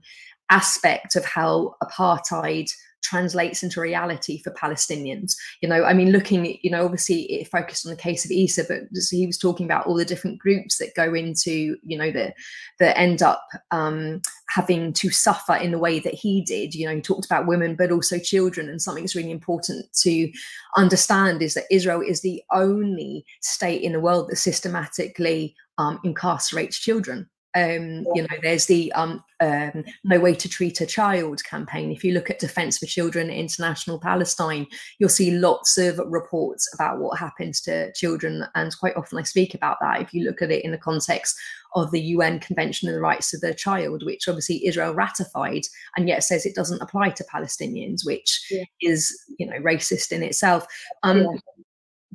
aspect 0.50 1.16
of 1.16 1.24
how 1.24 1.76
apartheid 1.82 2.70
translates 3.06 3.62
into 3.62 3.80
reality 3.80 4.42
for 4.42 4.50
Palestinians. 4.52 5.36
You 5.62 5.68
know, 5.68 5.84
I 5.84 5.94
mean, 5.94 6.10
looking, 6.10 6.58
you 6.62 6.70
know, 6.70 6.84
obviously 6.84 7.22
it 7.32 7.48
focused 7.48 7.86
on 7.86 7.90
the 7.90 7.96
case 7.96 8.24
of 8.24 8.32
Issa, 8.32 8.64
but 8.68 8.80
he 9.10 9.26
was 9.26 9.38
talking 9.38 9.64
about 9.64 9.86
all 9.86 9.94
the 9.94 10.04
different 10.04 10.40
groups 10.40 10.78
that 10.78 10.94
go 10.96 11.14
into, 11.14 11.76
you 11.82 11.96
know, 11.96 12.10
that 12.10 12.34
that 12.80 12.98
end 12.98 13.22
up 13.22 13.46
um, 13.70 14.20
having 14.48 14.92
to 14.94 15.10
suffer 15.10 15.54
in 15.54 15.70
the 15.70 15.78
way 15.78 16.00
that 16.00 16.14
he 16.14 16.42
did. 16.42 16.74
You 16.74 16.88
know, 16.88 16.96
he 16.96 17.00
talked 17.00 17.26
about 17.26 17.46
women, 17.46 17.76
but 17.76 17.92
also 17.92 18.18
children. 18.18 18.68
And 18.68 18.82
something 18.82 19.04
that's 19.04 19.14
really 19.14 19.30
important 19.30 19.86
to 20.02 20.32
understand 20.76 21.42
is 21.42 21.54
that 21.54 21.64
Israel 21.70 22.00
is 22.00 22.22
the 22.22 22.42
only 22.52 23.24
state 23.40 23.82
in 23.82 23.92
the 23.92 24.00
world 24.00 24.28
that 24.28 24.36
systematically 24.36 25.54
um, 25.78 26.00
incarcerates 26.04 26.80
children 26.80 27.28
um, 27.56 28.04
you 28.14 28.22
know, 28.22 28.36
there's 28.42 28.66
the 28.66 28.92
um, 28.92 29.24
um, 29.40 29.82
No 30.04 30.20
Way 30.20 30.34
to 30.34 30.48
Treat 30.48 30.82
a 30.82 30.86
Child 30.86 31.42
campaign. 31.44 31.90
If 31.90 32.04
you 32.04 32.12
look 32.12 32.28
at 32.28 32.38
Defence 32.38 32.76
for 32.76 32.84
Children 32.84 33.30
International 33.30 33.98
Palestine, 33.98 34.66
you'll 34.98 35.08
see 35.08 35.30
lots 35.30 35.78
of 35.78 35.98
reports 36.04 36.68
about 36.74 36.98
what 36.98 37.18
happens 37.18 37.62
to 37.62 37.92
children. 37.94 38.44
And 38.54 38.76
quite 38.78 38.94
often 38.94 39.18
I 39.18 39.22
speak 39.22 39.54
about 39.54 39.78
that 39.80 40.02
if 40.02 40.12
you 40.12 40.24
look 40.24 40.42
at 40.42 40.50
it 40.50 40.64
in 40.64 40.70
the 40.70 40.78
context 40.78 41.34
of 41.74 41.90
the 41.92 42.00
UN 42.00 42.40
Convention 42.40 42.90
on 42.90 42.94
the 42.94 43.00
Rights 43.00 43.32
of 43.32 43.40
the 43.40 43.54
Child, 43.54 44.04
which 44.04 44.28
obviously 44.28 44.66
Israel 44.66 44.92
ratified 44.92 45.62
and 45.96 46.08
yet 46.08 46.24
says 46.24 46.44
it 46.44 46.54
doesn't 46.54 46.82
apply 46.82 47.10
to 47.10 47.24
Palestinians, 47.24 48.04
which 48.04 48.46
yeah. 48.50 48.64
is, 48.82 49.18
you 49.38 49.46
know, 49.46 49.56
racist 49.60 50.12
in 50.12 50.22
itself. 50.22 50.66
Um, 51.02 51.22
yeah 51.22 51.38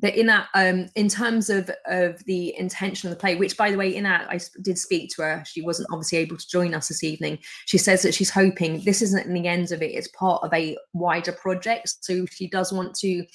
that 0.01 0.15
in 0.15 0.27
that 0.27 0.47
um 0.53 0.87
in 0.95 1.07
terms 1.07 1.49
of 1.49 1.69
of 1.85 2.23
the 2.25 2.57
intention 2.57 3.07
of 3.07 3.15
the 3.15 3.19
play 3.19 3.35
which 3.35 3.55
by 3.57 3.71
the 3.71 3.77
way 3.77 3.95
in 3.95 4.03
that 4.03 4.29
i 4.29 4.39
did 4.61 4.77
speak 4.77 5.09
to 5.11 5.21
her. 5.21 5.43
She 5.45 5.61
wasn't 5.61 5.89
obviously 5.91 6.19
able 6.19 6.37
to 6.37 6.47
join 6.47 6.73
us 6.73 6.87
this 6.87 7.03
evening. 7.03 7.39
She 7.65 7.77
says 7.77 8.01
that 8.01 8.13
she's 8.13 8.29
hoping 8.29 8.81
this 8.81 9.01
isn't 9.01 9.31
the 9.31 9.47
end 9.47 9.71
of 9.71 9.81
it 9.81 9.95
it's 9.95 10.07
part 10.09 10.43
of 10.43 10.53
a 10.53 10.77
wider 10.93 11.31
project. 11.31 11.93
So 12.01 12.25
she 12.25 12.49
does 12.49 12.71
want 12.71 12.95
to 12.95 13.25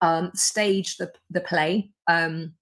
um 0.00 0.30
stage 0.34 0.96
the 0.96 1.10
the 1.30 1.40
play 1.40 1.90
um 2.08 2.52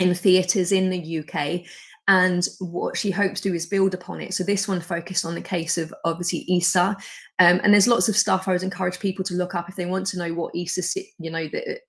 in 0.00 0.14
theatres 0.14 0.72
in 0.72 0.90
the 0.90 1.18
uk 1.18 1.62
and 2.08 2.48
what 2.58 2.96
she 2.96 3.10
hopes 3.10 3.42
to 3.42 3.50
do 3.50 3.54
is 3.54 3.66
build 3.66 3.92
upon 3.92 4.22
it. 4.22 4.32
So 4.32 4.42
this 4.42 4.66
one 4.66 4.80
focused 4.80 5.26
on 5.26 5.34
the 5.34 5.42
case 5.42 5.76
of 5.76 5.92
obviously 6.06 6.46
Issa, 6.48 6.96
um, 7.38 7.60
and 7.62 7.72
there's 7.72 7.86
lots 7.86 8.08
of 8.08 8.16
stuff 8.16 8.48
I 8.48 8.52
would 8.52 8.62
encourage 8.62 8.98
people 8.98 9.24
to 9.24 9.34
look 9.34 9.54
up 9.54 9.68
if 9.68 9.76
they 9.76 9.86
want 9.86 10.06
to 10.08 10.18
know 10.18 10.34
what 10.34 10.54
Issa, 10.56 11.00
you 11.18 11.30
know, 11.30 11.46
the, 11.46 11.80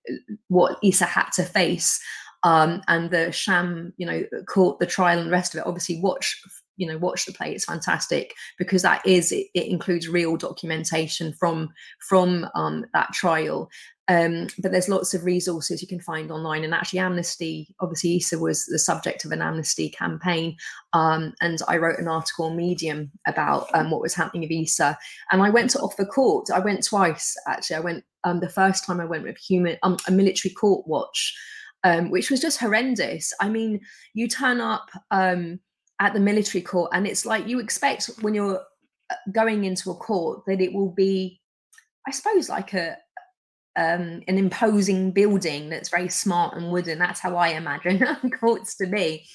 what 0.47 0.77
Issa 0.83 1.05
had 1.05 1.29
to 1.35 1.43
face, 1.43 1.99
um, 2.43 2.81
and 2.87 3.09
the 3.09 3.31
sham, 3.31 3.93
you 3.97 4.05
know, 4.05 4.23
court, 4.47 4.79
the 4.79 4.85
trial, 4.85 5.17
and 5.17 5.27
the 5.27 5.31
rest 5.31 5.53
of 5.53 5.59
it. 5.59 5.67
Obviously, 5.67 5.99
watch 6.01 6.41
you 6.79 6.87
know 6.87 6.97
watch 6.97 7.25
the 7.25 7.33
play 7.33 7.53
it's 7.53 7.65
fantastic 7.65 8.33
because 8.57 8.81
that 8.81 9.05
is 9.05 9.31
it, 9.31 9.47
it 9.53 9.67
includes 9.67 10.07
real 10.07 10.37
documentation 10.37 11.33
from 11.33 11.69
from 11.99 12.47
um, 12.55 12.85
that 12.93 13.13
trial 13.13 13.69
um, 14.09 14.47
but 14.57 14.71
there's 14.71 14.89
lots 14.89 15.13
of 15.13 15.23
resources 15.23 15.83
you 15.83 15.87
can 15.87 15.99
find 15.99 16.31
online. 16.31 16.63
And 16.63 16.73
actually, 16.73 16.97
Amnesty, 16.97 17.75
obviously, 17.79 18.17
Issa 18.17 18.39
was 18.39 18.65
the 18.65 18.79
subject 18.79 19.23
of 19.23 19.31
an 19.31 19.43
Amnesty 19.43 19.87
campaign. 19.87 20.57
Um, 20.93 21.35
and 21.41 21.59
I 21.67 21.77
wrote 21.77 21.99
an 21.99 22.07
article 22.07 22.45
on 22.45 22.57
Medium 22.57 23.11
about 23.27 23.69
um, 23.75 23.91
what 23.91 24.01
was 24.01 24.15
happening 24.15 24.41
with 24.41 24.51
Issa. 24.51 24.97
And 25.31 25.43
I 25.43 25.51
went 25.51 25.69
to 25.71 25.79
Ofer 25.81 26.05
Court. 26.05 26.49
I 26.51 26.57
went 26.57 26.83
twice, 26.83 27.35
actually. 27.47 27.75
I 27.75 27.81
went 27.81 28.03
um, 28.23 28.39
the 28.39 28.49
first 28.49 28.83
time 28.83 28.99
I 28.99 29.05
went 29.05 29.25
with 29.25 29.37
human, 29.37 29.77
um, 29.83 29.97
a 30.07 30.11
military 30.11 30.55
court 30.55 30.87
watch. 30.87 31.35
um, 31.83 32.09
which 32.09 32.29
was 32.29 32.41
just 32.41 32.59
horrendous. 32.59 33.33
I 33.39 33.49
mean, 33.49 33.79
you 34.13 34.27
turn 34.27 34.59
up 34.59 34.89
um, 35.11 35.59
at 35.99 36.13
the 36.13 36.19
military 36.19 36.61
court, 36.61 36.91
and 36.93 37.05
it's 37.05 37.25
like 37.25 37.47
you 37.47 37.59
expect 37.59 38.09
when 38.21 38.33
you're 38.33 38.61
uh, 39.09 39.15
going 39.31 39.65
into 39.65 39.91
a 39.91 39.95
court 39.95 40.43
that 40.47 40.61
it 40.61 40.73
will 40.73 40.91
be, 40.91 41.41
I 42.07 42.11
suppose, 42.11 42.49
like 42.49 42.73
a 42.73 42.97
um, 43.75 44.21
an 44.27 44.37
imposing 44.37 45.11
building 45.11 45.69
that's 45.69 45.89
very 45.89 46.09
smart 46.09 46.57
and 46.57 46.71
wooden. 46.71 46.99
That's 46.99 47.19
how 47.19 47.37
I 47.37 47.49
imagine 47.49 48.05
courts 48.39 48.75
to 48.77 48.87
be. 48.87 49.25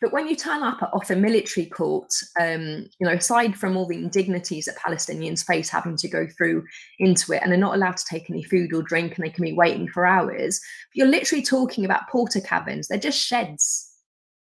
But 0.00 0.12
when 0.12 0.28
you 0.28 0.36
turn 0.36 0.62
up 0.62 0.80
at 0.80 0.90
Ofer 0.92 1.16
military 1.16 1.66
court, 1.66 2.12
um, 2.40 2.88
you 3.00 3.06
know, 3.06 3.14
aside 3.14 3.56
from 3.56 3.76
all 3.76 3.86
the 3.86 3.96
indignities 3.96 4.66
that 4.66 4.76
Palestinians 4.76 5.44
face 5.44 5.68
having 5.68 5.96
to 5.96 6.08
go 6.08 6.26
through 6.36 6.64
into 7.00 7.32
it, 7.32 7.42
and 7.42 7.50
they're 7.50 7.58
not 7.58 7.74
allowed 7.74 7.96
to 7.96 8.04
take 8.08 8.30
any 8.30 8.44
food 8.44 8.72
or 8.72 8.82
drink, 8.82 9.16
and 9.16 9.24
they 9.24 9.30
can 9.30 9.44
be 9.44 9.52
waiting 9.52 9.88
for 9.88 10.06
hours, 10.06 10.60
you're 10.94 11.08
literally 11.08 11.42
talking 11.42 11.84
about 11.84 12.08
porter 12.08 12.40
cabins 12.40 12.86
They're 12.86 12.98
just 12.98 13.18
sheds, 13.18 13.90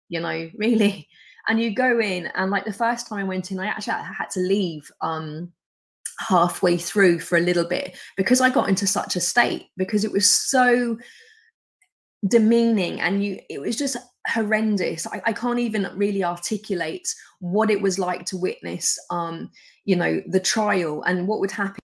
you 0.08 0.20
know, 0.20 0.50
really. 0.56 1.08
And 1.48 1.60
you 1.60 1.74
go 1.74 2.00
in, 2.00 2.26
and 2.34 2.50
like 2.50 2.64
the 2.64 2.72
first 2.72 3.08
time 3.08 3.18
I 3.18 3.24
went 3.24 3.50
in, 3.50 3.60
I 3.60 3.66
actually 3.66 3.94
had 3.94 4.30
to 4.30 4.40
leave 4.40 4.90
um, 5.00 5.52
halfway 6.18 6.76
through 6.76 7.20
for 7.20 7.36
a 7.38 7.42
little 7.42 7.64
bit 7.64 7.96
because 8.16 8.40
I 8.40 8.50
got 8.50 8.68
into 8.68 8.86
such 8.86 9.16
a 9.16 9.20
state 9.20 9.66
because 9.76 10.04
it 10.04 10.12
was 10.12 10.28
so 10.28 10.98
demeaning 12.26 13.00
and 13.00 13.22
you 13.22 13.38
it 13.50 13.60
was 13.60 13.76
just 13.76 13.96
horrendous. 14.26 15.06
I, 15.06 15.22
I, 15.26 15.32
can't 15.32 15.60
even 15.60 15.88
really 15.94 16.24
articulate 16.24 17.06
what 17.38 17.70
it 17.70 17.80
was 17.80 17.98
like 17.98 18.24
to 18.26 18.36
witness 18.36 18.98
um 19.10 19.50
you 19.84 19.94
know 19.94 20.20
the 20.26 20.40
trial 20.40 21.02
and 21.02 21.28
what 21.28 21.38
would 21.38 21.52
happen 21.52 21.80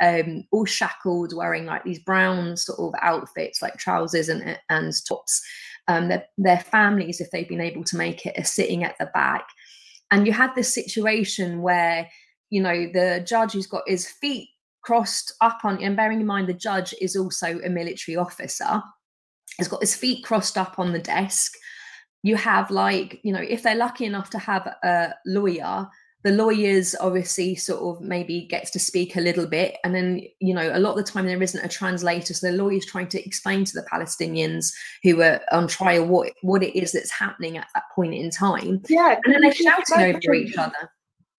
um, 0.00 0.44
all 0.50 0.64
shackled, 0.64 1.34
wearing 1.36 1.66
like 1.66 1.84
these 1.84 1.98
brown 1.98 2.56
sort 2.56 2.78
of 2.78 3.00
outfits, 3.02 3.62
like 3.62 3.76
trousers 3.76 4.28
and 4.28 4.58
and 4.68 4.92
tops. 5.06 5.42
Um, 5.88 6.08
their, 6.08 6.24
their 6.38 6.60
families, 6.60 7.20
if 7.20 7.30
they've 7.30 7.48
been 7.48 7.60
able 7.60 7.82
to 7.84 7.96
make 7.96 8.24
it, 8.24 8.38
are 8.38 8.44
sitting 8.44 8.84
at 8.84 8.96
the 8.98 9.10
back. 9.12 9.48
And 10.12 10.26
you 10.26 10.32
had 10.32 10.54
this 10.54 10.72
situation 10.72 11.62
where, 11.62 12.08
you 12.50 12.62
know, 12.62 12.86
the 12.92 13.24
judge 13.26 13.52
who's 13.52 13.66
got 13.66 13.82
his 13.86 14.06
feet 14.06 14.48
crossed 14.82 15.32
up 15.40 15.58
on, 15.64 15.82
and 15.82 15.96
bearing 15.96 16.20
in 16.20 16.26
mind 16.26 16.48
the 16.48 16.54
judge 16.54 16.94
is 17.00 17.16
also 17.16 17.58
a 17.60 17.68
military 17.68 18.16
officer, 18.16 18.82
has 19.58 19.68
got 19.68 19.80
his 19.80 19.96
feet 19.96 20.24
crossed 20.24 20.56
up 20.56 20.78
on 20.78 20.92
the 20.92 20.98
desk. 20.98 21.54
You 22.22 22.36
have 22.36 22.70
like, 22.70 23.18
you 23.24 23.32
know, 23.32 23.40
if 23.42 23.62
they're 23.62 23.74
lucky 23.74 24.04
enough 24.04 24.30
to 24.30 24.38
have 24.38 24.66
a 24.84 25.14
lawyer, 25.26 25.88
the 26.22 26.32
lawyers 26.32 26.94
obviously 27.00 27.54
sort 27.54 27.80
of 27.80 28.02
maybe 28.02 28.42
gets 28.42 28.70
to 28.70 28.78
speak 28.78 29.16
a 29.16 29.20
little 29.20 29.46
bit 29.46 29.78
and 29.84 29.94
then 29.94 30.20
you 30.38 30.54
know 30.54 30.70
a 30.74 30.78
lot 30.78 30.90
of 30.90 30.96
the 30.96 31.10
time 31.10 31.26
there 31.26 31.42
isn't 31.42 31.64
a 31.64 31.68
translator 31.68 32.34
so 32.34 32.50
the 32.50 32.56
lawyers 32.56 32.84
trying 32.84 33.08
to 33.08 33.24
explain 33.24 33.64
to 33.64 33.72
the 33.72 33.86
palestinians 33.90 34.72
who 35.02 35.20
are 35.22 35.40
on 35.52 35.66
trial 35.66 36.06
what 36.06 36.32
what 36.42 36.62
it 36.62 36.76
is 36.78 36.92
that's 36.92 37.10
happening 37.10 37.56
at 37.56 37.68
that 37.74 37.84
point 37.94 38.14
in 38.14 38.30
time 38.30 38.80
yeah 38.88 39.16
and 39.24 39.34
then 39.34 39.40
they're 39.40 39.54
shouting 39.54 40.16
over 40.16 40.34
each 40.34 40.56
other. 40.56 40.90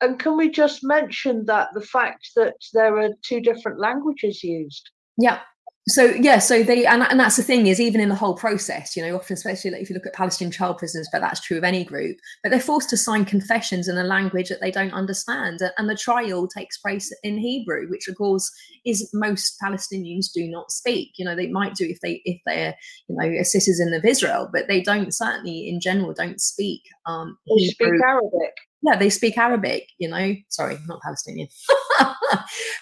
and 0.01 0.19
can 0.19 0.35
we 0.35 0.49
just 0.49 0.83
mention 0.83 1.45
that 1.45 1.69
the 1.73 1.81
fact 1.81 2.29
that 2.35 2.55
there 2.73 2.97
are 2.99 3.09
two 3.23 3.41
different 3.41 3.79
languages 3.79 4.43
used? 4.43 4.89
Yeah 5.17 5.39
so 5.87 6.05
yeah 6.05 6.37
so 6.37 6.61
they 6.61 6.85
and, 6.85 7.01
and 7.03 7.19
that's 7.19 7.37
the 7.37 7.43
thing 7.43 7.65
is 7.65 7.79
even 7.79 7.99
in 7.99 8.09
the 8.09 8.15
whole 8.15 8.35
process 8.35 8.95
you 8.95 9.01
know 9.03 9.15
often 9.15 9.33
especially 9.33 9.71
like 9.71 9.81
if 9.81 9.89
you 9.89 9.95
look 9.95 10.05
at 10.05 10.13
palestinian 10.13 10.51
child 10.51 10.77
prisoners 10.77 11.09
but 11.11 11.21
that's 11.21 11.41
true 11.41 11.57
of 11.57 11.63
any 11.63 11.83
group 11.83 12.15
but 12.43 12.49
they're 12.51 12.59
forced 12.59 12.89
to 12.89 12.95
sign 12.95 13.25
confessions 13.25 13.87
in 13.87 13.97
a 13.97 14.03
language 14.03 14.49
that 14.49 14.61
they 14.61 14.69
don't 14.69 14.93
understand 14.93 15.59
and 15.77 15.89
the 15.89 15.95
trial 15.95 16.47
takes 16.47 16.77
place 16.77 17.11
in 17.23 17.35
hebrew 17.35 17.89
which 17.89 18.07
of 18.07 18.15
course 18.15 18.51
is 18.85 19.09
most 19.13 19.57
palestinians 19.63 20.31
do 20.33 20.47
not 20.47 20.71
speak. 20.71 21.11
You 21.17 21.25
know 21.25 21.35
they 21.35 21.47
might 21.47 21.75
do 21.75 21.85
if 21.85 21.99
they 22.01 22.21
if 22.25 22.39
they're 22.45 22.75
you 23.07 23.15
know 23.15 23.25
a 23.39 23.43
citizen 23.43 23.93
of 23.93 24.05
israel 24.05 24.49
but 24.53 24.67
they 24.67 24.81
don't 24.81 25.13
certainly 25.13 25.67
in 25.67 25.79
general 25.79 26.13
don't 26.13 26.41
speak 26.41 26.81
um 27.07 27.37
they 27.47 27.63
hebrew. 27.63 27.97
speak 27.97 28.01
arabic. 28.07 28.53
Yeah 28.83 28.95
they 28.97 29.09
speak 29.09 29.37
arabic 29.37 29.87
you 29.97 30.09
know. 30.09 30.35
Sorry 30.49 30.77
not 30.87 31.01
palestinian. 31.01 31.47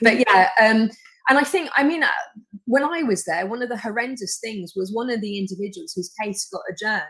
But 0.02 0.20
yeah 0.20 0.50
um 0.62 0.90
and 1.30 1.38
I 1.38 1.44
think, 1.44 1.70
I 1.76 1.84
mean, 1.84 2.02
uh, 2.04 2.08
when 2.70 2.84
I 2.84 3.02
was 3.02 3.26
there, 3.26 3.48
one 3.48 3.64
of 3.64 3.70
the 3.70 3.78
horrendous 3.80 4.38
things 4.44 4.74
was 4.76 4.94
one 4.94 5.10
of 5.10 5.22
the 5.22 5.40
individuals 5.40 5.92
whose 5.96 6.14
case 6.22 6.48
got 6.54 6.62
adjourned, 6.72 7.02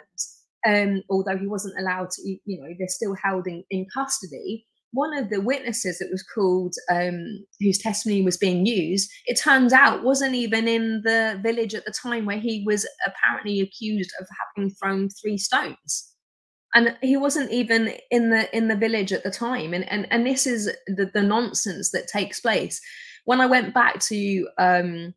um, 0.65 1.03
although 1.09 1.37
he 1.37 1.47
wasn't 1.47 1.77
allowed 1.77 2.11
to, 2.11 2.21
you 2.45 2.61
know, 2.61 2.69
they're 2.79 2.87
still 2.87 3.13
held 3.21 3.45
in, 3.45 3.65
in 3.69 3.85
custody. 3.93 4.65
One 4.91 5.17
of 5.17 5.29
the 5.29 5.41
witnesses 5.41 5.99
that 5.99 6.07
was 6.09 6.23
called, 6.23 6.73
um, 6.89 7.45
whose 7.59 7.77
testimony 7.77 8.21
was 8.21 8.37
being 8.37 8.65
used, 8.65 9.11
it 9.25 9.37
turns 9.37 9.73
out 9.73 10.01
wasn't 10.01 10.33
even 10.33 10.69
in 10.69 11.01
the 11.03 11.37
village 11.43 11.75
at 11.75 11.83
the 11.83 11.93
time 12.01 12.25
where 12.25 12.39
he 12.39 12.63
was 12.65 12.87
apparently 13.05 13.59
accused 13.59 14.11
of 14.17 14.27
having 14.55 14.69
thrown 14.69 15.09
three 15.09 15.37
stones. 15.37 16.09
And 16.73 16.95
he 17.01 17.17
wasn't 17.17 17.51
even 17.51 17.95
in 18.11 18.29
the 18.29 18.55
in 18.55 18.69
the 18.69 18.77
village 18.77 19.11
at 19.11 19.25
the 19.25 19.31
time. 19.31 19.73
And 19.73 19.83
and, 19.91 20.07
and 20.09 20.25
this 20.25 20.47
is 20.47 20.71
the, 20.87 21.11
the 21.13 21.23
nonsense 21.23 21.91
that 21.91 22.07
takes 22.07 22.39
place. 22.39 22.79
When 23.25 23.41
I 23.41 23.45
went 23.45 23.73
back 23.73 23.99
to 24.01 24.47
um, 24.57 25.13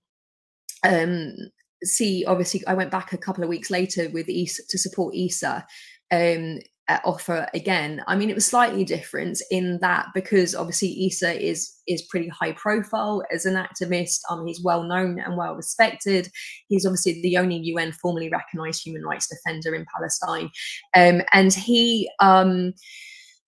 um, 0.83 1.35
see, 1.83 2.25
obviously, 2.27 2.67
I 2.67 2.75
went 2.75 2.91
back 2.91 3.13
a 3.13 3.19
couple 3.19 3.45
of 3.45 3.51
weeks 3.51 3.71
later 3.71 4.09
with 4.11 4.29
Issa 4.29 4.63
to 4.69 4.79
support 4.79 5.15
Issa. 5.15 5.67
Um, 6.11 6.59
Ofer 7.05 7.49
again 7.55 8.03
i 8.07 8.17
mean 8.17 8.29
it 8.29 8.35
was 8.35 8.45
slightly 8.47 8.85
different 8.85 9.41
in 9.51 9.79
that 9.81 10.07
because 10.15 10.55
obviously 10.55 11.07
issa 11.07 11.41
is 11.41 11.73
is 11.87 12.03
pretty 12.03 12.29
high 12.29 12.53
profile 12.53 13.23
as 13.33 13.47
an 13.47 13.55
activist 13.55 14.19
um 14.31 14.47
he's 14.47 14.63
well 14.63 14.83
known 14.83 15.19
and 15.19 15.37
well 15.37 15.55
respected 15.55 16.29
he's 16.69 16.85
obviously 16.85 17.21
the 17.23 17.39
only 17.39 17.57
un 17.77 17.93
formally 17.93 18.29
recognized 18.29 18.85
human 18.85 19.03
rights 19.03 19.29
defender 19.29 19.75
in 19.75 19.87
palestine 19.95 20.51
um 20.97 21.23
and 21.33 21.55
he 21.55 22.11
um 22.21 22.73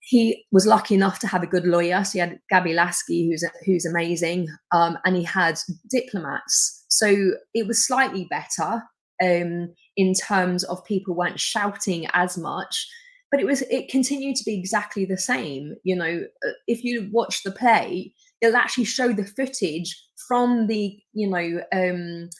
he 0.06 0.44
was 0.52 0.66
lucky 0.66 0.94
enough 0.94 1.18
to 1.18 1.26
have 1.26 1.42
a 1.42 1.46
good 1.46 1.64
lawyer. 1.64 2.04
So 2.04 2.12
he 2.12 2.18
had 2.18 2.38
Gaby 2.50 2.74
Lasky, 2.74 3.26
who's 3.26 3.42
who's 3.64 3.86
amazing, 3.86 4.48
um, 4.70 4.98
and 5.06 5.16
he 5.16 5.22
had 5.22 5.58
diplomats. 5.90 6.83
So 6.98 7.32
it 7.54 7.66
was 7.66 7.86
slightly 7.86 8.26
better 8.30 8.82
um, 9.22 9.74
in 9.96 10.14
terms 10.14 10.64
of 10.64 10.84
people 10.84 11.14
weren't 11.14 11.40
shouting 11.40 12.06
as 12.12 12.36
much, 12.36 12.88
but 13.30 13.40
it 13.40 13.46
was 13.46 13.62
it 13.62 13.88
continued 13.88 14.36
to 14.36 14.44
be 14.44 14.58
exactly 14.58 15.04
the 15.04 15.18
same. 15.18 15.74
You 15.84 15.96
know, 15.96 16.24
uh, 16.46 16.50
if 16.66 16.84
you 16.84 17.08
watch 17.12 17.42
the 17.42 17.52
play, 17.52 18.14
it'll 18.40 18.56
actually 18.56 18.84
show 18.84 19.12
the 19.12 19.26
footage 19.26 20.00
from 20.28 20.66
the 20.66 20.98
you 21.12 21.28
know 21.28 21.62
um, 21.72 22.30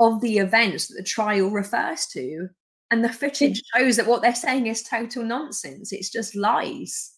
of 0.00 0.20
the 0.20 0.38
events 0.38 0.88
that 0.88 0.96
the 0.96 1.04
trial 1.04 1.50
refers 1.50 2.06
to 2.08 2.48
and 2.90 3.04
the 3.04 3.12
footage 3.12 3.62
shows 3.74 3.96
that 3.96 4.06
what 4.06 4.22
they're 4.22 4.34
saying 4.34 4.66
is 4.66 4.82
total 4.82 5.24
nonsense. 5.24 5.92
It's 5.92 6.10
just 6.10 6.36
lies. 6.36 7.12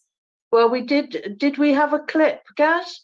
Well, 0.53 0.71
we 0.71 0.83
did. 0.83 1.37
Did 1.39 1.59
we 1.59 1.73
have 1.73 1.93
a 1.93 1.99
clip, 2.01 2.43
Gaz? 2.57 3.03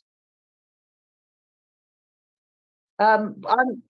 Um, 3.03 3.43
I'm 3.49 3.83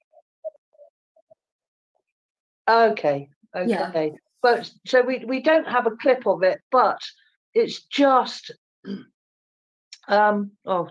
okay. 2.69 3.29
Okay. 3.55 3.69
Yeah. 3.71 4.11
But 4.41 4.71
so 4.87 5.03
we 5.03 5.25
we 5.25 5.41
don't 5.41 5.69
have 5.69 5.87
a 5.87 5.97
clip 6.01 6.27
of 6.27 6.43
it, 6.43 6.61
but 6.71 7.01
it's 7.55 7.83
just. 7.85 8.53
Um. 10.09 10.51
Oh, 10.67 10.89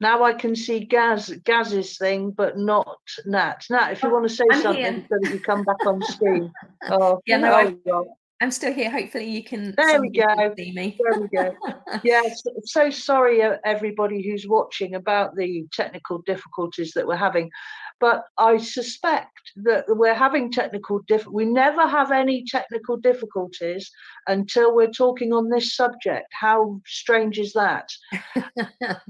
now 0.00 0.22
I 0.22 0.32
can 0.32 0.54
see 0.54 0.84
Gaz 0.84 1.28
Gaz's 1.44 1.98
thing, 1.98 2.30
but 2.30 2.56
not 2.56 2.98
Nat. 3.26 3.64
Nat, 3.68 3.90
if 3.90 4.02
you 4.04 4.12
want 4.12 4.28
to 4.28 4.34
say 4.34 4.44
I'm 4.48 4.62
something 4.62 4.80
here. 4.80 5.06
so 5.08 5.18
that 5.20 5.32
you 5.32 5.40
come 5.40 5.64
back 5.64 5.84
on 5.84 6.00
screen. 6.02 6.52
Oh, 6.90 7.20
yeah, 7.26 7.36
no, 7.36 7.76
I'm 8.40 8.52
still 8.52 8.72
here. 8.72 8.90
Hopefully, 8.90 9.28
you 9.28 9.42
can. 9.42 9.74
There 9.76 10.00
we 10.00 10.10
go. 10.10 10.54
See 10.56 10.72
me. 10.72 10.96
There 11.00 11.20
we 11.20 11.28
go. 11.28 11.54
yes. 12.04 12.42
So 12.64 12.88
sorry, 12.88 13.42
uh, 13.42 13.56
everybody 13.64 14.22
who's 14.22 14.46
watching, 14.46 14.94
about 14.94 15.34
the 15.34 15.66
technical 15.72 16.18
difficulties 16.18 16.92
that 16.94 17.06
we're 17.06 17.16
having, 17.16 17.50
but 18.00 18.24
I 18.38 18.58
suspect 18.58 19.52
that 19.56 19.84
we're 19.88 20.14
having 20.14 20.52
technical 20.52 21.00
diff. 21.08 21.26
We 21.26 21.46
never 21.46 21.86
have 21.88 22.12
any 22.12 22.44
technical 22.46 22.96
difficulties 22.96 23.90
until 24.28 24.74
we're 24.74 24.92
talking 24.92 25.32
on 25.32 25.48
this 25.48 25.74
subject. 25.74 26.26
How 26.32 26.80
strange 26.86 27.38
is 27.38 27.52
that? 27.54 27.88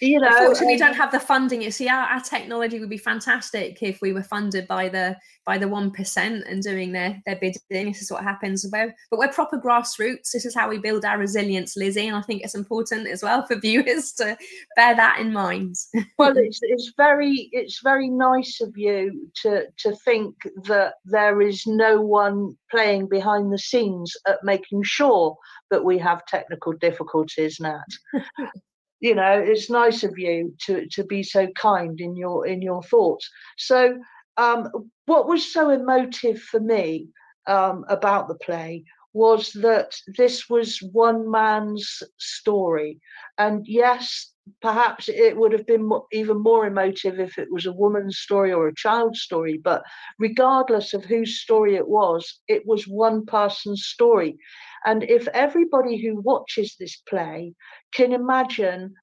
you 0.00 0.20
know 0.20 0.28
unfortunately 0.28 0.74
um, 0.74 0.78
don't 0.78 0.96
have 0.96 1.10
the 1.10 1.20
funding. 1.20 1.62
You 1.62 1.70
see 1.70 1.88
our, 1.88 2.04
our, 2.04 2.20
technology 2.20 2.78
would 2.78 2.88
be 2.88 2.98
fantastic 2.98 3.82
if 3.82 4.00
we 4.00 4.12
were 4.12 4.22
funded 4.22 4.68
by 4.68 4.88
the 4.88 5.16
by 5.44 5.58
the 5.58 5.68
one 5.68 5.90
percent 5.90 6.44
and 6.46 6.62
doing 6.62 6.92
their 6.92 7.20
their 7.26 7.36
bidding. 7.36 7.88
This 7.88 8.02
is 8.02 8.10
what 8.10 8.22
happens. 8.22 8.66
But 8.70 8.90
we're 9.10 9.28
proper 9.32 9.58
grassroots. 9.58 10.30
This 10.32 10.44
is 10.44 10.54
how 10.54 10.68
we 10.68 10.78
build 10.78 11.04
our 11.04 11.18
resilience 11.18 11.76
lizzie 11.76 12.06
and 12.06 12.16
i 12.16 12.22
think 12.22 12.42
it's 12.42 12.54
important 12.54 13.08
as 13.08 13.22
well 13.22 13.44
for 13.46 13.56
viewers 13.60 14.12
to 14.14 14.36
bear 14.76 14.94
that 14.94 15.18
in 15.18 15.32
mind. 15.32 15.74
Well 16.18 16.34
it's 16.36 16.60
it's 16.62 16.92
very 16.96 17.48
it's 17.52 17.80
very 17.82 18.08
nice 18.08 18.60
of 18.60 18.76
you 18.76 19.30
to 19.42 19.64
to 19.78 19.96
think 19.96 20.34
that 20.64 20.94
there 21.04 21.40
is 21.40 21.66
no 21.66 22.00
one 22.00 22.56
playing 22.70 23.08
behind 23.08 23.52
the 23.52 23.58
scenes 23.58 24.16
at 24.26 24.44
making 24.44 24.82
sure 24.84 25.36
that 25.70 25.84
we 25.84 25.98
have 25.98 26.24
technical 26.26 26.72
difficulties 26.72 27.58
nat 27.60 27.80
you 29.00 29.14
know 29.14 29.38
it's 29.38 29.70
nice 29.70 30.02
of 30.02 30.18
you 30.18 30.54
to 30.66 30.86
to 30.90 31.04
be 31.04 31.22
so 31.22 31.48
kind 31.60 32.00
in 32.00 32.16
your 32.16 32.46
in 32.46 32.62
your 32.62 32.82
thoughts. 32.82 33.28
So 33.56 33.98
um, 34.36 34.68
what 35.06 35.28
was 35.28 35.52
so 35.52 35.70
emotive 35.70 36.40
for 36.40 36.60
me 36.60 37.08
um, 37.46 37.84
about 37.88 38.28
the 38.28 38.36
play 38.36 38.84
was 39.12 39.52
that 39.52 39.96
this 40.16 40.48
was 40.48 40.78
one 40.92 41.30
man's 41.30 42.02
story. 42.18 43.00
And 43.36 43.66
yes 43.66 44.32
perhaps 44.62 45.08
it 45.08 45.36
would 45.36 45.52
have 45.52 45.66
been 45.66 45.90
even 46.12 46.38
more 46.38 46.66
emotive 46.66 47.18
if 47.20 47.38
it 47.38 47.48
was 47.50 47.66
a 47.66 47.72
woman's 47.72 48.18
story 48.18 48.52
or 48.52 48.68
a 48.68 48.74
child's 48.74 49.20
story 49.20 49.60
but 49.62 49.82
regardless 50.18 50.94
of 50.94 51.04
whose 51.04 51.40
story 51.40 51.76
it 51.76 51.88
was 51.88 52.40
it 52.48 52.66
was 52.66 52.86
one 52.86 53.24
person's 53.26 53.84
story 53.84 54.36
and 54.84 55.02
if 55.02 55.28
everybody 55.28 55.96
who 55.96 56.20
watches 56.20 56.76
this 56.78 56.96
play 57.08 57.54
can 57.92 58.12
imagine 58.12 58.94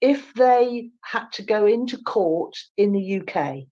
if 0.00 0.34
they 0.34 0.90
had 1.02 1.26
to 1.32 1.42
go 1.42 1.66
into 1.66 1.96
court 1.98 2.54
in 2.76 2.92
the 2.92 3.20
UK, 3.20 3.64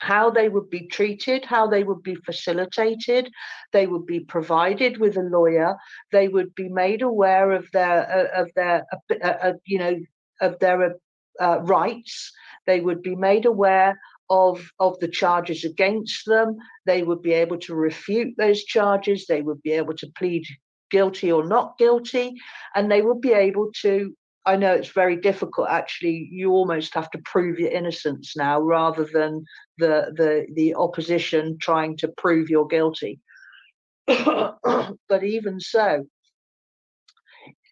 how 0.00 0.30
they 0.30 0.48
would 0.48 0.70
be 0.70 0.86
treated, 0.86 1.44
how 1.44 1.66
they 1.66 1.84
would 1.84 2.02
be 2.02 2.14
facilitated, 2.14 3.30
they 3.72 3.86
would 3.86 4.06
be 4.06 4.20
provided 4.20 4.98
with 4.98 5.16
a 5.18 5.22
lawyer, 5.22 5.76
they 6.10 6.26
would 6.28 6.54
be 6.54 6.68
made 6.70 7.02
aware 7.02 7.52
of 7.52 7.68
their 7.72 8.10
uh, 8.10 8.42
of 8.42 8.50
their 8.56 8.86
uh, 8.92 9.14
uh, 9.22 9.36
uh, 9.42 9.52
you 9.66 9.78
know 9.78 10.00
of 10.40 10.58
their 10.58 10.94
uh, 11.38 11.58
rights, 11.62 12.32
they 12.66 12.80
would 12.80 13.02
be 13.02 13.14
made 13.14 13.44
aware 13.44 13.98
of 14.30 14.70
of 14.78 14.98
the 15.00 15.08
charges 15.08 15.64
against 15.64 16.24
them, 16.26 16.56
they 16.86 17.02
would 17.02 17.20
be 17.20 17.32
able 17.32 17.58
to 17.58 17.74
refute 17.74 18.34
those 18.38 18.64
charges, 18.64 19.26
they 19.26 19.42
would 19.42 19.60
be 19.62 19.72
able 19.72 19.94
to 19.94 20.10
plead 20.16 20.44
guilty 20.90 21.30
or 21.30 21.44
not 21.44 21.76
guilty, 21.78 22.34
and 22.74 22.90
they 22.90 23.02
would 23.02 23.20
be 23.20 23.32
able 23.32 23.70
to 23.82 24.14
I 24.46 24.56
know 24.56 24.72
it's 24.72 24.88
very 24.88 25.16
difficult. 25.16 25.68
Actually, 25.68 26.28
you 26.32 26.52
almost 26.52 26.94
have 26.94 27.10
to 27.10 27.18
prove 27.24 27.58
your 27.58 27.70
innocence 27.70 28.36
now, 28.36 28.60
rather 28.60 29.04
than 29.04 29.44
the 29.78 30.12
the 30.16 30.46
the 30.54 30.74
opposition 30.74 31.58
trying 31.60 31.96
to 31.98 32.08
prove 32.16 32.48
you're 32.48 32.66
guilty. 32.66 33.20
but 34.06 35.24
even 35.24 35.60
so, 35.60 36.06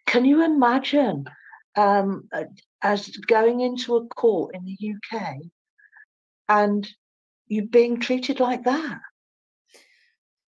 can 0.06 0.24
you 0.24 0.44
imagine 0.44 1.24
um, 1.76 2.28
as 2.82 3.08
going 3.08 3.60
into 3.60 3.96
a 3.96 4.06
court 4.08 4.54
in 4.54 4.64
the 4.64 4.94
UK 4.94 5.36
and 6.48 6.88
you 7.46 7.62
being 7.62 8.00
treated 8.00 8.40
like 8.40 8.64
that? 8.64 9.00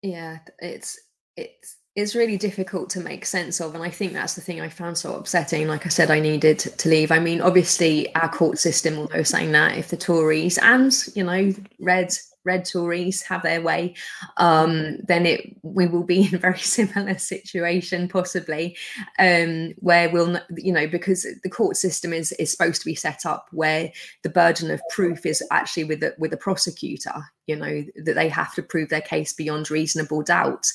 Yeah, 0.02 0.40
it's 0.60 1.00
it's 1.36 1.78
it's 1.96 2.14
really 2.14 2.38
difficult 2.38 2.90
to 2.90 3.00
make 3.00 3.26
sense 3.26 3.62
of 3.62 3.74
and 3.74 3.84
i 3.84 3.90
think 3.90 4.14
that's 4.14 4.36
the 4.36 4.42
thing 4.42 4.62
i 4.62 4.70
found 4.70 4.98
so 4.98 5.16
upsetting 5.16 5.68
like 5.68 5.86
i 5.86 5.90
said 5.90 6.12
i 6.12 6.20
needed 6.20 6.60
to 6.60 6.90
leave 6.90 7.12
i 7.12 7.20
mean 7.20 7.42
obviously 7.42 8.14
our 8.16 8.30
court 8.30 8.60
system 8.60 8.98
although 8.98 9.24
saying 9.24 9.52
that 9.52 9.78
if 9.78 9.90
the 9.90 9.98
tories 9.98 10.58
and 10.60 10.94
you 11.16 11.24
know 11.24 11.54
red 11.80 12.10
red 12.46 12.66
Tories 12.66 13.22
have 13.24 13.44
their 13.44 13.62
way, 13.62 13.96
um, 14.38 14.98
then 15.08 15.26
it 15.26 15.56
we 15.64 15.88
will 15.88 16.04
be 16.04 16.28
in 16.28 16.36
a 16.36 16.40
very 16.40 16.60
similar 16.60 17.18
situation 17.18 18.08
possibly, 18.08 18.78
um, 19.20 19.74
where 19.80 20.10
we'll 20.10 20.40
you 20.56 20.72
know 20.72 20.88
because 20.88 21.26
the 21.44 21.50
court 21.50 21.78
system 21.78 22.14
is 22.14 22.32
is 22.34 22.52
supposed 22.52 22.82
to 22.82 22.86
be 22.86 22.96
set 22.96 23.26
up 23.26 23.48
where 23.52 23.92
the 24.24 24.30
burden 24.30 24.72
of 24.72 24.82
proof 24.90 25.26
is 25.26 25.44
actually 25.52 25.84
with 25.84 26.00
the 26.00 26.16
with 26.18 26.32
the 26.32 26.38
prosecutor. 26.38 27.26
You 27.48 27.56
know 27.56 27.84
that 28.04 28.14
they 28.14 28.30
have 28.30 28.56
to 28.56 28.64
prove 28.64 28.90
their 28.90 29.02
case 29.02 29.34
beyond 29.34 29.70
reasonable 29.70 30.24
doubt, 30.24 30.66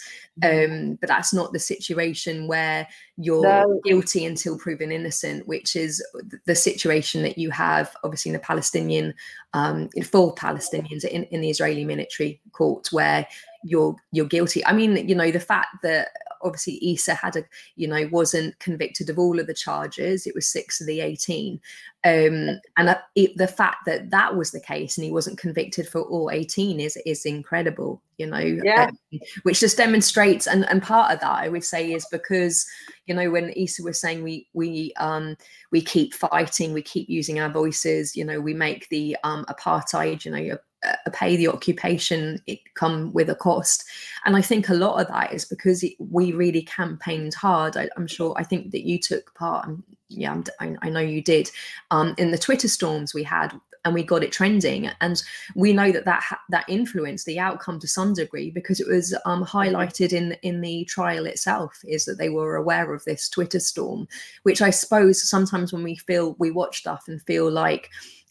mm-hmm. 0.40 0.72
um, 0.72 0.98
but 1.00 1.08
that's 1.08 1.34
not 1.34 1.52
the 1.52 1.58
situation 1.58 2.46
where 2.46 2.86
you're 3.16 3.42
no. 3.42 3.80
guilty 3.84 4.24
until 4.24 4.56
proven 4.56 4.90
innocent, 4.90 5.46
which 5.46 5.76
is 5.76 6.02
the 6.46 6.54
situation 6.54 7.22
that 7.22 7.36
you 7.36 7.50
have 7.50 7.94
obviously 8.02 8.30
in 8.30 8.32
the 8.32 8.38
Palestinian, 8.38 9.14
um, 9.52 9.88
full 10.04 10.34
Palestinians 10.34 11.04
in, 11.04 11.24
in 11.24 11.40
the 11.40 11.50
Israeli 11.50 11.59
military 11.84 12.40
court, 12.52 12.88
where 12.92 13.26
you're 13.64 13.96
you're 14.12 14.26
guilty. 14.26 14.64
I 14.64 14.72
mean, 14.72 15.08
you 15.08 15.14
know, 15.14 15.30
the 15.30 15.40
fact 15.40 15.82
that 15.82 16.08
obviously 16.42 16.92
Issa 16.92 17.14
had 17.14 17.36
a, 17.36 17.44
you 17.76 17.86
know, 17.86 18.08
wasn't 18.10 18.58
convicted 18.58 19.10
of 19.10 19.18
all 19.18 19.38
of 19.38 19.46
the 19.46 19.54
charges. 19.54 20.26
It 20.26 20.34
was 20.34 20.46
six 20.46 20.80
of 20.80 20.86
the 20.86 21.00
18. 21.00 21.60
Um, 22.02 22.60
and 22.78 22.96
it, 23.14 23.36
the 23.36 23.46
fact 23.46 23.84
that 23.86 24.10
that 24.10 24.36
was 24.36 24.50
the 24.50 24.60
case 24.60 24.96
and 24.96 25.04
he 25.04 25.10
wasn't 25.10 25.38
convicted 25.38 25.86
for 25.86 26.00
all 26.00 26.30
18 26.30 26.80
is 26.80 26.96
is 27.04 27.26
incredible, 27.26 28.00
you 28.16 28.26
know, 28.26 28.38
yeah. 28.38 28.90
Um, 29.12 29.20
which 29.42 29.60
just 29.60 29.76
demonstrates, 29.76 30.46
and, 30.46 30.66
and 30.70 30.82
part 30.82 31.12
of 31.12 31.20
that 31.20 31.38
I 31.38 31.48
would 31.48 31.64
say 31.64 31.92
is 31.92 32.06
because, 32.10 32.66
you 33.06 33.14
know, 33.14 33.30
when 33.30 33.50
Issa 33.50 33.82
was 33.82 34.00
saying 34.00 34.22
we, 34.22 34.48
we, 34.54 34.94
um, 34.98 35.36
we 35.70 35.82
keep 35.82 36.14
fighting, 36.14 36.72
we 36.72 36.82
keep 36.82 37.08
using 37.08 37.38
our 37.38 37.50
voices, 37.50 38.16
you 38.16 38.24
know, 38.24 38.40
we 38.40 38.54
make 38.54 38.88
the 38.88 39.16
um, 39.22 39.44
apartheid, 39.46 40.24
you 40.24 40.30
know, 40.30 40.58
pay 41.12 41.36
the 41.36 41.48
occupation 41.48 42.40
it 42.46 42.58
come 42.74 43.12
with 43.12 43.28
a 43.30 43.34
cost. 43.34 43.84
And 44.24 44.36
i 44.36 44.42
think 44.42 44.68
a 44.68 44.74
lot 44.74 45.00
of 45.00 45.08
that 45.08 45.32
is 45.32 45.44
because 45.44 45.82
it, 45.82 45.94
we 45.98 46.32
really 46.32 46.62
campaigned 46.62 47.34
hard. 47.34 47.76
I, 47.76 47.88
am 47.96 48.06
sure 48.06 48.34
i 48.36 48.42
think 48.44 48.70
that 48.72 48.86
you 48.86 48.98
took 48.98 49.34
part 49.34 49.66
and 49.66 49.82
yeah 50.08 50.40
I, 50.58 50.76
I 50.82 50.88
know 50.88 51.00
you 51.00 51.22
did 51.22 51.50
um, 51.90 52.14
in 52.18 52.30
the 52.30 52.38
twitter 52.38 52.68
storms 52.68 53.14
we 53.14 53.22
had 53.22 53.52
and 53.84 53.94
we 53.94 54.02
got 54.02 54.22
it 54.22 54.32
trending. 54.32 54.90
And 55.00 55.22
we 55.54 55.72
know 55.72 55.92
that 55.92 56.04
that 56.04 56.22
that 56.50 56.68
influenced 56.68 57.26
the 57.26 57.38
outcome 57.38 57.78
to 57.80 57.88
some 57.88 58.14
degree 58.14 58.50
because 58.50 58.80
it 58.80 58.88
was 58.88 59.16
um, 59.24 59.44
highlighted 59.44 60.12
in 60.12 60.36
in 60.42 60.60
the 60.60 60.84
trial 60.84 61.26
itself 61.26 61.78
is 61.84 62.04
that 62.04 62.18
they 62.18 62.28
were 62.28 62.56
aware 62.56 62.92
of 62.92 63.04
this 63.04 63.28
twitter 63.28 63.60
storm 63.60 64.06
which 64.42 64.60
i 64.62 64.70
suppose 64.70 65.22
sometimes 65.28 65.72
when 65.72 65.82
we 65.82 65.96
feel 65.96 66.34
we 66.38 66.50
watch 66.50 66.78
stuff 66.78 67.04
and 67.08 67.22
feel 67.22 67.50
like 67.50 67.90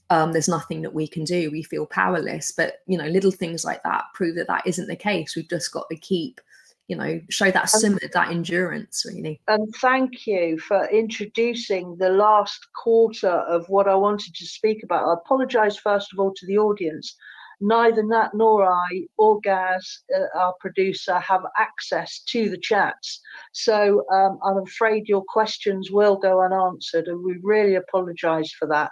um, 0.09 0.31
there's 0.31 0.49
nothing 0.49 0.81
that 0.81 0.93
we 0.93 1.07
can 1.07 1.23
do. 1.23 1.51
We 1.51 1.63
feel 1.63 1.85
powerless. 1.85 2.51
But 2.51 2.81
you 2.87 2.97
know, 2.97 3.07
little 3.07 3.31
things 3.31 3.63
like 3.63 3.83
that 3.83 4.05
prove 4.13 4.35
that 4.35 4.47
that 4.47 4.65
isn't 4.65 4.87
the 4.87 4.95
case. 4.95 5.35
We've 5.35 5.49
just 5.49 5.71
got 5.71 5.87
to 5.89 5.95
keep, 5.95 6.41
you 6.87 6.95
know, 6.95 7.21
show 7.29 7.51
that 7.51 7.71
that 8.13 8.29
endurance 8.31 9.05
really. 9.07 9.39
And 9.47 9.73
thank 9.75 10.25
you 10.25 10.57
for 10.59 10.89
introducing 10.89 11.95
the 11.97 12.09
last 12.09 12.67
quarter 12.75 13.29
of 13.29 13.67
what 13.69 13.87
I 13.87 13.95
wanted 13.95 14.33
to 14.35 14.45
speak 14.45 14.83
about. 14.83 15.07
I 15.07 15.13
apologise 15.13 15.77
first 15.77 16.11
of 16.11 16.19
all 16.19 16.33
to 16.35 16.45
the 16.45 16.57
audience. 16.57 17.15
Neither 17.61 18.03
Nat 18.03 18.29
nor 18.33 18.65
I 18.65 19.03
or 19.17 19.41
Gaz, 19.41 19.99
uh, 20.15 20.39
our 20.39 20.53
producer, 20.61 21.19
have 21.19 21.41
access 21.57 22.19
to 22.29 22.49
the 22.49 22.57
chats. 22.57 23.19
So 23.51 24.05
um, 24.13 24.39
I'm 24.45 24.59
afraid 24.59 25.09
your 25.09 25.25
questions 25.27 25.91
will 25.91 26.15
go 26.15 26.41
unanswered, 26.41 27.07
and 27.07 27.21
we 27.21 27.37
really 27.43 27.75
apologise 27.75 28.53
for 28.53 28.65
that. 28.69 28.91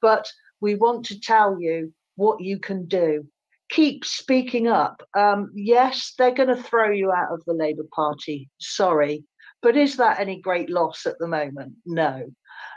But 0.00 0.26
we 0.60 0.74
want 0.74 1.06
to 1.06 1.20
tell 1.20 1.60
you 1.60 1.92
what 2.16 2.40
you 2.40 2.58
can 2.58 2.86
do. 2.86 3.26
Keep 3.70 4.04
speaking 4.04 4.68
up. 4.68 5.02
Um, 5.16 5.50
yes, 5.54 6.14
they're 6.16 6.34
going 6.34 6.54
to 6.54 6.62
throw 6.62 6.90
you 6.90 7.12
out 7.12 7.32
of 7.32 7.44
the 7.44 7.52
Labour 7.52 7.86
Party. 7.94 8.48
Sorry. 8.58 9.24
But 9.62 9.76
is 9.76 9.96
that 9.96 10.20
any 10.20 10.40
great 10.40 10.70
loss 10.70 11.06
at 11.06 11.18
the 11.18 11.26
moment? 11.26 11.74
No. 11.84 12.26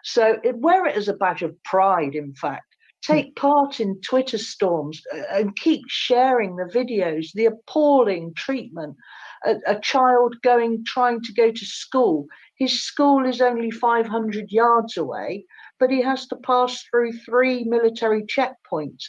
So 0.03 0.39
it, 0.43 0.57
wear 0.57 0.86
it 0.86 0.95
as 0.95 1.07
a 1.07 1.13
badge 1.13 1.43
of 1.43 1.61
pride, 1.63 2.15
in 2.15 2.34
fact. 2.34 2.65
Take 3.01 3.36
part 3.36 3.80
in 3.80 4.01
Twitter 4.01 4.38
storms 4.38 5.01
uh, 5.13 5.21
and 5.32 5.55
keep 5.55 5.84
sharing 5.88 6.55
the 6.55 6.65
videos, 6.65 7.27
the 7.34 7.45
appalling 7.45 8.34
treatment. 8.36 8.97
A, 9.45 9.55
a 9.67 9.80
child 9.80 10.36
going, 10.41 10.84
trying 10.86 11.21
to 11.21 11.34
go 11.34 11.49
to 11.51 11.65
school. 11.65 12.27
His 12.57 12.82
school 12.82 13.25
is 13.25 13.39
only 13.39 13.71
500 13.71 14.51
yards 14.51 14.97
away 14.97 15.45
but 15.80 15.89
he 15.89 16.01
has 16.01 16.27
to 16.27 16.36
pass 16.38 16.84
through 16.84 17.13
three 17.13 17.63
military 17.63 18.23
checkpoints. 18.23 19.05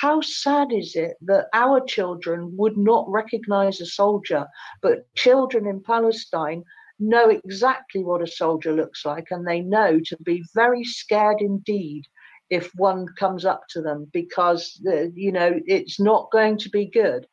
How 0.00 0.20
sad 0.20 0.72
is 0.72 0.94
it 0.94 1.16
that 1.22 1.48
our 1.52 1.80
children 1.80 2.54
would 2.56 2.76
not 2.76 3.04
recognize 3.08 3.80
a 3.80 3.86
soldier, 3.86 4.46
but 4.80 5.12
children 5.14 5.66
in 5.66 5.82
Palestine 5.82 6.64
know 6.98 7.28
exactly 7.30 8.04
what 8.04 8.22
a 8.22 8.26
soldier 8.26 8.72
looks 8.72 9.04
like 9.04 9.26
and 9.30 9.46
they 9.46 9.60
know 9.60 9.98
to 10.04 10.16
be 10.22 10.44
very 10.54 10.84
scared 10.84 11.40
indeed 11.40 12.04
if 12.50 12.70
one 12.76 13.06
comes 13.18 13.44
up 13.44 13.62
to 13.70 13.80
them 13.80 14.06
because 14.12 14.80
uh, 14.86 15.06
you 15.14 15.32
know 15.32 15.58
it's 15.66 15.98
not 15.98 16.30
going 16.30 16.56
to 16.58 16.68
be 16.68 16.86
good. 16.86 17.26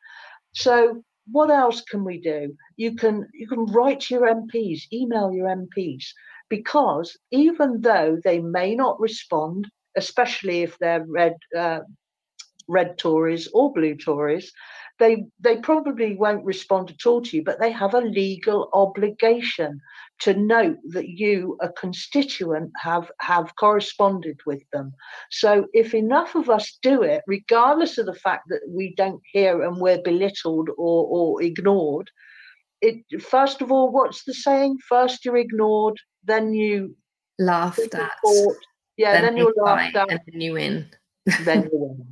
So 0.52 1.04
what 1.30 1.50
else 1.50 1.82
can 1.82 2.04
we 2.04 2.20
do? 2.20 2.56
You 2.76 2.96
can 2.96 3.28
you 3.32 3.46
can 3.46 3.66
write 3.66 4.00
to 4.00 4.14
your 4.14 4.34
mps 4.34 4.82
email 4.92 5.32
your 5.32 5.48
mps 5.48 6.06
because 6.50 7.16
even 7.30 7.80
though 7.80 8.18
they 8.22 8.40
may 8.40 8.74
not 8.74 9.00
respond, 9.00 9.66
especially 9.96 10.62
if 10.62 10.76
they're 10.78 11.06
red 11.08 11.36
uh, 11.56 11.80
red 12.68 12.98
Tories 12.98 13.48
or 13.54 13.72
blue 13.72 13.96
Tories, 13.96 14.52
they 14.98 15.24
they 15.40 15.56
probably 15.56 16.14
won't 16.16 16.44
respond 16.44 16.90
at 16.90 17.06
all 17.06 17.22
to 17.22 17.36
you, 17.38 17.42
but 17.42 17.58
they 17.58 17.72
have 17.72 17.94
a 17.94 18.00
legal 18.00 18.68
obligation 18.72 19.80
to 20.20 20.34
note 20.34 20.76
that 20.90 21.08
you, 21.08 21.56
a 21.60 21.70
constituent, 21.70 22.70
have 22.76 23.10
have 23.20 23.56
corresponded 23.56 24.38
with 24.44 24.62
them. 24.72 24.92
So 25.30 25.66
if 25.72 25.94
enough 25.94 26.34
of 26.34 26.50
us 26.50 26.78
do 26.82 27.02
it, 27.02 27.22
regardless 27.26 27.96
of 27.98 28.06
the 28.06 28.14
fact 28.14 28.44
that 28.50 28.60
we 28.68 28.94
don't 28.96 29.22
hear 29.32 29.62
and 29.62 29.80
we're 29.80 30.02
belittled 30.02 30.68
or, 30.76 31.06
or 31.06 31.42
ignored, 31.42 32.10
it 32.80 33.22
first 33.22 33.62
of 33.62 33.70
all, 33.70 33.90
what's 33.90 34.24
the 34.24 34.34
saying? 34.34 34.78
First 34.88 35.24
you're 35.24 35.36
ignored, 35.36 35.96
then 36.24 36.52
you 36.52 36.96
laughed 37.38 37.94
at. 37.94 38.12
Yeah, 38.96 39.12
then, 39.12 39.22
then 39.24 39.36
you're 39.36 39.54
laughed 39.56 39.96
at. 39.96 40.10
And 40.10 40.20
then 40.26 40.40
you 40.40 40.52
win. 40.54 40.86
then 41.44 41.62
you 41.64 41.70
win. 41.72 42.06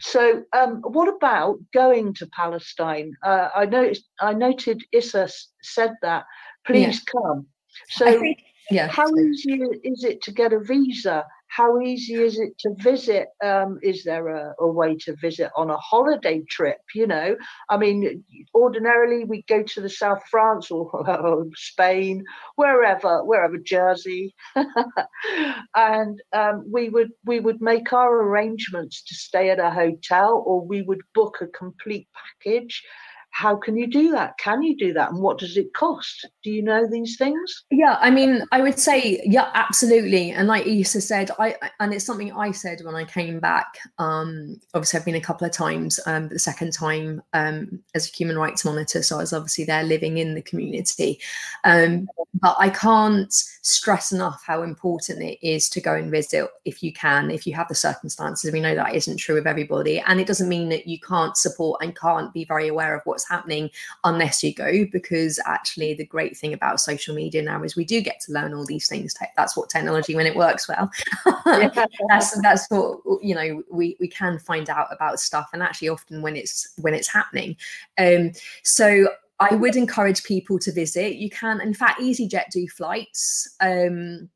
So, 0.00 0.42
um, 0.52 0.82
what 0.82 1.08
about 1.08 1.58
going 1.72 2.14
to 2.14 2.26
Palestine? 2.28 3.14
Uh, 3.22 3.48
I 3.54 3.66
noticed, 3.66 4.04
I 4.20 4.34
noted 4.34 4.82
Issa 4.92 5.28
said 5.62 5.94
that. 6.02 6.24
Please 6.66 7.02
yeah. 7.06 7.20
come. 7.20 7.46
So, 7.88 8.20
think, 8.20 8.42
yeah. 8.70 8.88
how 8.88 9.08
easy 9.16 9.62
is 9.82 10.04
it 10.04 10.22
to 10.22 10.32
get 10.32 10.52
a 10.52 10.60
visa? 10.60 11.24
How 11.50 11.80
easy 11.80 12.14
is 12.14 12.38
it 12.38 12.56
to 12.60 12.74
visit? 12.78 13.28
Um, 13.44 13.78
is 13.82 14.04
there 14.04 14.28
a, 14.28 14.54
a, 14.60 14.66
way 14.68 14.96
to 15.04 15.16
visit 15.16 15.50
on 15.56 15.68
a 15.68 15.76
holiday 15.76 16.42
trip? 16.48 16.78
You 16.94 17.08
know, 17.08 17.36
I 17.68 17.76
mean, 17.76 18.24
ordinarily 18.54 19.24
we 19.24 19.42
go 19.48 19.64
to 19.64 19.80
the 19.80 19.90
South 19.90 20.22
France 20.30 20.70
or, 20.70 21.46
Spain, 21.56 22.24
wherever, 22.54 23.24
wherever 23.24 23.58
Jersey, 23.58 24.32
and 25.74 26.22
um, 26.32 26.64
we 26.70 26.88
would 26.88 27.10
we 27.24 27.40
would 27.40 27.60
make 27.60 27.92
our 27.92 28.22
arrangements 28.22 29.02
to 29.02 29.14
stay 29.16 29.50
at 29.50 29.58
a 29.58 29.70
hotel, 29.70 30.44
or 30.46 30.64
we 30.64 30.82
would 30.82 31.02
book 31.14 31.38
a 31.40 31.48
complete 31.48 32.06
package 32.14 32.82
how 33.30 33.56
can 33.56 33.76
you 33.76 33.86
do 33.86 34.10
that? 34.12 34.36
Can 34.38 34.62
you 34.62 34.76
do 34.76 34.92
that? 34.92 35.10
And 35.10 35.20
what 35.20 35.38
does 35.38 35.56
it 35.56 35.72
cost? 35.72 36.26
Do 36.42 36.50
you 36.50 36.62
know 36.62 36.86
these 36.86 37.16
things? 37.16 37.64
Yeah, 37.70 37.96
I 38.00 38.10
mean, 38.10 38.42
I 38.52 38.60
would 38.60 38.78
say, 38.78 39.20
yeah, 39.24 39.50
absolutely. 39.54 40.30
And 40.30 40.48
like 40.48 40.66
Issa 40.66 41.00
said, 41.00 41.30
I 41.38 41.56
and 41.78 41.94
it's 41.94 42.04
something 42.04 42.32
I 42.32 42.50
said 42.50 42.80
when 42.84 42.94
I 42.94 43.04
came 43.04 43.40
back. 43.40 43.78
Um, 43.98 44.60
obviously, 44.74 44.98
I've 44.98 45.06
been 45.06 45.14
a 45.14 45.20
couple 45.20 45.46
of 45.46 45.52
times. 45.52 46.00
Um, 46.06 46.28
the 46.28 46.38
second 46.38 46.72
time 46.72 47.22
um, 47.32 47.80
as 47.94 48.08
a 48.08 48.12
human 48.12 48.38
rights 48.38 48.64
monitor, 48.64 49.02
so 49.02 49.16
I 49.16 49.20
was 49.20 49.32
obviously 49.32 49.64
there 49.64 49.84
living 49.84 50.18
in 50.18 50.34
the 50.34 50.42
community. 50.42 51.20
Um, 51.64 52.08
but 52.34 52.56
I 52.58 52.70
can't 52.70 53.32
stress 53.32 54.12
enough 54.12 54.42
how 54.46 54.62
important 54.62 55.22
it 55.22 55.38
is 55.46 55.68
to 55.70 55.80
go 55.80 55.94
and 55.94 56.10
visit 56.10 56.48
if 56.64 56.82
you 56.82 56.92
can, 56.92 57.30
if 57.30 57.46
you 57.46 57.54
have 57.54 57.68
the 57.68 57.74
circumstances. 57.74 58.52
We 58.52 58.60
know 58.60 58.74
that 58.74 58.94
isn't 58.94 59.18
true 59.18 59.38
of 59.38 59.46
everybody, 59.46 60.00
and 60.00 60.20
it 60.20 60.26
doesn't 60.26 60.48
mean 60.48 60.68
that 60.70 60.86
you 60.86 60.98
can't 61.00 61.36
support 61.36 61.82
and 61.82 61.96
can't 61.96 62.32
be 62.32 62.44
very 62.44 62.68
aware 62.68 62.94
of 62.94 63.02
what's 63.20 63.28
happening 63.28 63.70
unless 64.04 64.42
you 64.42 64.54
go 64.54 64.84
because 64.90 65.38
actually 65.46 65.94
the 65.94 66.06
great 66.06 66.36
thing 66.36 66.52
about 66.52 66.80
social 66.80 67.14
media 67.14 67.42
now 67.42 67.62
is 67.62 67.76
we 67.76 67.84
do 67.84 68.00
get 68.00 68.20
to 68.20 68.32
learn 68.32 68.54
all 68.54 68.64
these 68.64 68.88
things. 68.88 69.14
That's 69.36 69.56
what 69.56 69.70
technology 69.70 70.14
when 70.14 70.26
it 70.26 70.36
works 70.36 70.68
well. 70.68 70.90
That's 72.08 72.40
that's 72.42 72.66
what 72.70 73.00
you 73.22 73.34
know 73.34 73.62
we 73.70 73.96
we 74.00 74.08
can 74.08 74.38
find 74.38 74.70
out 74.70 74.88
about 74.90 75.20
stuff 75.20 75.50
and 75.52 75.62
actually 75.62 75.88
often 75.88 76.22
when 76.22 76.36
it's 76.36 76.72
when 76.80 76.94
it's 76.94 77.08
happening. 77.08 77.56
Um 77.98 78.32
so 78.62 79.08
I 79.38 79.54
would 79.54 79.76
encourage 79.76 80.22
people 80.24 80.58
to 80.58 80.72
visit. 80.72 81.16
You 81.16 81.30
can, 81.30 81.62
in 81.62 81.72
fact, 81.72 82.00
EasyJet 82.00 82.50
do 82.52 82.68
flights. 82.68 83.56
Um, 83.60 84.28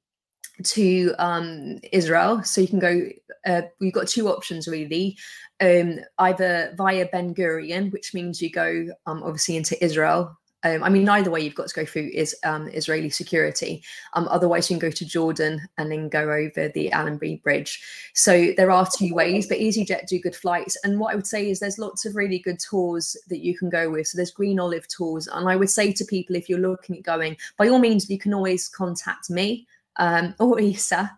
to 0.62 1.14
um, 1.18 1.80
Israel, 1.92 2.42
so 2.44 2.60
you 2.60 2.68
can 2.68 2.78
go. 2.78 3.08
Uh, 3.46 3.62
we've 3.80 3.92
got 3.92 4.08
two 4.08 4.28
options 4.28 4.66
really 4.66 5.18
um, 5.60 6.00
either 6.18 6.74
via 6.76 7.06
Ben 7.06 7.34
Gurion, 7.34 7.92
which 7.92 8.14
means 8.14 8.42
you 8.42 8.50
go 8.50 8.86
um, 9.06 9.22
obviously 9.22 9.56
into 9.56 9.82
Israel. 9.84 10.36
Um, 10.66 10.82
I 10.82 10.88
mean, 10.88 11.06
either 11.06 11.30
way, 11.30 11.42
you've 11.42 11.54
got 11.54 11.68
to 11.68 11.74
go 11.74 11.84
through 11.84 12.10
is 12.14 12.34
um, 12.42 12.68
Israeli 12.68 13.10
security. 13.10 13.82
Um, 14.14 14.26
otherwise, 14.28 14.70
you 14.70 14.78
can 14.78 14.88
go 14.88 14.92
to 14.92 15.04
Jordan 15.04 15.60
and 15.76 15.92
then 15.92 16.08
go 16.08 16.22
over 16.22 16.68
the 16.68 16.90
Allenby 16.90 17.42
Bridge. 17.44 17.82
So 18.14 18.54
there 18.56 18.70
are 18.70 18.88
two 18.96 19.14
ways, 19.14 19.46
but 19.46 19.58
EasyJet 19.58 20.06
do 20.06 20.18
good 20.18 20.34
flights. 20.34 20.78
And 20.82 20.98
what 20.98 21.12
I 21.12 21.16
would 21.16 21.26
say 21.26 21.50
is 21.50 21.60
there's 21.60 21.78
lots 21.78 22.06
of 22.06 22.16
really 22.16 22.38
good 22.38 22.58
tours 22.58 23.14
that 23.28 23.44
you 23.44 23.56
can 23.58 23.68
go 23.68 23.90
with. 23.90 24.06
So 24.06 24.16
there's 24.16 24.30
Green 24.30 24.58
Olive 24.58 24.88
tours, 24.88 25.28
and 25.28 25.50
I 25.50 25.56
would 25.56 25.70
say 25.70 25.92
to 25.92 26.04
people 26.06 26.34
if 26.34 26.48
you're 26.48 26.58
looking 26.58 26.96
at 26.96 27.02
going, 27.02 27.36
by 27.58 27.68
all 27.68 27.78
means, 27.78 28.08
you 28.08 28.18
can 28.18 28.32
always 28.32 28.66
contact 28.66 29.28
me 29.28 29.66
um, 29.96 30.34
or 30.40 30.60
Issa. 30.60 31.10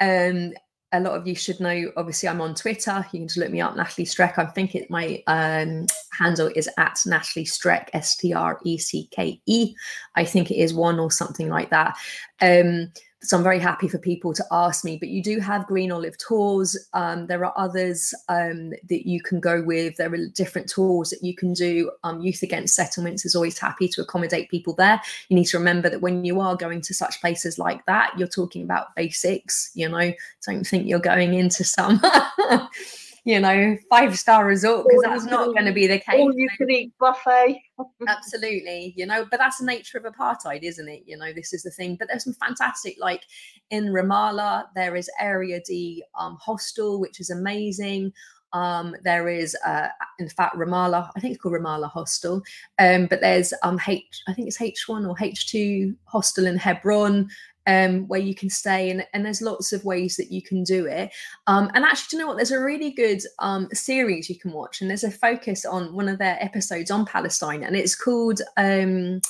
um, 0.00 0.52
a 0.92 1.00
lot 1.00 1.16
of 1.16 1.26
you 1.26 1.36
should 1.36 1.60
know, 1.60 1.92
obviously, 1.96 2.28
I'm 2.28 2.40
on 2.40 2.54
Twitter. 2.54 3.04
You 3.12 3.20
can 3.20 3.28
just 3.28 3.38
look 3.38 3.50
me 3.50 3.60
up, 3.60 3.76
Natalie 3.76 4.06
Streck. 4.06 4.38
I 4.38 4.46
think 4.46 4.74
it, 4.74 4.90
my 4.90 5.22
um, 5.28 5.86
handle 6.18 6.50
is 6.56 6.68
at 6.78 7.00
Natalie 7.06 7.46
Streck, 7.46 7.88
S 7.92 8.16
T 8.16 8.34
R 8.34 8.60
E 8.64 8.76
C 8.76 9.08
K 9.12 9.40
E. 9.46 9.74
I 10.16 10.24
think 10.24 10.50
it 10.50 10.56
is 10.56 10.74
one 10.74 10.98
or 10.98 11.10
something 11.10 11.48
like 11.48 11.70
that. 11.70 11.96
Um, 12.40 12.92
so 13.22 13.36
I'm 13.36 13.42
very 13.42 13.58
happy 13.58 13.86
for 13.86 13.98
people 13.98 14.32
to 14.32 14.44
ask 14.50 14.84
me. 14.84 14.96
But 14.96 15.10
you 15.10 15.22
do 15.22 15.40
have 15.40 15.66
Green 15.66 15.92
Olive 15.92 16.16
tours. 16.16 16.76
Um, 16.94 17.26
there 17.26 17.44
are 17.44 17.52
others 17.56 18.14
um, 18.28 18.70
that 18.88 19.06
you 19.06 19.20
can 19.20 19.40
go 19.40 19.62
with. 19.62 19.96
There 19.96 20.12
are 20.12 20.26
different 20.28 20.70
tours 20.70 21.10
that 21.10 21.22
you 21.22 21.34
can 21.34 21.52
do. 21.52 21.90
Um, 22.02 22.20
Youth 22.20 22.42
Against 22.42 22.74
Settlements 22.74 23.26
is 23.26 23.34
always 23.34 23.58
happy 23.58 23.88
to 23.88 24.00
accommodate 24.00 24.50
people 24.50 24.74
there. 24.74 25.00
You 25.28 25.36
need 25.36 25.46
to 25.46 25.58
remember 25.58 25.90
that 25.90 26.00
when 26.00 26.24
you 26.24 26.40
are 26.40 26.56
going 26.56 26.80
to 26.82 26.94
such 26.94 27.20
places 27.20 27.58
like 27.58 27.84
that, 27.86 28.12
you're 28.18 28.28
talking 28.28 28.62
about 28.62 28.94
basics. 28.96 29.70
You 29.74 29.90
know, 29.90 30.12
don't 30.46 30.66
think 30.66 30.86
you're 30.86 30.98
going 30.98 31.34
into 31.34 31.62
some. 31.62 32.00
you 33.24 33.40
know, 33.40 33.76
five 33.88 34.18
star 34.18 34.46
resort 34.46 34.86
because 34.88 35.02
that's 35.02 35.24
not 35.24 35.54
going 35.54 35.66
to 35.66 35.72
be 35.72 35.86
the 35.86 35.98
case. 35.98 36.20
All 36.20 36.32
you 36.34 36.48
can 36.56 36.70
eat 36.70 36.92
buffet. 36.98 37.60
Absolutely, 38.08 38.94
you 38.96 39.06
know, 39.06 39.26
but 39.30 39.38
that's 39.38 39.58
the 39.58 39.66
nature 39.66 39.98
of 39.98 40.04
apartheid, 40.04 40.62
isn't 40.62 40.88
it? 40.88 41.02
You 41.06 41.16
know, 41.16 41.32
this 41.32 41.52
is 41.52 41.62
the 41.62 41.70
thing. 41.70 41.96
But 41.96 42.08
there's 42.08 42.24
some 42.24 42.34
fantastic, 42.34 42.96
like 42.98 43.24
in 43.70 43.86
Ramallah, 43.86 44.66
there 44.74 44.96
is 44.96 45.10
Area 45.20 45.60
D 45.66 46.02
um, 46.18 46.36
hostel, 46.40 47.00
which 47.00 47.20
is 47.20 47.30
amazing. 47.30 48.12
Um, 48.52 48.96
there 49.04 49.28
is, 49.28 49.56
uh, 49.64 49.88
in 50.18 50.28
fact, 50.28 50.56
Ramallah. 50.56 51.10
I 51.14 51.20
think 51.20 51.34
it's 51.34 51.42
called 51.42 51.54
Ramallah 51.54 51.90
Hostel. 51.90 52.42
Um, 52.78 53.06
but 53.06 53.20
there's 53.20 53.54
um, 53.62 53.78
H. 53.86 54.22
I 54.26 54.34
think 54.34 54.48
it's 54.48 54.60
H 54.60 54.88
one 54.88 55.06
or 55.06 55.14
H 55.20 55.48
two 55.48 55.94
hostel 56.04 56.46
in 56.46 56.56
Hebron 56.56 57.28
um, 57.66 58.06
where 58.08 58.20
you 58.20 58.34
can 58.34 58.50
stay, 58.50 58.90
and, 58.90 59.06
and 59.12 59.24
there's 59.24 59.42
lots 59.42 59.72
of 59.72 59.84
ways 59.84 60.16
that 60.16 60.30
you 60.30 60.42
can 60.42 60.64
do 60.64 60.86
it. 60.86 61.12
Um, 61.46 61.70
and 61.74 61.84
actually, 61.84 62.18
you 62.18 62.22
know 62.22 62.28
what? 62.28 62.36
There's 62.36 62.50
a 62.50 62.60
really 62.60 62.90
good 62.90 63.20
um, 63.38 63.68
series 63.72 64.28
you 64.28 64.38
can 64.38 64.52
watch, 64.52 64.80
and 64.80 64.90
there's 64.90 65.04
a 65.04 65.10
focus 65.10 65.64
on 65.64 65.94
one 65.94 66.08
of 66.08 66.18
their 66.18 66.36
episodes 66.42 66.90
on 66.90 67.06
Palestine, 67.06 67.62
and 67.62 67.76
it's 67.76 67.94
called. 67.94 68.40
Um, 68.56 69.20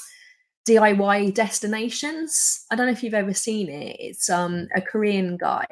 DIY 0.68 1.34
destinations. 1.34 2.66
I 2.70 2.76
don't 2.76 2.86
know 2.86 2.92
if 2.92 3.02
you've 3.02 3.14
ever 3.14 3.32
seen 3.32 3.70
it. 3.70 3.96
It's 3.98 4.28
um, 4.28 4.68
a 4.74 4.80
Korean 4.80 5.36
guy, 5.36 5.66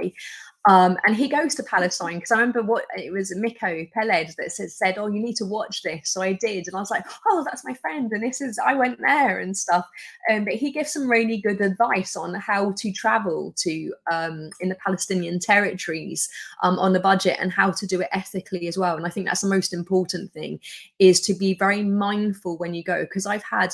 um, 0.67 0.99
and 1.07 1.15
he 1.15 1.29
goes 1.29 1.55
to 1.55 1.63
Palestine 1.63 2.17
because 2.17 2.33
I 2.33 2.37
remember 2.37 2.63
what 2.63 2.85
it 2.97 3.13
was 3.13 3.35
Miko 3.35 3.87
Peled 3.95 4.35
that 4.37 4.51
said, 4.51 4.99
Oh, 4.99 5.07
you 5.07 5.23
need 5.23 5.37
to 5.37 5.47
watch 5.47 5.83
this. 5.83 6.11
So 6.11 6.21
I 6.21 6.33
did. 6.33 6.67
And 6.67 6.77
I 6.77 6.81
was 6.81 6.91
like, 6.91 7.05
Oh, 7.27 7.45
that's 7.45 7.65
my 7.65 7.75
friend. 7.75 8.11
And 8.13 8.23
this 8.23 8.41
is, 8.41 8.59
I 8.59 8.75
went 8.75 8.99
there 9.01 9.39
and 9.39 9.57
stuff. 9.57 9.87
Um, 10.31 10.45
but 10.45 10.55
he 10.55 10.73
gives 10.73 10.93
some 10.93 11.09
really 11.09 11.39
good 11.39 11.61
advice 11.61 12.17
on 12.17 12.35
how 12.35 12.73
to 12.79 12.93
travel 12.93 13.55
to 13.59 13.95
um, 14.13 14.51
in 14.61 14.69
the 14.69 14.77
Palestinian 14.85 15.39
territories 15.39 16.29
um, 16.63 16.79
on 16.79 16.95
a 16.95 17.01
budget 17.01 17.39
and 17.41 17.53
how 17.53 17.71
to 17.71 17.87
do 17.87 18.01
it 18.01 18.09
ethically 18.13 18.67
as 18.67 18.77
well. 18.77 18.97
And 18.97 19.07
I 19.07 19.11
think 19.11 19.27
that's 19.27 19.43
the 19.43 19.49
most 19.49 19.73
important 19.73 20.33
thing 20.33 20.61
is 20.99 21.21
to 21.23 21.35
be 21.35 21.55
very 21.55 21.85
mindful 21.85 22.59
when 22.59 22.75
you 22.75 22.83
go. 22.83 23.03
Because 23.03 23.27
I've 23.27 23.45
had 23.45 23.73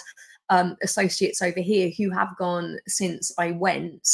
um, 0.51 0.77
associates 0.83 1.41
over 1.41 1.61
here 1.61 1.91
who 1.97 2.11
have 2.11 2.37
gone 2.37 2.79
since 2.87 3.33
I 3.39 3.53
went 3.53 4.07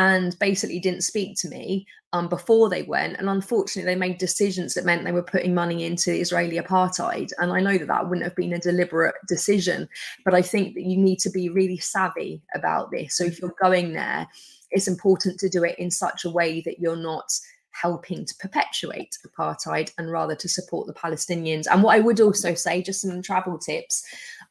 and 0.00 0.38
basically 0.38 0.80
didn't 0.80 1.02
speak 1.02 1.36
to 1.36 1.48
me 1.50 1.86
um, 2.14 2.26
before 2.26 2.70
they 2.70 2.84
went. 2.84 3.18
And 3.18 3.28
unfortunately, 3.28 3.92
they 3.92 3.98
made 3.98 4.16
decisions 4.16 4.72
that 4.72 4.86
meant 4.86 5.04
they 5.04 5.12
were 5.12 5.22
putting 5.22 5.54
money 5.54 5.84
into 5.84 6.10
Israeli 6.10 6.58
apartheid. 6.58 7.32
And 7.38 7.52
I 7.52 7.60
know 7.60 7.76
that 7.76 7.88
that 7.88 8.08
wouldn't 8.08 8.24
have 8.24 8.34
been 8.34 8.54
a 8.54 8.58
deliberate 8.58 9.14
decision, 9.28 9.86
but 10.24 10.32
I 10.32 10.40
think 10.40 10.74
that 10.74 10.86
you 10.86 10.96
need 10.96 11.18
to 11.18 11.30
be 11.30 11.50
really 11.50 11.76
savvy 11.76 12.40
about 12.54 12.90
this. 12.90 13.14
So 13.18 13.24
if 13.24 13.42
you're 13.42 13.54
going 13.62 13.92
there, 13.92 14.26
it's 14.70 14.88
important 14.88 15.38
to 15.40 15.50
do 15.50 15.64
it 15.64 15.78
in 15.78 15.90
such 15.90 16.24
a 16.24 16.30
way 16.30 16.62
that 16.62 16.78
you're 16.78 16.96
not 16.96 17.30
helping 17.72 18.24
to 18.24 18.34
perpetuate 18.40 19.18
apartheid 19.26 19.92
and 19.98 20.10
rather 20.10 20.34
to 20.34 20.48
support 20.48 20.86
the 20.86 20.94
Palestinians. 20.94 21.66
And 21.70 21.82
what 21.82 21.94
I 21.94 22.00
would 22.00 22.22
also 22.22 22.54
say, 22.54 22.80
just 22.80 23.02
some 23.02 23.20
travel 23.20 23.58
tips, 23.58 24.02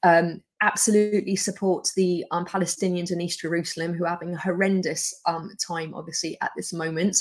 um, 0.04 0.44
absolutely 0.62 1.36
support 1.36 1.90
the 1.96 2.26
um, 2.32 2.46
Palestinians 2.46 3.12
in 3.12 3.22
East 3.22 3.42
Jerusalem 3.42 3.94
who 3.94 4.06
are 4.06 4.10
having 4.10 4.34
a 4.34 4.40
horrendous 4.40 5.20
um, 5.26 5.52
time, 5.66 5.94
obviously, 5.94 6.38
at 6.42 6.52
this 6.56 6.74
moment. 6.74 7.18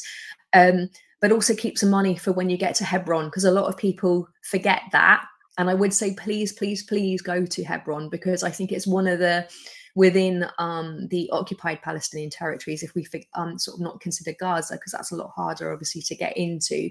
Um, 0.54 0.88
but 1.20 1.32
also 1.32 1.54
keep 1.54 1.76
some 1.76 1.90
money 1.90 2.16
for 2.16 2.32
when 2.32 2.48
you 2.48 2.56
get 2.56 2.74
to 2.76 2.84
Hebron, 2.84 3.26
because 3.26 3.44
a 3.44 3.50
lot 3.50 3.66
of 3.66 3.76
people 3.76 4.28
forget 4.42 4.82
that. 4.92 5.24
And 5.58 5.68
I 5.68 5.74
would 5.74 5.92
say, 5.92 6.14
please, 6.14 6.52
please, 6.52 6.84
please 6.84 7.20
go 7.20 7.44
to 7.44 7.64
Hebron 7.64 8.08
because 8.08 8.44
I 8.44 8.50
think 8.50 8.70
it's 8.70 8.86
one 8.86 9.08
of 9.08 9.18
the 9.18 9.48
within 9.98 10.46
um, 10.58 11.08
the 11.10 11.28
occupied 11.32 11.82
Palestinian 11.82 12.30
territories, 12.30 12.84
if 12.84 12.94
we 12.94 13.04
um, 13.34 13.58
sort 13.58 13.74
of 13.74 13.80
not 13.80 14.00
consider 14.00 14.32
Gaza, 14.38 14.74
because 14.74 14.92
that's 14.92 15.10
a 15.10 15.16
lot 15.16 15.32
harder, 15.34 15.72
obviously, 15.72 16.02
to 16.02 16.14
get 16.14 16.36
into. 16.36 16.90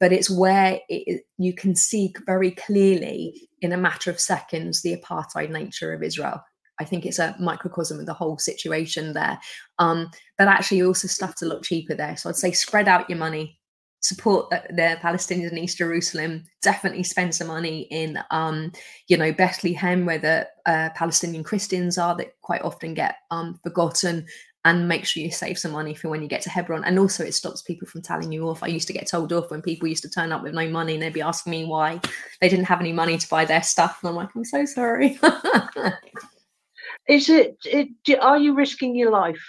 But 0.00 0.12
it's 0.12 0.28
where 0.28 0.80
it, 0.88 1.22
you 1.38 1.54
can 1.54 1.76
see 1.76 2.12
very 2.26 2.50
clearly, 2.50 3.48
in 3.60 3.70
a 3.70 3.76
matter 3.76 4.10
of 4.10 4.18
seconds, 4.18 4.82
the 4.82 4.96
apartheid 4.96 5.50
nature 5.50 5.92
of 5.92 6.02
Israel. 6.02 6.42
I 6.80 6.84
think 6.84 7.06
it's 7.06 7.20
a 7.20 7.36
microcosm 7.38 8.00
of 8.00 8.06
the 8.06 8.14
whole 8.14 8.38
situation 8.38 9.12
there. 9.12 9.38
Um, 9.78 10.10
but 10.36 10.48
actually, 10.48 10.82
also 10.82 11.06
stuff's 11.06 11.42
a 11.42 11.46
lot 11.46 11.62
cheaper 11.62 11.94
there. 11.94 12.16
So 12.16 12.30
I'd 12.30 12.34
say 12.34 12.50
spread 12.50 12.88
out 12.88 13.08
your 13.08 13.18
money, 13.18 13.59
support 14.00 14.50
the, 14.50 14.62
the 14.70 14.98
Palestinians 15.00 15.52
in 15.52 15.58
East 15.58 15.78
Jerusalem. 15.78 16.44
Definitely 16.62 17.04
spend 17.04 17.34
some 17.34 17.46
money 17.48 17.82
in, 17.90 18.18
um, 18.30 18.72
you 19.08 19.16
know, 19.16 19.32
Bethlehem, 19.32 20.06
where 20.06 20.18
the 20.18 20.48
uh, 20.66 20.90
Palestinian 20.94 21.44
Christians 21.44 21.98
are 21.98 22.16
that 22.16 22.40
quite 22.40 22.62
often 22.62 22.94
get 22.94 23.16
um, 23.30 23.58
forgotten. 23.62 24.26
And 24.66 24.86
make 24.86 25.06
sure 25.06 25.22
you 25.22 25.30
save 25.30 25.58
some 25.58 25.72
money 25.72 25.94
for 25.94 26.10
when 26.10 26.20
you 26.20 26.28
get 26.28 26.42
to 26.42 26.50
Hebron. 26.50 26.84
And 26.84 26.98
also, 26.98 27.24
it 27.24 27.32
stops 27.32 27.62
people 27.62 27.88
from 27.88 28.02
telling 28.02 28.30
you 28.30 28.46
off. 28.46 28.62
I 28.62 28.66
used 28.66 28.86
to 28.88 28.92
get 28.92 29.06
told 29.06 29.32
off 29.32 29.50
when 29.50 29.62
people 29.62 29.88
used 29.88 30.02
to 30.02 30.10
turn 30.10 30.32
up 30.32 30.42
with 30.42 30.52
no 30.52 30.68
money 30.68 30.92
and 30.92 31.02
they'd 31.02 31.14
be 31.14 31.22
asking 31.22 31.52
me 31.52 31.64
why 31.64 31.98
they 32.42 32.50
didn't 32.50 32.66
have 32.66 32.80
any 32.80 32.92
money 32.92 33.16
to 33.16 33.28
buy 33.30 33.46
their 33.46 33.62
stuff. 33.62 34.00
And 34.02 34.10
I'm 34.10 34.16
like, 34.16 34.28
I'm 34.36 34.44
so 34.44 34.66
sorry. 34.66 35.18
Is 37.08 37.30
it, 37.30 37.56
it? 37.64 37.88
Are 38.20 38.36
you 38.36 38.54
risking 38.54 38.94
your 38.94 39.10
life? 39.10 39.40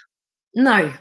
No, 0.55 0.93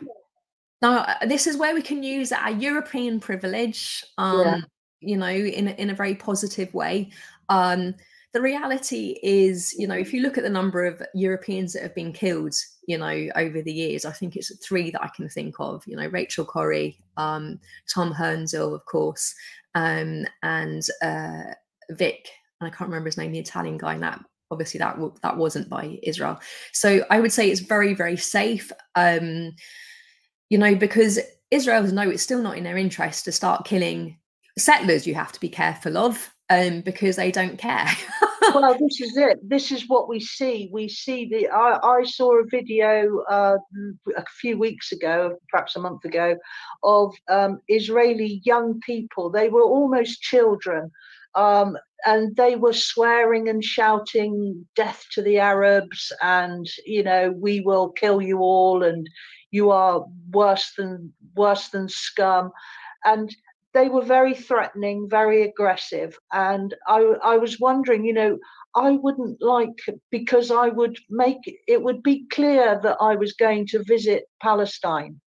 now 0.83 0.99
uh, 0.99 1.27
this 1.27 1.47
is 1.47 1.57
where 1.57 1.75
we 1.75 1.83
can 1.83 2.03
use 2.03 2.33
our 2.33 2.51
European 2.51 3.21
privilege, 3.21 4.05
um, 4.19 4.41
yeah. 4.41 4.61
you 5.01 5.17
know, 5.17 5.29
in 5.29 5.69
in 5.69 5.91
a 5.91 5.95
very 5.95 6.15
positive 6.15 6.73
way. 6.75 7.11
Um, 7.49 7.95
the 8.33 8.41
reality 8.41 9.19
is, 9.23 9.75
you 9.77 9.89
know, 9.89 9.97
if 9.97 10.13
you 10.13 10.23
look 10.23 10.39
at 10.39 10.45
the 10.45 10.51
number 10.51 10.85
of 10.85 11.03
Europeans 11.15 11.73
that 11.73 11.83
have 11.83 11.95
been 11.97 12.13
killed, 12.13 12.55
you 12.87 12.97
know, 12.97 13.29
over 13.35 13.61
the 13.61 13.73
years, 13.73 14.05
I 14.05 14.13
think 14.13 14.37
it's 14.37 14.57
three 14.65 14.91
that 14.93 15.03
I 15.03 15.09
can 15.09 15.29
think 15.29 15.57
of. 15.59 15.83
You 15.87 15.97
know, 15.97 16.07
Rachel 16.07 16.45
Corrie, 16.45 17.03
um, 17.17 17.59
Tom 17.93 18.13
Hurndall, 18.13 18.75
of 18.75 18.85
course, 18.85 19.35
um, 19.75 20.27
and 20.45 20.83
uh, 21.03 21.55
Vic. 21.91 22.29
And 22.61 22.69
I 22.69 22.71
can't 22.71 22.89
remember 22.89 23.09
his 23.09 23.17
name, 23.17 23.33
the 23.33 23.41
Italian 23.41 23.79
guy. 23.79 23.99
That 23.99 24.21
obviously 24.53 24.79
that 24.79 24.97
that 25.23 25.37
wasn't 25.37 25.69
by 25.69 25.99
Israel. 26.05 26.39
So 26.73 27.05
I 27.11 27.19
would 27.21 27.33
say 27.33 27.51
it's 27.51 27.61
very 27.61 27.95
very 27.95 28.17
safe. 28.17 28.71
Um, 28.95 29.53
you 30.51 30.59
know, 30.59 30.75
because 30.75 31.19
Israel's 31.51 31.93
know 31.93 32.11
it's 32.11 32.23
still 32.23 32.43
not 32.43 32.59
in 32.59 32.65
their 32.65 32.77
interest 32.77 33.25
to 33.25 33.33
start 33.33 33.65
killing 33.65 34.19
settlers. 34.59 35.07
You 35.07 35.15
have 35.15 35.33
to 35.33 35.41
be 35.41 35.49
careful 35.49 35.97
of 35.97 36.35
um, 36.51 36.83
because 36.83 37.17
they 37.17 37.31
don't 37.31 37.57
care. 37.57 37.87
well, 38.55 38.77
this 38.79 39.01
is 39.01 39.17
it. 39.17 39.39
This 39.49 39.71
is 39.71 39.89
what 39.89 40.09
we 40.09 40.21
see. 40.21 40.69
We 40.73 40.89
see 40.89 41.27
the. 41.27 41.49
I, 41.49 41.79
I 41.83 42.05
saw 42.05 42.41
a 42.41 42.47
video 42.47 43.21
uh, 43.31 43.57
a 44.17 44.25
few 44.41 44.59
weeks 44.59 44.93
ago, 44.93 45.37
perhaps 45.49 45.77
a 45.77 45.81
month 45.81 46.05
ago, 46.05 46.37
of 46.83 47.15
um, 47.29 47.61
Israeli 47.69 48.43
young 48.45 48.81
people. 48.81 49.31
They 49.31 49.49
were 49.49 49.63
almost 49.63 50.21
children. 50.21 50.91
Um, 51.35 51.77
and 52.07 52.35
they 52.37 52.57
were 52.57 52.73
swearing 52.73 53.49
and 53.49 53.63
shouting 53.63 54.67
death 54.75 55.05
to 55.13 55.23
the 55.23 55.39
arabs 55.39 56.13
and 56.23 56.67
you 56.87 57.03
know 57.03 57.31
we 57.31 57.61
will 57.61 57.91
kill 57.91 58.23
you 58.23 58.39
all 58.39 58.83
and 58.83 59.09
you 59.51 59.71
are 59.71 60.05
worse 60.31 60.73
than 60.77 61.13
worse 61.35 61.69
than 61.69 61.89
scum. 61.89 62.53
And 63.05 63.35
they 63.75 63.89
were 63.89 64.03
very 64.03 64.35
threatening 64.35 65.09
very 65.09 65.43
aggressive. 65.43 66.19
And 66.33 66.75
i 66.87 66.99
i 67.23 67.37
was 67.37 67.61
wondering 67.61 68.05
you 68.05 68.15
know 68.15 68.39
i 68.75 68.91
wouldn't 68.93 69.43
like 69.43 69.79
because 70.11 70.51
i 70.51 70.69
would 70.69 70.97
make 71.11 71.39
it 71.67 71.83
would 71.83 72.03
be 72.03 72.27
clear 72.33 72.81
that 72.83 72.97
i 73.01 73.15
was 73.17 73.33
going 73.35 73.67
to 73.69 73.85
visit 73.85 74.25
palestine. 74.43 75.21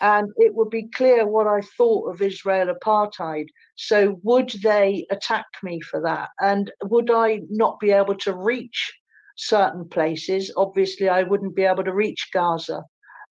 And 0.00 0.32
it 0.36 0.54
would 0.54 0.70
be 0.70 0.88
clear 0.88 1.26
what 1.26 1.46
I 1.46 1.60
thought 1.76 2.10
of 2.10 2.20
Israel 2.20 2.74
apartheid. 2.74 3.46
So, 3.76 4.20
would 4.22 4.50
they 4.62 5.06
attack 5.10 5.46
me 5.62 5.80
for 5.80 6.00
that? 6.02 6.30
And 6.40 6.70
would 6.84 7.10
I 7.10 7.40
not 7.50 7.80
be 7.80 7.90
able 7.90 8.14
to 8.18 8.34
reach 8.34 8.92
certain 9.36 9.88
places? 9.88 10.52
Obviously, 10.56 11.08
I 11.08 11.24
wouldn't 11.24 11.56
be 11.56 11.64
able 11.64 11.84
to 11.84 11.94
reach 11.94 12.28
Gaza 12.32 12.84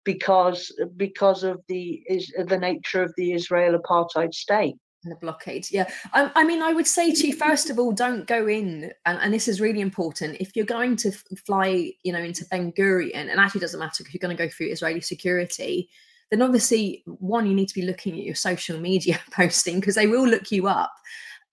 because 0.04 0.74
because 0.96 1.44
of 1.44 1.60
the 1.68 2.02
is 2.08 2.32
the 2.46 2.58
nature 2.58 3.02
of 3.02 3.12
the 3.16 3.32
Israel 3.32 3.78
apartheid 3.78 4.34
state. 4.34 4.76
The 5.02 5.16
blockade, 5.16 5.66
yeah. 5.70 5.90
I, 6.12 6.30
I, 6.34 6.44
mean, 6.44 6.60
I 6.60 6.74
would 6.74 6.86
say 6.86 7.10
to 7.10 7.26
you 7.26 7.34
first 7.34 7.70
of 7.70 7.78
all, 7.78 7.90
don't 7.90 8.26
go 8.26 8.46
in, 8.46 8.92
and, 9.06 9.18
and 9.18 9.32
this 9.32 9.48
is 9.48 9.58
really 9.58 9.80
important. 9.80 10.36
If 10.40 10.54
you're 10.54 10.66
going 10.66 10.96
to 10.96 11.12
fly, 11.46 11.92
you 12.02 12.12
know, 12.12 12.18
into 12.18 12.44
Ben 12.50 12.70
Gurion, 12.72 13.14
and 13.14 13.40
actually 13.40 13.62
doesn't 13.62 13.80
matter 13.80 14.04
if 14.04 14.12
you're 14.12 14.18
going 14.18 14.36
to 14.36 14.42
go 14.42 14.50
through 14.50 14.66
Israeli 14.66 15.00
security, 15.00 15.88
then 16.30 16.42
obviously 16.42 17.02
one 17.06 17.46
you 17.46 17.54
need 17.54 17.68
to 17.68 17.74
be 17.74 17.86
looking 17.86 18.14
at 18.14 18.24
your 18.24 18.34
social 18.34 18.78
media 18.78 19.18
posting 19.32 19.80
because 19.80 19.94
they 19.94 20.06
will 20.06 20.26
look 20.26 20.50
you 20.50 20.68
up. 20.68 20.92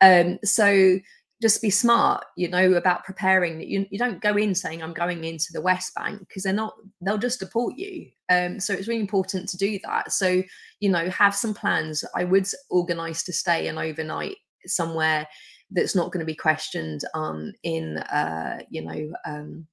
Um, 0.02 0.38
so 0.44 1.00
just 1.40 1.62
be 1.62 1.70
smart 1.70 2.26
you 2.36 2.48
know 2.48 2.74
about 2.74 3.04
preparing. 3.04 3.58
That 3.58 3.68
you, 3.68 3.86
you 3.90 4.00
don't 4.00 4.22
go 4.22 4.38
in 4.38 4.56
saying 4.56 4.82
i'm 4.82 4.94
going 4.94 5.24
into 5.24 5.48
the 5.54 5.62
west 5.62 5.94
bank 5.96 6.20
because 6.20 6.44
they're 6.44 6.54
not 6.54 6.74
they'll 7.02 7.18
just 7.18 7.40
deport 7.40 7.78
you. 7.78 8.08
Um, 8.30 8.60
so 8.60 8.74
it's 8.74 8.88
really 8.88 9.00
important 9.00 9.48
to 9.50 9.58
do 9.58 9.80
that. 9.84 10.12
So 10.12 10.44
you 10.80 10.90
know 10.90 11.10
have 11.10 11.36
some 11.36 11.54
plans. 11.54 12.04
I 12.16 12.24
would 12.24 12.48
organize 12.70 13.24
to 13.24 13.34
stay 13.34 13.68
an 13.68 13.78
overnight 13.78 14.38
somewhere 14.66 15.28
that's 15.72 15.96
not 15.96 16.12
going 16.12 16.20
to 16.20 16.26
be 16.26 16.36
questioned 16.36 17.02
um, 17.14 17.54
in 17.64 17.98
uh, 17.98 18.60
you 18.70 18.84
know 18.84 19.12
um, 19.26 19.68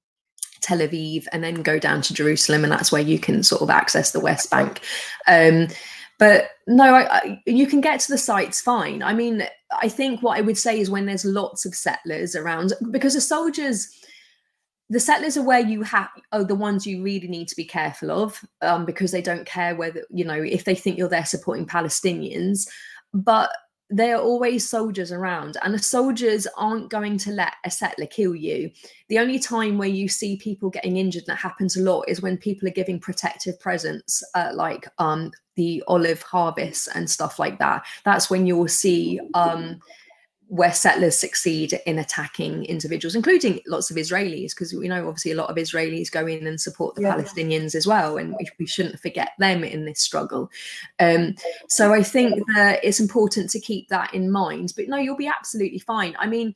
Tel 0.65 0.79
Aviv 0.79 1.27
and 1.31 1.43
then 1.43 1.61
go 1.61 1.77
down 1.77 2.01
to 2.01 2.13
Jerusalem, 2.13 2.63
and 2.63 2.73
that's 2.73 2.91
where 2.91 3.01
you 3.01 3.19
can 3.19 3.43
sort 3.43 3.61
of 3.61 3.69
access 3.69 4.11
the 4.11 4.19
West 4.19 4.49
Bank. 4.49 4.81
Um, 5.27 5.67
but 6.17 6.49
no, 6.65 6.95
I, 6.95 7.17
I, 7.17 7.43
you 7.45 7.67
can 7.67 7.81
get 7.81 7.99
to 7.99 8.11
the 8.11 8.17
sites 8.17 8.61
fine. 8.61 9.03
I 9.03 9.13
mean, 9.13 9.43
I 9.79 9.89
think 9.89 10.23
what 10.23 10.37
I 10.37 10.41
would 10.41 10.57
say 10.57 10.79
is 10.79 10.89
when 10.89 11.05
there's 11.05 11.25
lots 11.25 11.65
of 11.65 11.75
settlers 11.75 12.35
around, 12.35 12.73
because 12.89 13.13
the 13.13 13.21
soldiers, 13.21 13.89
the 14.89 14.99
settlers 14.99 15.37
are 15.37 15.43
where 15.43 15.59
you 15.59 15.83
have 15.83 16.09
are 16.31 16.43
the 16.43 16.55
ones 16.55 16.87
you 16.87 17.03
really 17.03 17.27
need 17.27 17.47
to 17.49 17.55
be 17.55 17.65
careful 17.65 18.09
of, 18.09 18.43
um, 18.61 18.85
because 18.85 19.11
they 19.11 19.21
don't 19.21 19.45
care 19.45 19.75
whether 19.75 20.03
you 20.09 20.25
know 20.25 20.41
if 20.41 20.63
they 20.63 20.75
think 20.75 20.97
you're 20.97 21.09
there 21.09 21.25
supporting 21.25 21.67
Palestinians. 21.67 22.67
But 23.13 23.51
there 23.89 24.15
are 24.15 24.21
always 24.21 24.67
soldiers 24.67 25.11
around, 25.11 25.57
and 25.63 25.73
the 25.73 25.79
soldiers 25.79 26.47
aren't 26.57 26.89
going 26.89 27.17
to 27.19 27.31
let 27.31 27.53
a 27.63 27.71
settler 27.71 28.07
kill 28.07 28.35
you. 28.35 28.71
The 29.09 29.19
only 29.19 29.37
time 29.37 29.77
where 29.77 29.87
you 29.87 30.07
see 30.07 30.37
people 30.37 30.69
getting 30.69 30.97
injured, 30.97 31.23
and 31.27 31.35
that 31.35 31.37
happens 31.37 31.77
a 31.77 31.81
lot, 31.81 32.05
is 32.07 32.21
when 32.21 32.37
people 32.37 32.67
are 32.67 32.71
giving 32.71 32.99
protective 32.99 33.59
presents, 33.59 34.23
uh, 34.33 34.51
like 34.53 34.87
um, 34.97 35.31
the 35.55 35.83
olive 35.87 36.21
harvest 36.23 36.89
and 36.95 37.09
stuff 37.09 37.37
like 37.37 37.59
that. 37.59 37.85
That's 38.03 38.29
when 38.29 38.47
you'll 38.47 38.67
see 38.67 39.19
um, 39.33 39.79
where 40.47 40.73
settlers 40.73 41.17
succeed 41.17 41.79
in 41.85 41.97
attacking 41.97 42.65
individuals, 42.65 43.15
including 43.15 43.59
lots 43.67 43.89
of 43.89 43.97
Israelis, 43.97 44.51
because 44.51 44.73
we 44.73 44.87
know 44.87 45.07
obviously 45.07 45.31
a 45.31 45.35
lot 45.35 45.49
of 45.49 45.57
Israelis 45.57 46.11
go 46.11 46.27
in 46.27 46.45
and 46.45 46.61
support 46.61 46.95
the 46.95 47.01
yeah. 47.01 47.15
Palestinians 47.15 47.73
as 47.73 47.87
well, 47.87 48.17
and 48.17 48.35
we, 48.37 48.47
we, 48.59 48.67
shouldn't 48.67 48.99
forget 48.99 49.31
them 49.39 49.63
in 49.63 49.85
this 49.85 49.99
struggle. 49.99 50.51
Um, 50.99 51.35
so 51.67 51.93
I 51.93 52.03
think 52.03 52.43
that 52.55 52.79
it's 52.83 52.99
important 52.99 53.49
to 53.51 53.59
keep 53.59 53.89
that 53.89 54.13
in 54.13 54.31
mind. 54.31 54.73
But 54.75 54.87
no, 54.87 54.97
you'll 54.97 55.15
be 55.15 55.27
absolutely 55.27 55.79
fine. 55.79 56.15
I 56.19 56.27
mean, 56.27 56.53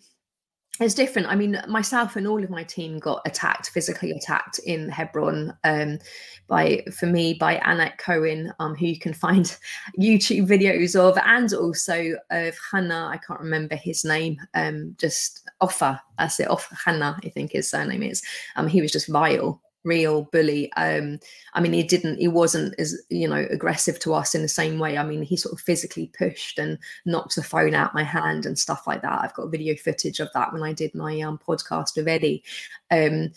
it's 0.80 0.93
different. 0.93 1.27
I 1.27 1.36
mean, 1.36 1.61
myself 1.67 2.15
and 2.15 2.25
all 2.25 2.43
of 2.43 2.49
my 2.49 2.63
team 2.63 2.99
got 2.99 3.21
attacked, 3.25 3.69
physically 3.69 4.11
attacked 4.11 4.59
in 4.59 4.89
Hebron 4.89 5.53
um, 5.63 5.99
by, 6.47 6.84
for 6.97 7.05
me, 7.05 7.34
by 7.34 7.55
Anat 7.57 7.97
Cohen, 7.97 8.53
um, 8.59 8.75
who 8.75 8.86
you 8.86 8.99
can 8.99 9.13
find 9.13 9.45
YouTube 9.99 10.47
videos 10.47 10.95
of, 10.97 11.17
and 11.25 11.53
also 11.53 12.15
of 12.32 12.57
Hannah. 12.71 13.09
I 13.11 13.17
can't 13.17 13.41
remember 13.41 13.75
his 13.75 14.05
name. 14.05 14.38
Um, 14.53 14.95
just 14.97 15.49
Ofer. 15.61 15.99
That's 16.17 16.39
it. 16.39 16.47
Ofer 16.47 16.75
Hannah, 16.86 17.19
I 17.23 17.30
think 17.30 17.51
his 17.51 17.69
surname 17.69 18.03
is. 18.03 18.23
Um, 18.55 18.67
he 18.67 18.82
was 18.82 18.91
just 18.91 19.09
vile 19.09 19.61
real 19.84 20.23
bully. 20.32 20.71
Um 20.73 21.19
i 21.53 21.61
mean 21.61 21.73
he 21.73 21.84
didn't 21.84 22.19
he 22.19 22.27
wasn't 22.27 22.75
as 22.77 23.01
you 23.09 23.27
know 23.27 23.47
aggressive 23.49 23.99
to 23.99 24.13
us 24.13 24.36
in 24.36 24.41
the 24.41 24.47
same 24.47 24.80
way. 24.80 24.97
I 24.97 25.03
mean 25.03 25.23
he 25.23 25.38
sort 25.38 25.53
of 25.53 25.61
physically 25.61 26.11
pushed 26.17 26.59
and 26.59 26.77
knocked 27.05 27.36
the 27.36 27.43
phone 27.43 27.73
out 27.73 27.95
my 27.95 28.03
hand 28.03 28.45
and 28.45 28.57
stuff 28.57 28.88
like 28.88 29.01
that. 29.01 29.21
I've 29.21 29.34
got 29.34 29.51
video 29.51 29.75
footage 29.75 30.19
of 30.19 30.30
that 30.34 30.53
when 30.53 30.63
i 30.63 30.73
did 30.73 30.93
my 30.95 31.19
um 31.21 31.39
podcast 31.39 31.95
with 31.95 32.07
eddie. 32.07 32.43
Um 32.91 33.32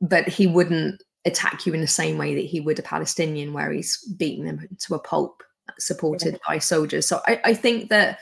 but 0.00 0.28
he 0.28 0.46
wouldn't 0.46 1.02
attack 1.24 1.66
you 1.66 1.74
in 1.74 1.80
the 1.80 1.86
same 1.86 2.18
way 2.18 2.34
that 2.34 2.46
he 2.46 2.60
would 2.60 2.78
a 2.78 2.82
palestinian 2.82 3.52
where 3.52 3.70
he's 3.70 4.02
beating 4.16 4.46
them 4.46 4.66
to 4.78 4.94
a 4.94 4.98
pulp 4.98 5.42
supported 5.78 6.40
by 6.46 6.58
soldiers. 6.58 7.06
So 7.06 7.20
I, 7.26 7.40
I 7.44 7.54
think 7.54 7.90
that 7.90 8.18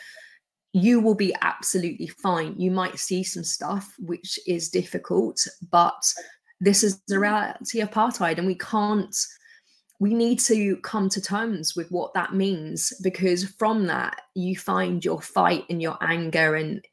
you 0.72 1.00
will 1.00 1.14
be 1.14 1.34
absolutely 1.40 2.08
fine. 2.08 2.54
You 2.58 2.70
might 2.70 2.98
see 2.98 3.22
some 3.22 3.44
stuff 3.44 3.94
which 3.98 4.38
is 4.46 4.68
difficult, 4.68 5.46
but 5.70 6.12
this 6.60 6.82
is 6.82 7.00
the 7.08 7.18
reality 7.18 7.80
of 7.80 7.90
apartheid 7.90 8.38
and 8.38 8.46
we 8.46 8.54
can't 8.54 9.16
we 10.00 10.14
need 10.14 10.38
to 10.38 10.76
come 10.78 11.08
to 11.08 11.20
terms 11.20 11.74
with 11.74 11.90
what 11.90 12.14
that 12.14 12.32
means 12.32 12.92
because 13.02 13.44
from 13.44 13.86
that 13.86 14.20
you 14.34 14.56
find 14.56 15.04
your 15.04 15.20
fight 15.20 15.64
and 15.68 15.82
your 15.82 15.98
anger 16.00 16.54
and 16.54 16.84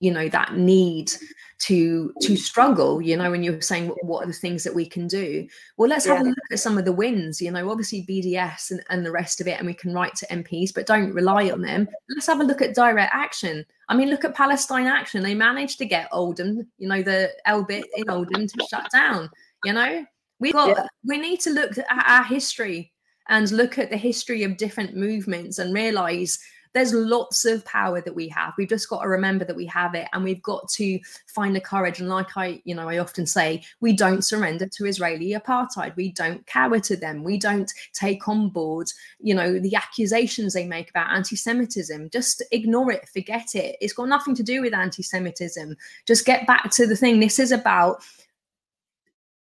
you 0.00 0.10
know 0.10 0.28
that 0.28 0.56
need 0.56 1.10
to 1.58 2.12
to 2.20 2.32
mm. 2.32 2.38
struggle 2.38 3.00
you 3.00 3.16
know 3.16 3.30
when 3.30 3.42
you're 3.42 3.60
saying 3.60 3.88
what, 3.88 4.04
what 4.04 4.24
are 4.24 4.26
the 4.26 4.32
things 4.32 4.64
that 4.64 4.74
we 4.74 4.86
can 4.86 5.06
do? 5.06 5.46
Well 5.76 5.88
let's 5.88 6.04
have 6.06 6.18
yeah. 6.18 6.24
a 6.24 6.30
look 6.30 6.52
at 6.52 6.58
some 6.58 6.76
of 6.76 6.84
the 6.84 6.92
wins 6.92 7.40
you 7.40 7.50
know 7.50 7.70
obviously 7.70 8.04
bds 8.08 8.70
and, 8.70 8.84
and 8.90 9.06
the 9.06 9.12
rest 9.12 9.40
of 9.40 9.48
it 9.48 9.58
and 9.58 9.66
we 9.66 9.74
can 9.74 9.94
write 9.94 10.14
to 10.16 10.26
mps 10.26 10.74
but 10.74 10.86
don't 10.86 11.12
rely 11.12 11.50
on 11.50 11.62
them. 11.62 11.88
Let's 12.10 12.26
have 12.26 12.40
a 12.40 12.44
look 12.44 12.60
at 12.60 12.74
direct 12.74 13.14
action. 13.14 13.64
I 13.88 13.96
mean 13.96 14.10
look 14.10 14.24
at 14.24 14.34
palestine 14.34 14.86
action. 14.86 15.22
They 15.22 15.34
managed 15.34 15.78
to 15.78 15.86
get 15.86 16.08
oldham 16.12 16.66
you 16.78 16.88
know 16.88 17.02
the 17.02 17.32
elbit 17.46 17.84
in 17.96 18.10
oldham 18.10 18.46
to 18.46 18.66
shut 18.68 18.90
down 18.90 19.30
you 19.64 19.72
know? 19.72 20.04
We 20.40 20.52
got 20.52 20.68
yeah. 20.68 20.86
we 21.04 21.18
need 21.18 21.40
to 21.40 21.50
look 21.50 21.78
at 21.78 22.04
our 22.06 22.24
history 22.24 22.92
and 23.28 23.50
look 23.50 23.78
at 23.78 23.90
the 23.90 23.96
history 23.96 24.42
of 24.42 24.56
different 24.56 24.96
movements 24.96 25.58
and 25.58 25.72
realize 25.72 26.38
there's 26.74 26.92
lots 26.92 27.44
of 27.44 27.64
power 27.64 28.00
that 28.00 28.14
we 28.14 28.28
have. 28.28 28.52
We've 28.58 28.68
just 28.68 28.88
got 28.88 29.02
to 29.02 29.08
remember 29.08 29.44
that 29.44 29.54
we 29.54 29.64
have 29.66 29.94
it 29.94 30.08
and 30.12 30.24
we've 30.24 30.42
got 30.42 30.68
to 30.70 30.98
find 31.28 31.54
the 31.54 31.60
courage 31.60 32.00
and 32.00 32.08
like 32.08 32.36
i 32.36 32.60
you 32.64 32.74
know 32.74 32.88
i 32.88 32.98
often 32.98 33.26
say 33.26 33.62
we 33.80 33.92
don't 33.92 34.24
surrender 34.24 34.66
to 34.66 34.86
israeli 34.86 35.30
apartheid. 35.30 35.94
We 35.96 36.10
don't 36.12 36.44
cower 36.46 36.80
to 36.80 36.96
them. 36.96 37.22
We 37.22 37.38
don't 37.38 37.72
take 37.92 38.28
on 38.28 38.48
board 38.48 38.88
you 39.20 39.34
know 39.34 39.58
the 39.58 39.76
accusations 39.76 40.52
they 40.52 40.66
make 40.66 40.90
about 40.90 41.10
anti-semitism. 41.10 42.10
Just 42.10 42.42
ignore 42.50 42.90
it 42.90 43.08
forget 43.08 43.54
it. 43.54 43.76
It's 43.80 43.92
got 43.92 44.08
nothing 44.08 44.34
to 44.34 44.42
do 44.42 44.60
with 44.60 44.74
anti-semitism. 44.74 45.76
Just 46.06 46.26
get 46.26 46.46
back 46.46 46.70
to 46.72 46.86
the 46.86 46.96
thing. 46.96 47.20
This 47.20 47.38
is 47.38 47.52
about 47.52 48.02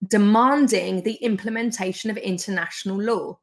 demanding 0.08 1.02
the 1.02 1.16
implementation 1.16 2.12
of 2.12 2.18
international 2.18 3.02
law. 3.02 3.40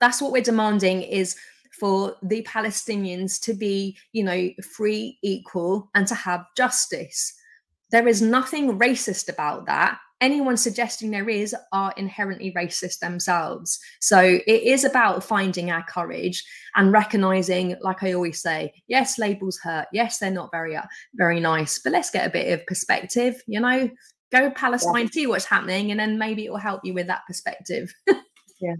That's 0.00 0.22
what 0.22 0.32
we're 0.32 0.42
demanding 0.42 1.02
is 1.02 1.36
for 1.78 2.16
the 2.22 2.42
Palestinians 2.42 3.40
to 3.42 3.54
be, 3.54 3.96
you 4.12 4.24
know, 4.24 4.50
free, 4.76 5.18
equal, 5.22 5.90
and 5.94 6.06
to 6.06 6.14
have 6.14 6.44
justice. 6.56 7.34
There 7.90 8.08
is 8.08 8.22
nothing 8.22 8.78
racist 8.78 9.28
about 9.28 9.66
that. 9.66 9.98
Anyone 10.20 10.56
suggesting 10.56 11.10
there 11.10 11.28
is 11.28 11.54
are 11.72 11.92
inherently 11.96 12.52
racist 12.56 13.00
themselves. 13.00 13.78
So 14.00 14.20
it 14.20 14.62
is 14.62 14.84
about 14.84 15.22
finding 15.22 15.70
our 15.70 15.84
courage 15.84 16.42
and 16.76 16.92
recognizing, 16.92 17.76
like 17.80 18.02
I 18.02 18.12
always 18.12 18.40
say, 18.40 18.72
yes, 18.86 19.18
labels 19.18 19.58
hurt. 19.58 19.86
Yes, 19.92 20.18
they're 20.18 20.30
not 20.30 20.50
very, 20.50 20.76
uh, 20.76 20.82
very 21.14 21.40
nice, 21.40 21.78
but 21.78 21.92
let's 21.92 22.10
get 22.10 22.26
a 22.26 22.32
bit 22.32 22.52
of 22.52 22.66
perspective. 22.66 23.42
You 23.46 23.60
know, 23.60 23.90
go 24.32 24.50
Palestine, 24.50 25.04
yeah. 25.04 25.10
see 25.10 25.26
what's 25.26 25.44
happening, 25.44 25.90
and 25.90 26.00
then 26.00 26.18
maybe 26.18 26.46
it 26.46 26.50
will 26.50 26.58
help 26.58 26.80
you 26.84 26.94
with 26.94 27.08
that 27.08 27.26
perspective. 27.26 27.92
yeah. 28.60 28.74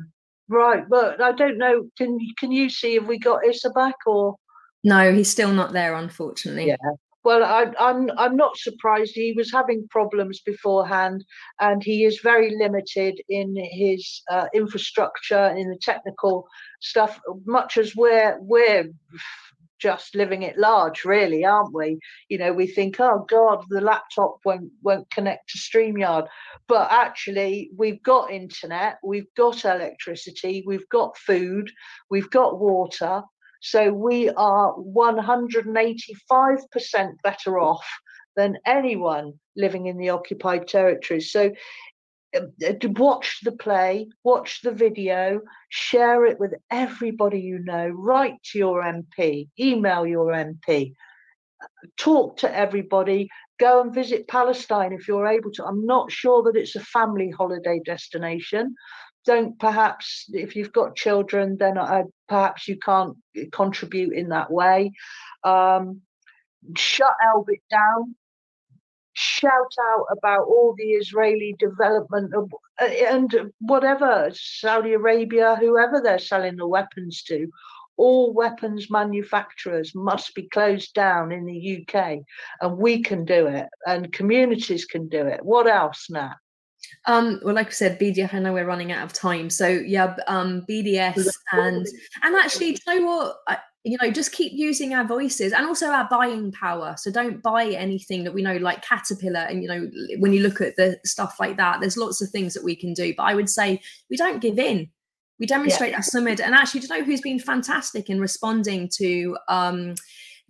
Right, 0.49 0.85
but 0.89 1.23
I 1.23 1.33
don't 1.33 1.59
know. 1.59 1.89
Can 1.97 2.19
can 2.39 2.53
you 2.53 2.69
see 2.69 2.97
if 2.97 3.05
we 3.07 3.19
got 3.19 3.47
Issa 3.47 3.71
back 3.71 3.97
or? 4.07 4.37
No, 4.83 5.13
he's 5.13 5.31
still 5.31 5.53
not 5.53 5.73
there, 5.73 5.95
unfortunately. 5.95 6.67
Yeah. 6.67 6.77
Well, 7.25 7.43
I, 7.43 7.73
I'm 7.81 8.11
I'm 8.19 8.37
not 8.37 8.59
surprised. 8.59 9.13
He 9.15 9.33
was 9.35 9.51
having 9.51 9.89
problems 9.89 10.41
beforehand, 10.41 11.25
and 11.59 11.83
he 11.83 12.05
is 12.05 12.21
very 12.23 12.55
limited 12.55 13.19
in 13.31 13.57
his 13.57 14.23
uh, 14.31 14.47
infrastructure, 14.53 15.47
in 15.57 15.71
the 15.71 15.79
technical 15.81 16.47
stuff. 16.83 17.19
Much 17.47 17.79
as 17.79 17.97
we're 17.97 18.37
we're 18.41 18.91
just 19.85 20.15
living 20.15 20.45
it 20.45 20.57
large, 20.57 21.05
really, 21.05 21.45
aren't 21.45 21.75
we? 21.75 21.99
You 22.31 22.39
know, 22.39 22.55
we 22.55 22.67
think, 22.67 22.99
oh 23.01 23.27
God, 23.29 23.67
the 23.69 23.83
laptop 23.83 24.39
won't 24.43 24.73
won't 24.83 25.11
connect 25.11 25.51
to 25.51 25.59
StreamYard. 25.59 26.27
But 26.69 26.91
actually, 26.91 27.71
we've 27.77 28.03
got 28.03 28.31
internet, 28.31 28.97
we've 29.05 29.29
got 29.37 29.67
electricity, 29.67 30.65
we've 30.67 30.89
got 30.89 31.19
food, 31.19 31.71
we've 32.09 32.31
got 32.31 32.59
water. 32.59 33.25
So 33.61 33.93
we 33.93 34.31
are 34.31 34.75
185% 34.75 37.13
better 37.23 37.59
off 37.59 37.87
than 38.37 38.57
anyone 38.65 39.35
living 39.55 39.87
in 39.87 39.99
the 39.99 40.09
occupied 40.09 40.67
territories. 40.67 41.31
So 41.31 41.53
Um, 42.37 42.53
uh, 42.67 42.73
watch 42.97 43.41
the 43.43 43.53
play, 43.53 44.09
watch 44.23 44.61
the 44.63 44.73
video, 44.73 45.41
share 45.69 46.27
it 46.27 46.39
with 46.41 46.55
everybody 46.71 47.41
you 47.41 47.59
know, 47.59 47.89
write 47.89 48.43
to 48.51 48.59
your 48.59 48.83
MP, 48.83 49.49
email 49.59 50.07
your 50.07 50.33
MP, 50.33 50.95
uh, 51.63 51.67
talk 51.97 52.39
to 52.39 52.55
everybody, 52.55 53.29
go 53.59 53.83
and 53.83 53.95
visit 53.95 54.29
Palestine 54.29 54.93
if 54.93 55.07
you're 55.07 55.27
able 55.27 55.53
to. 55.53 55.65
I'm 55.65 55.87
not 55.87 56.11
sure 56.11 56.43
that 56.45 56.57
it's 56.57 56.77
a 56.77 56.81
family 56.81 57.31
holiday 57.31 57.81
destination. 57.85 58.75
Don't 59.25 59.59
perhaps, 59.59 60.27
if 60.33 60.55
you've 60.55 60.73
got 60.73 60.97
children, 60.97 61.57
then 61.59 61.79
I, 61.79 62.05
perhaps 62.29 62.69
you 62.69 62.79
can't 62.79 63.17
contribute 63.53 64.13
in 64.13 64.29
that 64.29 64.51
way. 64.51 64.93
Um, 65.45 66.03
shut 66.77 67.15
Elbit 67.27 67.63
down 67.71 68.15
shout 69.15 69.75
out 69.81 70.07
about 70.11 70.47
all 70.47 70.75
the 70.77 70.93
Israeli 70.93 71.57
development 71.59 72.35
of, 72.35 72.53
uh, 72.81 72.85
and 72.85 73.53
whatever 73.61 74.31
Saudi 74.33 74.93
Arabia, 74.93 75.57
whoever 75.59 76.01
they're 76.01 76.19
selling 76.19 76.57
the 76.57 76.67
weapons 76.67 77.23
to, 77.25 77.49
all 77.97 78.33
weapons 78.33 78.91
manufacturers 78.91 79.95
must 79.95 80.35
be 80.35 80.49
closed 80.49 80.95
down 80.95 81.33
in 81.33 81.47
the 81.47 81.87
UK, 81.87 82.19
and 82.61 82.77
we 82.77 83.03
can 83.03 83.25
do 83.25 83.47
it, 83.47 83.67
and 83.87 84.13
communities 84.13 84.85
can 84.85 85.09
do 85.09 85.27
it. 85.27 85.45
What 85.45 85.69
else, 85.69 86.11
Nat? 86.11 86.35
Um, 87.07 87.41
well, 87.43 87.55
like 87.55 87.69
I 87.69 87.71
said, 87.71 87.99
BDS. 87.99 88.35
I 88.35 88.41
know 88.41 88.53
we're 88.53 88.67
running 88.67 88.93
out 88.93 89.05
of 89.05 89.13
time, 89.13 89.49
so 89.49 89.69
yeah, 89.69 90.17
um, 90.27 90.65
BDS 90.69 91.29
and 91.53 91.87
and 92.23 92.37
actually, 92.37 92.73
do 92.73 92.81
you 92.89 93.01
know 93.01 93.07
what? 93.07 93.37
I, 93.49 93.59
you 93.85 93.99
know 94.01 94.11
just 94.11 94.33
keep 94.33 94.53
using 94.53 94.95
our 94.95 95.05
voices 95.05 95.53
and 95.53 95.67
also 95.67 95.89
our 95.89 96.09
buying 96.11 96.51
power 96.53 96.95
so 96.99 97.11
don't 97.11 97.43
buy 97.43 97.67
anything 97.67 98.25
that 98.25 98.33
we 98.33 98.43
know 98.43 98.57
like 98.57 98.83
caterpillar 98.83 99.41
and 99.41 99.63
you 99.63 99.69
know 99.69 99.89
when 100.19 100.33
you 100.33 100.43
look 100.43 100.61
at 100.61 100.75
the 100.77 100.99
stuff 101.05 101.37
like 101.39 101.57
that 101.57 101.81
there's 101.81 101.97
lots 101.97 102.21
of 102.23 102.31
things 102.31 102.55
that 102.55 102.65
we 102.65 102.75
can 102.75 102.95
do 102.95 103.15
but 103.15 103.25
i 103.25 103.35
would 103.35 103.49
say 103.49 103.81
we 104.11 104.17
don't 104.17 104.41
give 104.41 104.59
in 104.59 104.89
we 105.39 105.47
demonstrate 105.47 105.91
yeah. 105.91 105.97
our 105.97 106.03
summit 106.03 106.41
and 106.41 106.55
actually 106.55 106.81
to 106.81 106.89
know 106.89 107.05
who's 107.05 107.21
been 107.21 107.39
fantastic 107.39 108.09
in 108.09 108.21
responding 108.21 108.89
to 108.89 109.37
um, 109.49 109.95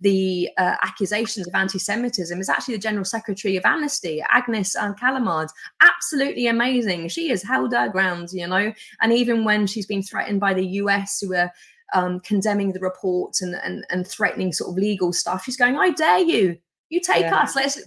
the 0.01 0.49
uh, 0.57 0.75
accusations 0.83 1.47
of 1.47 1.55
anti-Semitism 1.55 2.39
is 2.39 2.49
actually 2.49 2.75
the 2.75 2.81
General 2.81 3.05
Secretary 3.05 3.55
of 3.55 3.63
Amnesty, 3.65 4.21
Agnes 4.29 4.75
Callamard. 4.75 5.47
Absolutely 5.81 6.47
amazing. 6.47 7.07
She 7.07 7.29
has 7.29 7.41
held 7.41 7.73
her 7.73 7.89
ground, 7.89 8.29
you 8.33 8.45
know, 8.45 8.73
and 9.01 9.13
even 9.13 9.45
when 9.45 9.67
she's 9.67 9.87
been 9.87 10.03
threatened 10.03 10.41
by 10.41 10.53
the 10.53 10.67
US, 10.67 11.21
who 11.21 11.33
are 11.33 11.51
um, 11.93 12.19
condemning 12.21 12.71
the 12.73 12.79
report 12.79 13.37
and, 13.41 13.55
and 13.63 13.85
and 13.89 14.07
threatening 14.07 14.51
sort 14.51 14.71
of 14.71 14.77
legal 14.77 15.13
stuff. 15.13 15.43
She's 15.43 15.57
going, 15.57 15.77
"I 15.77 15.91
dare 15.91 16.19
you! 16.19 16.57
You 16.89 16.99
take 17.01 17.21
yeah. 17.21 17.39
us. 17.39 17.55
Let's 17.55 17.79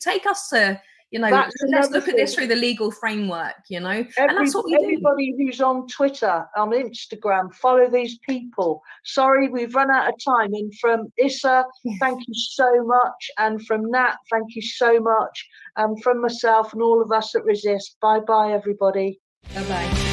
take 0.00 0.26
us 0.26 0.48
to." 0.50 0.80
You 1.10 1.20
know, 1.20 1.30
that's 1.30 1.54
let's 1.68 1.90
look 1.90 2.06
thing. 2.06 2.14
at 2.14 2.16
this 2.16 2.34
through 2.34 2.48
the 2.48 2.56
legal 2.56 2.90
framework. 2.90 3.54
You 3.68 3.78
know, 3.78 3.88
Every, 3.90 4.12
and 4.16 4.36
that's 4.36 4.52
what 4.52 4.64
we 4.64 4.74
everybody 4.74 5.30
do. 5.30 5.36
who's 5.38 5.60
on 5.60 5.86
Twitter, 5.86 6.44
on 6.56 6.70
Instagram, 6.70 7.54
follow 7.54 7.88
these 7.88 8.18
people. 8.28 8.82
Sorry, 9.04 9.48
we've 9.48 9.72
run 9.76 9.92
out 9.92 10.08
of 10.08 10.14
time. 10.24 10.52
And 10.52 10.74
from 10.80 11.12
Issa, 11.16 11.66
thank 12.00 12.20
you 12.26 12.34
so 12.34 12.68
much, 12.84 13.30
and 13.38 13.64
from 13.64 13.88
Nat, 13.92 14.16
thank 14.28 14.56
you 14.56 14.62
so 14.62 14.98
much, 14.98 15.48
and 15.76 16.02
from 16.02 16.20
myself 16.20 16.72
and 16.72 16.82
all 16.82 17.00
of 17.00 17.12
us 17.12 17.32
at 17.36 17.44
Resist. 17.44 17.96
Bye 18.02 18.18
bye, 18.18 18.50
everybody. 18.50 19.20
Bye 19.54 19.62
bye. 19.68 20.03